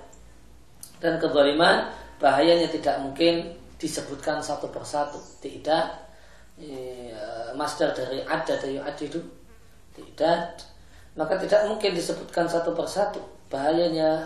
dan 0.99 1.15
kezaliman 1.17 1.87
bahayanya 2.19 2.67
tidak 2.67 2.99
mungkin 2.99 3.55
disebutkan 3.79 4.43
satu 4.43 4.67
persatu. 4.69 5.17
Tidak 5.39 5.85
e, 6.59 6.69
masdar 7.55 7.95
dari 7.95 8.21
ada 8.27 8.53
dari 8.59 8.77
itu 8.79 9.19
tidak 9.91 10.55
maka 11.15 11.35
tidak 11.35 11.67
mungkin 11.67 11.91
disebutkan 11.91 12.47
satu 12.47 12.71
persatu 12.71 13.19
bahayanya 13.51 14.23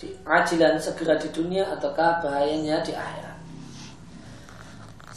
di 0.00 0.08
ajilan 0.24 0.80
segera 0.80 1.20
di 1.20 1.28
dunia 1.28 1.68
ataukah 1.76 2.24
bahayanya 2.24 2.80
di 2.80 2.96
akhirat 2.96 3.33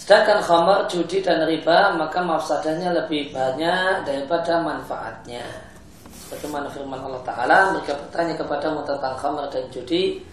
Sedangkan 0.08 0.40
khamar, 0.40 0.88
judi 0.88 1.20
dan 1.20 1.44
riba 1.44 1.92
maka 2.00 2.24
mafsadahnya 2.24 2.96
lebih 2.96 3.28
banyak 3.36 4.08
daripada 4.08 4.64
manfaatnya. 4.64 5.44
Bagaimana 6.32 6.72
firman 6.72 7.04
Allah 7.04 7.20
Ta'ala 7.28 7.76
mereka 7.76 7.92
bertanya 8.00 8.40
kepada 8.40 8.72
tentang 8.88 9.16
khamar 9.20 9.52
dan 9.52 9.68
judi 9.68 10.24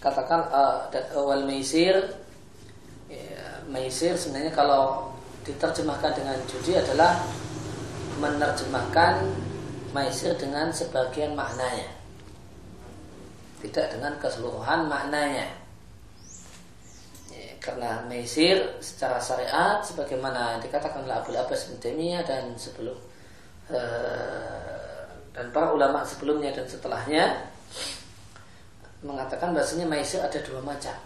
katakan 0.00 0.48
uh, 0.48 0.80
dan 0.88 1.04
awal 1.12 1.44
maisir. 1.44 2.00
Ya, 3.12 4.16
sebenarnya 4.16 4.48
kalau 4.48 5.12
diterjemahkan 5.44 6.16
dengan 6.16 6.40
judi 6.48 6.80
adalah 6.80 7.20
menerjemahkan 8.24 9.28
maisir 9.92 10.32
dengan 10.40 10.72
sebagian 10.72 11.36
maknanya. 11.36 11.92
Tidak 13.60 13.92
dengan 13.92 14.16
keseluruhan 14.16 14.88
maknanya 14.88 15.67
karena 17.58 18.02
mesir 18.06 18.58
secara 18.78 19.18
syariat 19.18 19.82
sebagaimana 19.82 20.62
dikatakan 20.62 21.04
oleh 21.04 21.18
Abu 21.18 21.34
Abbas 21.34 21.70
bin 21.70 21.78
dan 22.24 22.54
sebelum 22.54 22.96
uh, 23.70 25.04
dan 25.38 25.54
para 25.54 25.70
ulama 25.70 26.02
sebelumnya 26.02 26.50
dan 26.50 26.66
setelahnya 26.66 27.46
mengatakan 29.06 29.54
bahasanya 29.54 29.86
maisir 29.86 30.18
ada 30.18 30.42
dua 30.42 30.58
macam. 30.58 30.98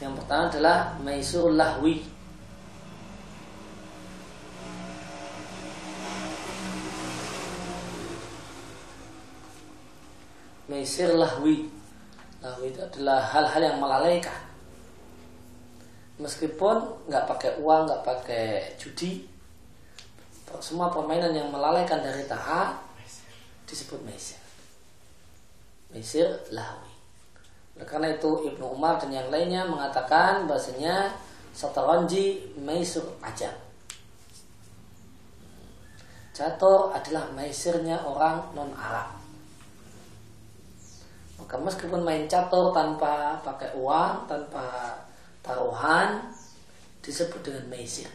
Yang 0.00 0.12
pertama 0.22 0.48
adalah 0.48 0.78
maisur 1.04 1.52
lahwi. 1.52 2.00
Maisir 10.72 11.12
lahwi. 11.12 11.68
Lahwi 12.40 12.72
itu 12.72 12.80
adalah 12.80 13.28
hal-hal 13.28 13.60
yang 13.60 13.76
melalaikan 13.76 14.47
meskipun 16.18 17.06
nggak 17.06 17.24
pakai 17.30 17.50
uang 17.62 17.86
nggak 17.86 18.02
pakai 18.02 18.46
judi 18.76 19.26
semua 20.58 20.88
permainan 20.88 21.36
yang 21.36 21.52
melalaikan 21.52 22.00
dari 22.00 22.24
taat 22.24 22.80
disebut 23.68 24.00
mesir. 24.02 24.40
Mesir 25.92 26.28
lahwi 26.52 26.92
karena 27.86 28.10
itu 28.10 28.42
Ibnu 28.42 28.74
Umar 28.74 28.98
dan 28.98 29.14
yang 29.14 29.30
lainnya 29.30 29.62
mengatakan 29.62 30.50
bahasanya 30.50 31.14
sataranji 31.54 32.50
mesir 32.58 33.06
aja. 33.22 33.54
Catur 36.34 36.90
adalah 36.90 37.30
mesirnya 37.34 38.02
orang 38.02 38.50
non 38.54 38.74
Arab 38.74 39.18
maka 41.48 41.54
meskipun 41.64 42.04
main 42.04 42.28
catur 42.28 42.74
tanpa 42.74 43.38
pakai 43.40 43.72
uang 43.78 44.28
tanpa 44.28 44.92
taruhan 45.48 46.28
disebut 47.00 47.40
dengan 47.40 47.64
maisir. 47.72 48.12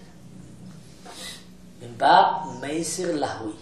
Mimbab 1.82 2.54
maisir 2.62 3.10
lahwi. 3.18 3.58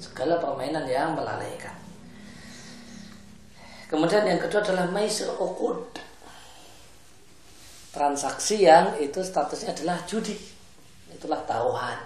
Segala 0.00 0.40
permainan 0.40 0.88
yang 0.88 1.12
melalaikan. 1.12 1.76
Kemudian 3.92 4.24
yang 4.24 4.40
kedua 4.40 4.64
adalah 4.64 4.88
maisir 4.88 5.28
ukud. 5.36 5.84
Transaksi 7.92 8.64
yang 8.64 8.96
itu 8.98 9.20
statusnya 9.20 9.76
adalah 9.76 10.00
judi. 10.08 10.34
Itulah 11.12 11.44
taruhan. 11.44 11.96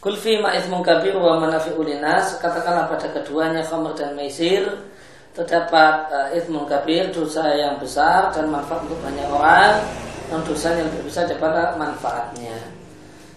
Kulfi 0.00 0.40
ma'ithmun 0.40 0.82
kabir 0.84 1.16
wa 1.16 1.40
manafi'u 1.40 1.80
linas. 1.80 2.38
Katakanlah 2.38 2.90
pada 2.92 3.08
keduanya 3.14 3.64
khamr 3.64 3.96
dan 3.96 4.14
maisir 4.14 4.89
terdapat 5.30 6.10
uh, 6.10 6.28
ithmun 6.34 6.66
kabir 6.66 7.14
dosa 7.14 7.54
yang 7.54 7.78
besar 7.78 8.34
dan 8.34 8.50
manfaat 8.50 8.82
untuk 8.86 8.98
banyak 8.98 9.28
orang 9.30 9.78
dan 10.26 10.40
dosa 10.42 10.74
yang 10.74 10.86
lebih 10.90 11.06
besar 11.06 11.24
daripada 11.30 11.74
manfaatnya. 11.78 12.58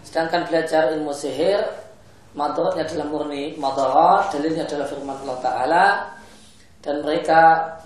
Sedangkan 0.01 0.45
belajar 0.49 0.93
ilmu 0.93 1.13
sihir 1.13 1.61
madaratnya 2.33 2.85
adalah 2.85 3.07
murni 3.09 3.53
madarat 3.61 4.33
dalilnya 4.33 4.65
adalah 4.65 4.85
firman 4.89 5.17
Allah 5.21 5.37
Ta'ala 5.41 5.85
dan 6.83 6.99
mereka 6.99 7.41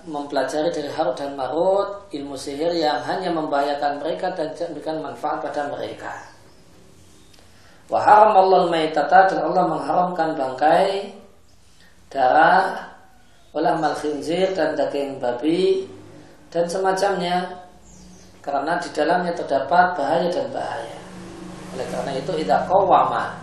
mempelajari 0.08 0.74
dari 0.74 0.90
Harut 0.90 1.14
dan 1.14 1.38
Marut 1.38 2.10
ilmu 2.10 2.34
sihir 2.34 2.74
yang 2.74 2.98
hanya 3.06 3.30
membahayakan 3.30 4.02
mereka 4.02 4.34
dan 4.34 4.50
tidak 4.56 4.74
memberikan 4.74 4.96
manfaat 5.04 5.38
pada 5.44 5.70
mereka. 5.70 6.12
Waharam 7.88 8.36
Allah 8.36 8.68
maitata 8.68 9.32
dan 9.32 9.48
Allah 9.48 9.64
mengharamkan 9.64 10.36
bangkai 10.36 11.16
darah 12.12 12.97
mal 13.52 13.96
khinzir 13.96 14.52
dan 14.52 14.76
daging 14.76 15.16
babi 15.18 15.88
dan 16.52 16.68
semacamnya 16.68 17.64
karena 18.44 18.80
di 18.80 18.88
dalamnya 18.92 19.32
terdapat 19.36 19.96
bahaya 19.96 20.28
dan 20.32 20.48
bahaya. 20.52 20.98
Oleh 21.76 21.86
karena 21.92 22.12
itu 22.16 22.32
tidak 22.44 22.64
qawama. 22.64 23.36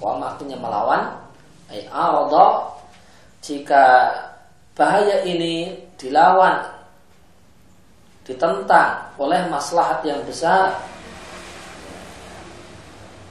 Qawama 0.00 0.24
artinya 0.32 0.56
melawan. 0.56 1.02
Ay 1.70 1.86
jika 3.40 3.84
bahaya 4.76 5.24
ini 5.24 5.76
dilawan 5.96 6.60
ditentang 8.24 9.12
oleh 9.16 9.48
maslahat 9.48 10.04
yang 10.04 10.20
besar 10.28 10.76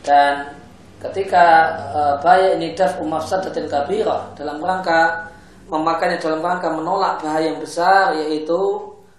dan 0.02 0.58
ketika 1.00 1.46
uh, 1.94 2.16
bahaya 2.20 2.58
ini 2.58 2.74
daf 2.74 2.98
umafsadatin 2.98 3.70
kabira 3.70 4.34
dalam 4.36 4.60
rangka 4.60 5.29
memakainya 5.70 6.18
dalam 6.18 6.42
rangka 6.42 6.74
menolak 6.74 7.22
bahaya 7.22 7.54
yang 7.54 7.62
besar 7.62 8.18
yaitu 8.18 8.58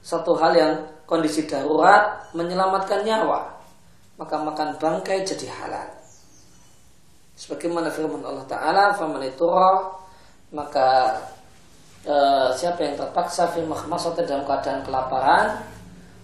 satu 0.03 0.35
hal 0.37 0.53
yang 0.53 0.73
kondisi 1.07 1.47
darurat 1.47 2.27
menyelamatkan 2.35 3.07
nyawa. 3.07 3.47
Maka 4.21 4.37
makan 4.37 4.77
bangkai 4.77 5.25
jadi 5.25 5.49
halal. 5.49 5.89
Sebagaimana 7.41 7.89
firman 7.89 8.21
Allah 8.21 8.45
Taala 8.45 8.93
faman 8.93 9.25
maka 10.51 11.17
e, 12.05 12.15
siapa 12.53 12.85
yang 12.85 12.99
terpaksa 13.01 13.49
fi 13.55 13.65
makhmasati 13.65 14.27
dalam 14.27 14.45
keadaan 14.45 14.83
kelaparan 14.85 15.47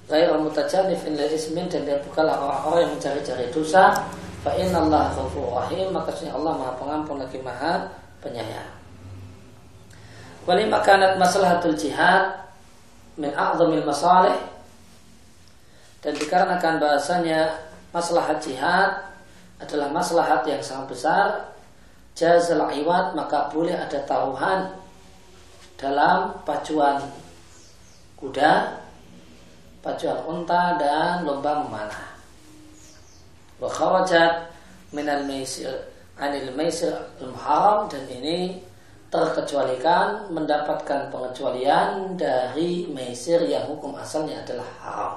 Ghair 0.07 0.31
mutajanifin 0.39 1.19
ismin 1.19 1.67
dan 1.67 1.83
dia 1.83 1.99
bukanlah 1.99 2.39
orang-orang 2.39 2.87
yang 2.87 2.93
mencari-cari 2.95 3.51
dosa 3.51 3.91
fa 4.47 4.55
inna 4.55 4.87
Allah 4.87 5.11
rahim 5.35 5.91
maka 5.91 6.15
Allah 6.31 6.53
maha 6.55 6.73
pengampun 6.79 7.19
lagi 7.19 7.43
maha 7.43 7.91
penyayang 8.23 8.76
Walima 10.47 10.79
kanat 10.79 11.19
maslahatul 11.19 11.75
jihad 11.75 12.39
min 13.19 13.35
a'zamil 13.35 13.83
masalih. 13.83 14.39
Dan 15.99 16.15
dikarenakan 16.15 16.79
bahasanya 16.79 17.67
maslahat 17.91 18.39
jihad 18.39 19.11
adalah 19.59 19.91
maslahat 19.91 20.47
yang 20.47 20.63
sangat 20.63 20.87
besar 20.95 21.27
jazal 22.17 22.63
iwat 22.71 23.13
maka 23.19 23.51
boleh 23.51 23.75
ada 23.75 23.99
taruhan 24.07 24.73
dalam 25.77 26.33
pacuan 26.49 27.03
kuda 28.17 28.81
pacuan 29.85 30.19
unta 30.25 30.81
dan 30.81 31.27
lomba 31.27 31.67
memanah. 31.67 32.07
Wa 33.59 33.69
kharajat 33.69 34.49
minal 34.95 35.27
maisir 35.29 35.91
anil 36.17 36.55
maisir 36.57 36.97
dan 37.21 38.03
ini 38.09 38.65
terkecualikan 39.07 40.35
mendapatkan 40.35 41.09
pengecualian 41.15 42.19
dari 42.19 42.91
mesir 42.91 43.39
yang 43.47 43.71
hukum 43.71 43.95
asalnya 43.95 44.43
adalah 44.43 44.69
haram. 44.83 45.15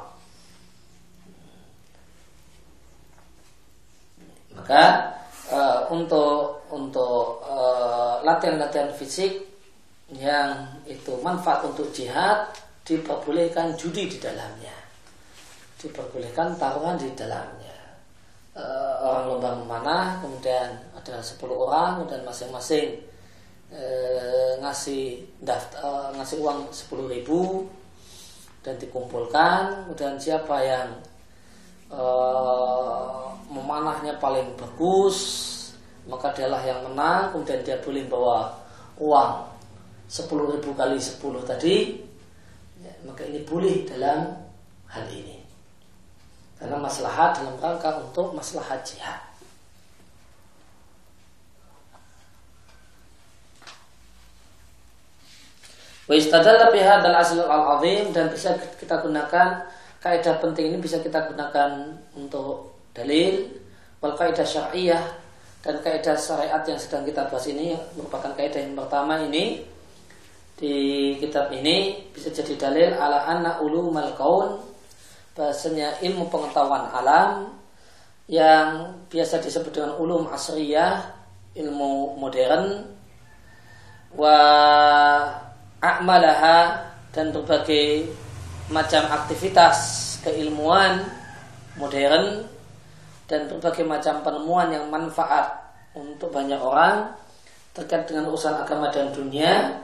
Maka 4.54 4.84
uh, 5.50 5.90
untuk 5.90 6.62
untuk 6.70 7.42
uh, 7.42 8.22
latihan-latihan 8.22 8.94
fisik 8.94 9.42
yang 10.14 10.70
itu 10.86 11.18
manfaat 11.22 11.66
untuk 11.66 11.90
jihad 11.90 12.50
diperbolehkan 12.86 13.74
judi 13.78 14.10
di 14.10 14.18
dalamnya, 14.18 14.74
diperbolehkan 15.82 16.58
taruhan 16.58 16.98
di 16.98 17.10
dalamnya. 17.18 17.78
Uh, 18.58 18.94
orang 19.06 19.26
lomba 19.30 19.50
memanah, 19.56 20.06
kemudian 20.20 20.74
ada 20.92 21.22
10 21.22 21.38
orang, 21.48 22.04
dan 22.10 22.26
masing-masing 22.26 23.09
e, 23.70 23.84
ngasih 24.60 25.24
daftar 25.42 26.14
e, 26.14 26.18
ngasih 26.18 26.38
uang 26.42 26.60
sepuluh 26.74 27.06
ribu 27.10 27.66
dan 28.66 28.76
dikumpulkan. 28.82 29.86
Kemudian 29.86 30.18
siapa 30.18 30.58
yang 30.62 30.90
e, 31.90 32.04
memanahnya 33.50 34.18
paling 34.18 34.54
bagus 34.58 35.18
maka 36.10 36.34
dialah 36.34 36.62
yang 36.66 36.82
menang. 36.90 37.34
Kemudian 37.34 37.62
dia 37.62 37.78
boleh 37.80 38.04
bawa 38.10 38.50
uang 38.98 39.34
sepuluh 40.10 40.58
ribu 40.58 40.74
kali 40.74 40.98
sepuluh 40.98 41.46
tadi. 41.46 42.02
Ya, 42.82 42.94
maka 43.06 43.28
ini 43.28 43.46
boleh 43.46 43.86
dalam 43.86 44.34
hal 44.90 45.06
ini. 45.14 45.38
Karena 46.60 46.76
maslahat 46.76 47.40
dalam 47.40 47.56
rangka 47.56 48.04
untuk 48.04 48.36
maslahat 48.36 48.84
jihad 48.84 49.29
Wa 56.10 56.18
istadalla 56.18 56.74
bihadzal 56.74 57.14
asl 57.14 57.46
al-azim 57.46 58.10
dan 58.10 58.34
bisa 58.34 58.58
kita 58.82 58.98
gunakan 59.06 59.62
kaidah 60.02 60.42
penting 60.42 60.74
ini 60.74 60.78
bisa 60.82 60.98
kita 60.98 61.30
gunakan 61.30 61.94
untuk 62.18 62.82
dalil 62.98 63.46
wal 64.02 64.18
kaidah 64.18 64.42
syariah 64.42 65.06
dan 65.62 65.78
kaidah 65.86 66.18
syariat 66.18 66.66
yang 66.66 66.82
sedang 66.82 67.06
kita 67.06 67.30
bahas 67.30 67.46
ini 67.46 67.78
merupakan 67.94 68.34
kaidah 68.34 68.58
yang 68.58 68.74
pertama 68.74 69.22
ini. 69.22 69.62
Di 70.60 71.16
kitab 71.22 71.54
ini 71.56 72.10
bisa 72.12 72.34
jadi 72.34 72.58
dalil 72.58 72.92
ala 72.98 73.30
anna 73.30 73.64
ulumal 73.64 74.12
kaun 74.18 74.60
bahasanya 75.32 76.04
ilmu 76.04 76.28
pengetahuan 76.28 76.90
alam 76.92 77.54
yang 78.28 78.98
biasa 79.08 79.40
disebut 79.40 79.72
dengan 79.72 79.96
ulum 79.96 80.28
asriyah 80.28 81.16
ilmu 81.56 82.20
modern 82.20 82.92
wa 84.20 84.36
akmalaha 85.80 86.92
dan 87.16 87.32
berbagai 87.32 88.12
macam 88.70 89.08
aktivitas 89.10 89.78
keilmuan 90.22 91.02
modern 91.80 92.46
dan 93.26 93.48
berbagai 93.48 93.88
macam 93.88 94.22
penemuan 94.22 94.70
yang 94.70 94.86
manfaat 94.92 95.48
untuk 95.96 96.30
banyak 96.30 96.60
orang 96.60 97.16
terkait 97.74 98.06
dengan 98.06 98.28
urusan 98.30 98.60
agama 98.60 98.92
dan 98.92 99.10
dunia. 99.16 99.80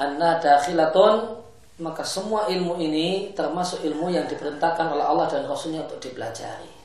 Anna 0.00 0.40
dakhilatun 0.40 1.40
maka 1.80 2.04
semua 2.04 2.44
ilmu 2.52 2.76
ini 2.76 3.32
termasuk 3.32 3.80
ilmu 3.80 4.12
yang 4.12 4.28
diperintahkan 4.28 4.92
oleh 4.92 5.04
Allah 5.04 5.26
dan 5.32 5.48
Rasulnya 5.48 5.88
untuk 5.88 6.00
dipelajari. 6.04 6.80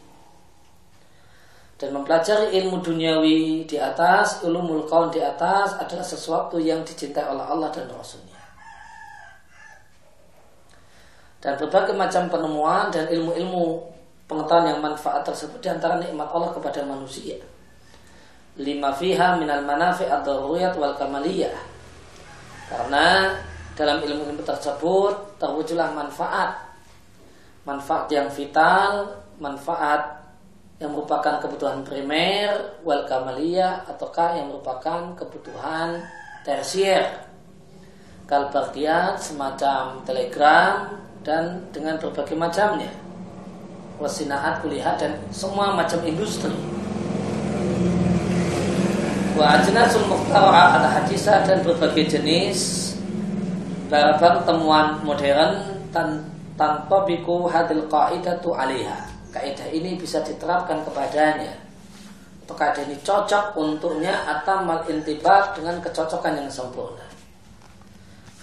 Dan 1.75 1.91
mempelajari 1.91 2.55
ilmu 2.55 2.79
duniawi 2.79 3.67
di 3.67 3.75
atas 3.75 4.47
ilmu 4.47 4.87
kaun 4.87 5.11
di 5.11 5.19
atas 5.19 5.75
adalah 5.75 6.07
sesuatu 6.07 6.55
yang 6.55 6.87
dicintai 6.87 7.27
oleh 7.27 7.43
Allah 7.43 7.67
dan 7.75 7.91
Rasulnya 7.91 8.34
dan 11.45 11.61
berbagai 11.61 11.93
macam 11.93 12.25
penemuan 12.25 12.89
dan 12.89 13.05
ilmu-ilmu 13.05 13.77
pengetahuan 14.25 14.73
yang 14.73 14.81
manfaat 14.81 15.21
tersebut 15.21 15.61
di 15.61 15.69
antara 15.69 16.01
nikmat 16.01 16.25
Allah 16.33 16.49
kepada 16.49 16.81
manusia. 16.81 17.37
Lima 18.57 18.89
fiha 18.89 19.37
minal 19.37 19.61
manafi 19.61 20.09
atau 20.09 20.49
ruyat 20.49 20.73
wal 20.73 20.97
kamaliyah. 20.97 21.53
Karena 22.65 23.37
dalam 23.77 24.01
ilmu-ilmu 24.01 24.41
tersebut 24.41 25.37
terwujudlah 25.37 25.93
manfaat. 25.93 26.65
Manfaat 27.61 28.09
yang 28.09 28.25
vital, 28.33 29.13
manfaat 29.37 30.25
yang 30.81 30.97
merupakan 30.97 31.37
kebutuhan 31.37 31.85
primer 31.85 32.81
wal 32.81 33.05
kamaliyah 33.05 33.85
ataukah 33.85 34.33
yang 34.33 34.49
merupakan 34.49 35.13
kebutuhan 35.13 36.01
tersier 36.41 37.05
kalbarkiat 38.25 39.21
semacam 39.21 40.01
telegram 40.01 41.04
dan 41.25 41.65
dengan 41.73 41.97
berbagai 41.97 42.37
macamnya. 42.37 42.93
wasinaat 43.95 44.59
kulihat 44.59 44.99
dan 44.99 45.15
semua 45.31 45.71
macam 45.71 46.03
industri. 46.03 46.51
Wa 49.39 49.55
ajnasul 49.55 50.03
muhtara 50.11 50.75
ala 50.75 50.87
hadisah 50.99 51.47
dan 51.47 51.63
berbagai 51.63 52.03
jenis 52.19 52.91
barang 53.87 54.43
temuan 54.43 54.99
modern 55.07 55.79
tan 55.95 56.27
tanpa 56.59 57.07
biku 57.07 57.47
hadil 57.47 57.87
qaidatu 57.87 58.51
alaiha. 58.51 59.07
Kaidah 59.31 59.71
ini 59.71 59.95
bisa 59.95 60.19
diterapkan 60.27 60.83
kepadanya. 60.83 61.55
Atau 62.43 62.55
kaidah 62.59 62.83
ini 62.83 62.99
cocok 62.99 63.55
untuknya 63.55 64.27
atau 64.27 64.59
mal 64.59 64.83
intibak 64.91 65.55
dengan 65.55 65.79
kecocokan 65.79 66.35
yang 66.35 66.51
sempurna 66.51 67.14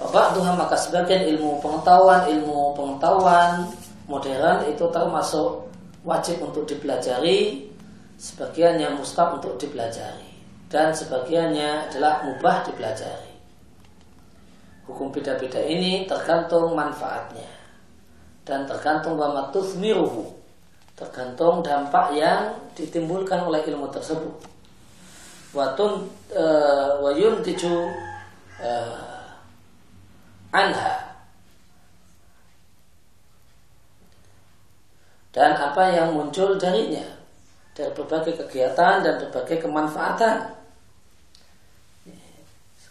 Tuhan 0.01 0.55
maka 0.57 0.76
sebagian 0.76 1.28
ilmu 1.36 1.61
pengetahuan 1.61 2.24
ilmu 2.28 2.72
pengetahuan 2.72 3.68
modern 4.09 4.64
itu 4.66 4.84
termasuk 4.88 5.68
wajib 6.03 6.43
untuk 6.43 6.66
dipelajari 6.66 7.70
sebagian 8.18 8.80
yang 8.80 8.99
mustahab 8.99 9.38
untuk 9.38 9.59
dipelajari 9.59 10.32
dan 10.72 10.90
sebagiannya 10.90 11.90
adalah 11.90 12.24
mubah 12.24 12.64
dipelajari. 12.66 13.32
Hukum 14.88 15.14
beda-beda 15.14 15.62
ini 15.62 16.09
tergantung 16.09 16.74
manfaatnya 16.74 17.47
dan 18.43 18.66
tergantung 18.66 19.14
wama 19.14 19.55
tuthmiruhu 19.55 20.43
tergantung 20.99 21.64
dampak 21.64 22.14
yang 22.14 22.55
ditimbulkan 22.78 23.43
oleh 23.43 23.64
ilmu 23.66 23.88
tersebut. 23.90 24.38
Watun 25.53 26.09
uh, 26.32 27.01
wayun 27.05 27.45
tiju 27.45 27.90
uh, 28.62 29.12
anha. 30.53 31.16
Dan 35.32 35.57
apa 35.57 35.88
yang 35.88 36.12
muncul 36.12 36.61
darinya? 36.61 37.09
Dari 37.72 37.88
berbagai 37.96 38.36
kegiatan 38.36 39.00
dan 39.00 39.16
berbagai 39.16 39.64
kemanfaatan. 39.64 40.61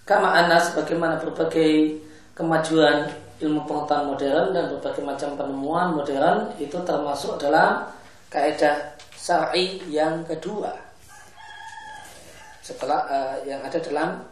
Kama 0.09 0.29
anas 0.33 0.73
bagaimana 0.73 1.21
berbagai 1.21 2.01
kemajuan 2.33 3.05
ilmu 3.37 3.61
pengetahuan 3.69 4.09
modern 4.09 4.45
dan 4.57 4.73
berbagai 4.73 5.05
macam 5.05 5.37
penemuan 5.37 5.87
modern 5.93 6.49
itu 6.57 6.73
termasuk 6.81 7.37
dalam 7.37 7.85
kaidah 8.33 8.97
syar'i 9.13 9.85
yang 9.85 10.25
kedua. 10.25 10.73
Setelah 12.65 13.05
uh, 13.05 13.35
yang 13.45 13.61
ada 13.61 13.77
dalam 13.77 14.25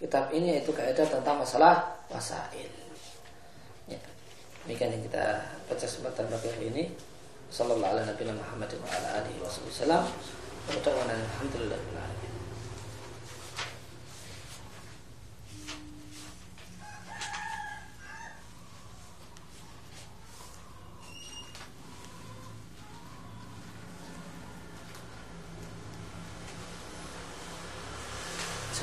kitab 0.00 0.32
ini 0.32 0.56
yaitu 0.56 0.72
kaidah 0.72 1.04
tentang 1.04 1.44
masalah 1.44 1.99
wasail. 2.10 2.70
Ya. 3.86 4.00
Demikian 4.66 4.92
yang 4.92 5.02
kita 5.06 5.24
baca 5.70 5.86
kesempatan 5.86 6.26
pagi 6.28 6.48
hari 6.50 6.66
ini. 6.74 6.84
Sallallahu 7.50 7.98
alaihi 7.98 8.14
wa 8.14 8.86
alihi 8.86 9.38
wasallam. 9.42 10.04
Alhamdulillah. 10.70 12.00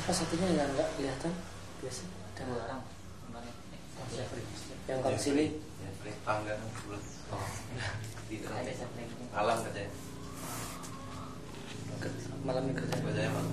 Apa 0.08 0.24
satunya 0.24 0.56
yang 0.56 0.72
enggak 0.72 0.88
kelihatan? 0.96 1.36
Biasa 1.84 2.08
ada 2.32 2.48
orang 2.48 2.80
yang 4.88 5.04
ke 5.04 5.20
sini? 5.20 5.46
Tangga 6.24 6.56
oh. 6.56 7.48
Alam 9.36 9.56
katanya. 9.68 9.90
Malam 12.48 12.72
kerja. 12.72 12.96
Kerjanya 12.96 13.30
malam 13.36 13.52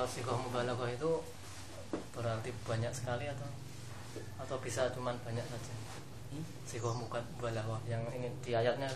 kalau 0.00 0.08
sikoh 0.08 0.38
mubalaghah 0.40 0.88
itu 0.88 1.12
berarti 2.16 2.48
banyak 2.64 2.88
sekali 2.88 3.28
atau 3.28 3.44
atau 4.40 4.56
bisa 4.64 4.88
cuman 4.96 5.12
banyak 5.20 5.44
saja? 5.44 5.89
Sikoh 6.62 6.94
muka 6.94 7.18
balawah 7.42 7.82
yang 7.90 7.98
ini 8.14 8.30
di 8.38 8.54
ayatnya 8.54 8.86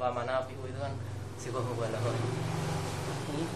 wa 0.00 0.08
mana 0.08 0.40
itu 0.48 0.80
kan 0.80 0.94
sikoh 1.36 1.60
mubalawah 1.60 2.14
hmm? 3.28 3.46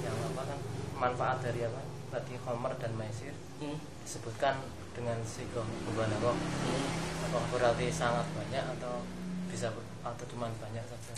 yang 0.00 0.16
apa 0.32 0.42
kan? 0.48 0.58
Manfaat 0.94 1.44
dari 1.44 1.68
apa? 1.68 1.82
Tadi 2.08 2.40
khomer 2.40 2.72
dan 2.80 2.96
maisir 2.96 3.36
hmm? 3.60 3.76
disebutkan 4.06 4.56
dengan 4.96 5.20
sikoh 5.20 5.66
mubalawah 5.84 6.32
hmm? 6.32 7.28
apa 7.28 7.38
berarti 7.52 7.92
sangat 7.92 8.24
banyak 8.32 8.64
atau 8.80 9.04
bisa 9.52 9.68
atau 10.00 10.24
cuma 10.32 10.48
banyak 10.56 10.84
saja? 10.88 11.14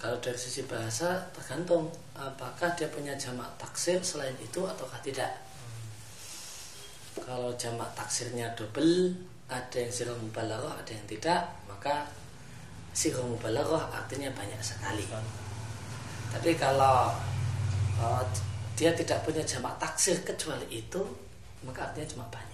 Kalau 0.00 0.18
dari 0.18 0.34
sisi 0.34 0.66
bahasa 0.66 1.30
tergantung 1.30 1.86
apakah 2.16 2.74
dia 2.74 2.90
punya 2.90 3.14
jamak 3.14 3.46
taksir 3.54 4.02
selain 4.02 4.34
itu 4.42 4.64
ataukah 4.66 4.98
tidak. 4.98 5.30
Kalau 7.22 7.54
jamak 7.54 7.86
taksirnya 7.94 8.50
double 8.58 9.14
ada 9.52 9.76
yang 9.76 9.92
sirah 9.92 10.16
mubalaghah 10.16 10.80
ada 10.80 10.92
yang 10.96 11.04
tidak 11.04 11.44
maka 11.68 12.08
sirah 12.96 13.24
mubalaghah 13.24 13.92
artinya 13.92 14.32
banyak 14.32 14.60
sekali. 14.64 15.04
Tapi 16.32 16.56
kalau 16.56 17.12
uh, 18.00 18.24
dia 18.72 18.96
tidak 18.96 19.20
punya 19.22 19.44
jamak 19.44 19.76
taksir 19.76 20.16
kecuali 20.24 20.64
itu 20.72 21.00
maka 21.62 21.92
artinya 21.92 22.08
cuma 22.08 22.26
banyak 22.32 22.51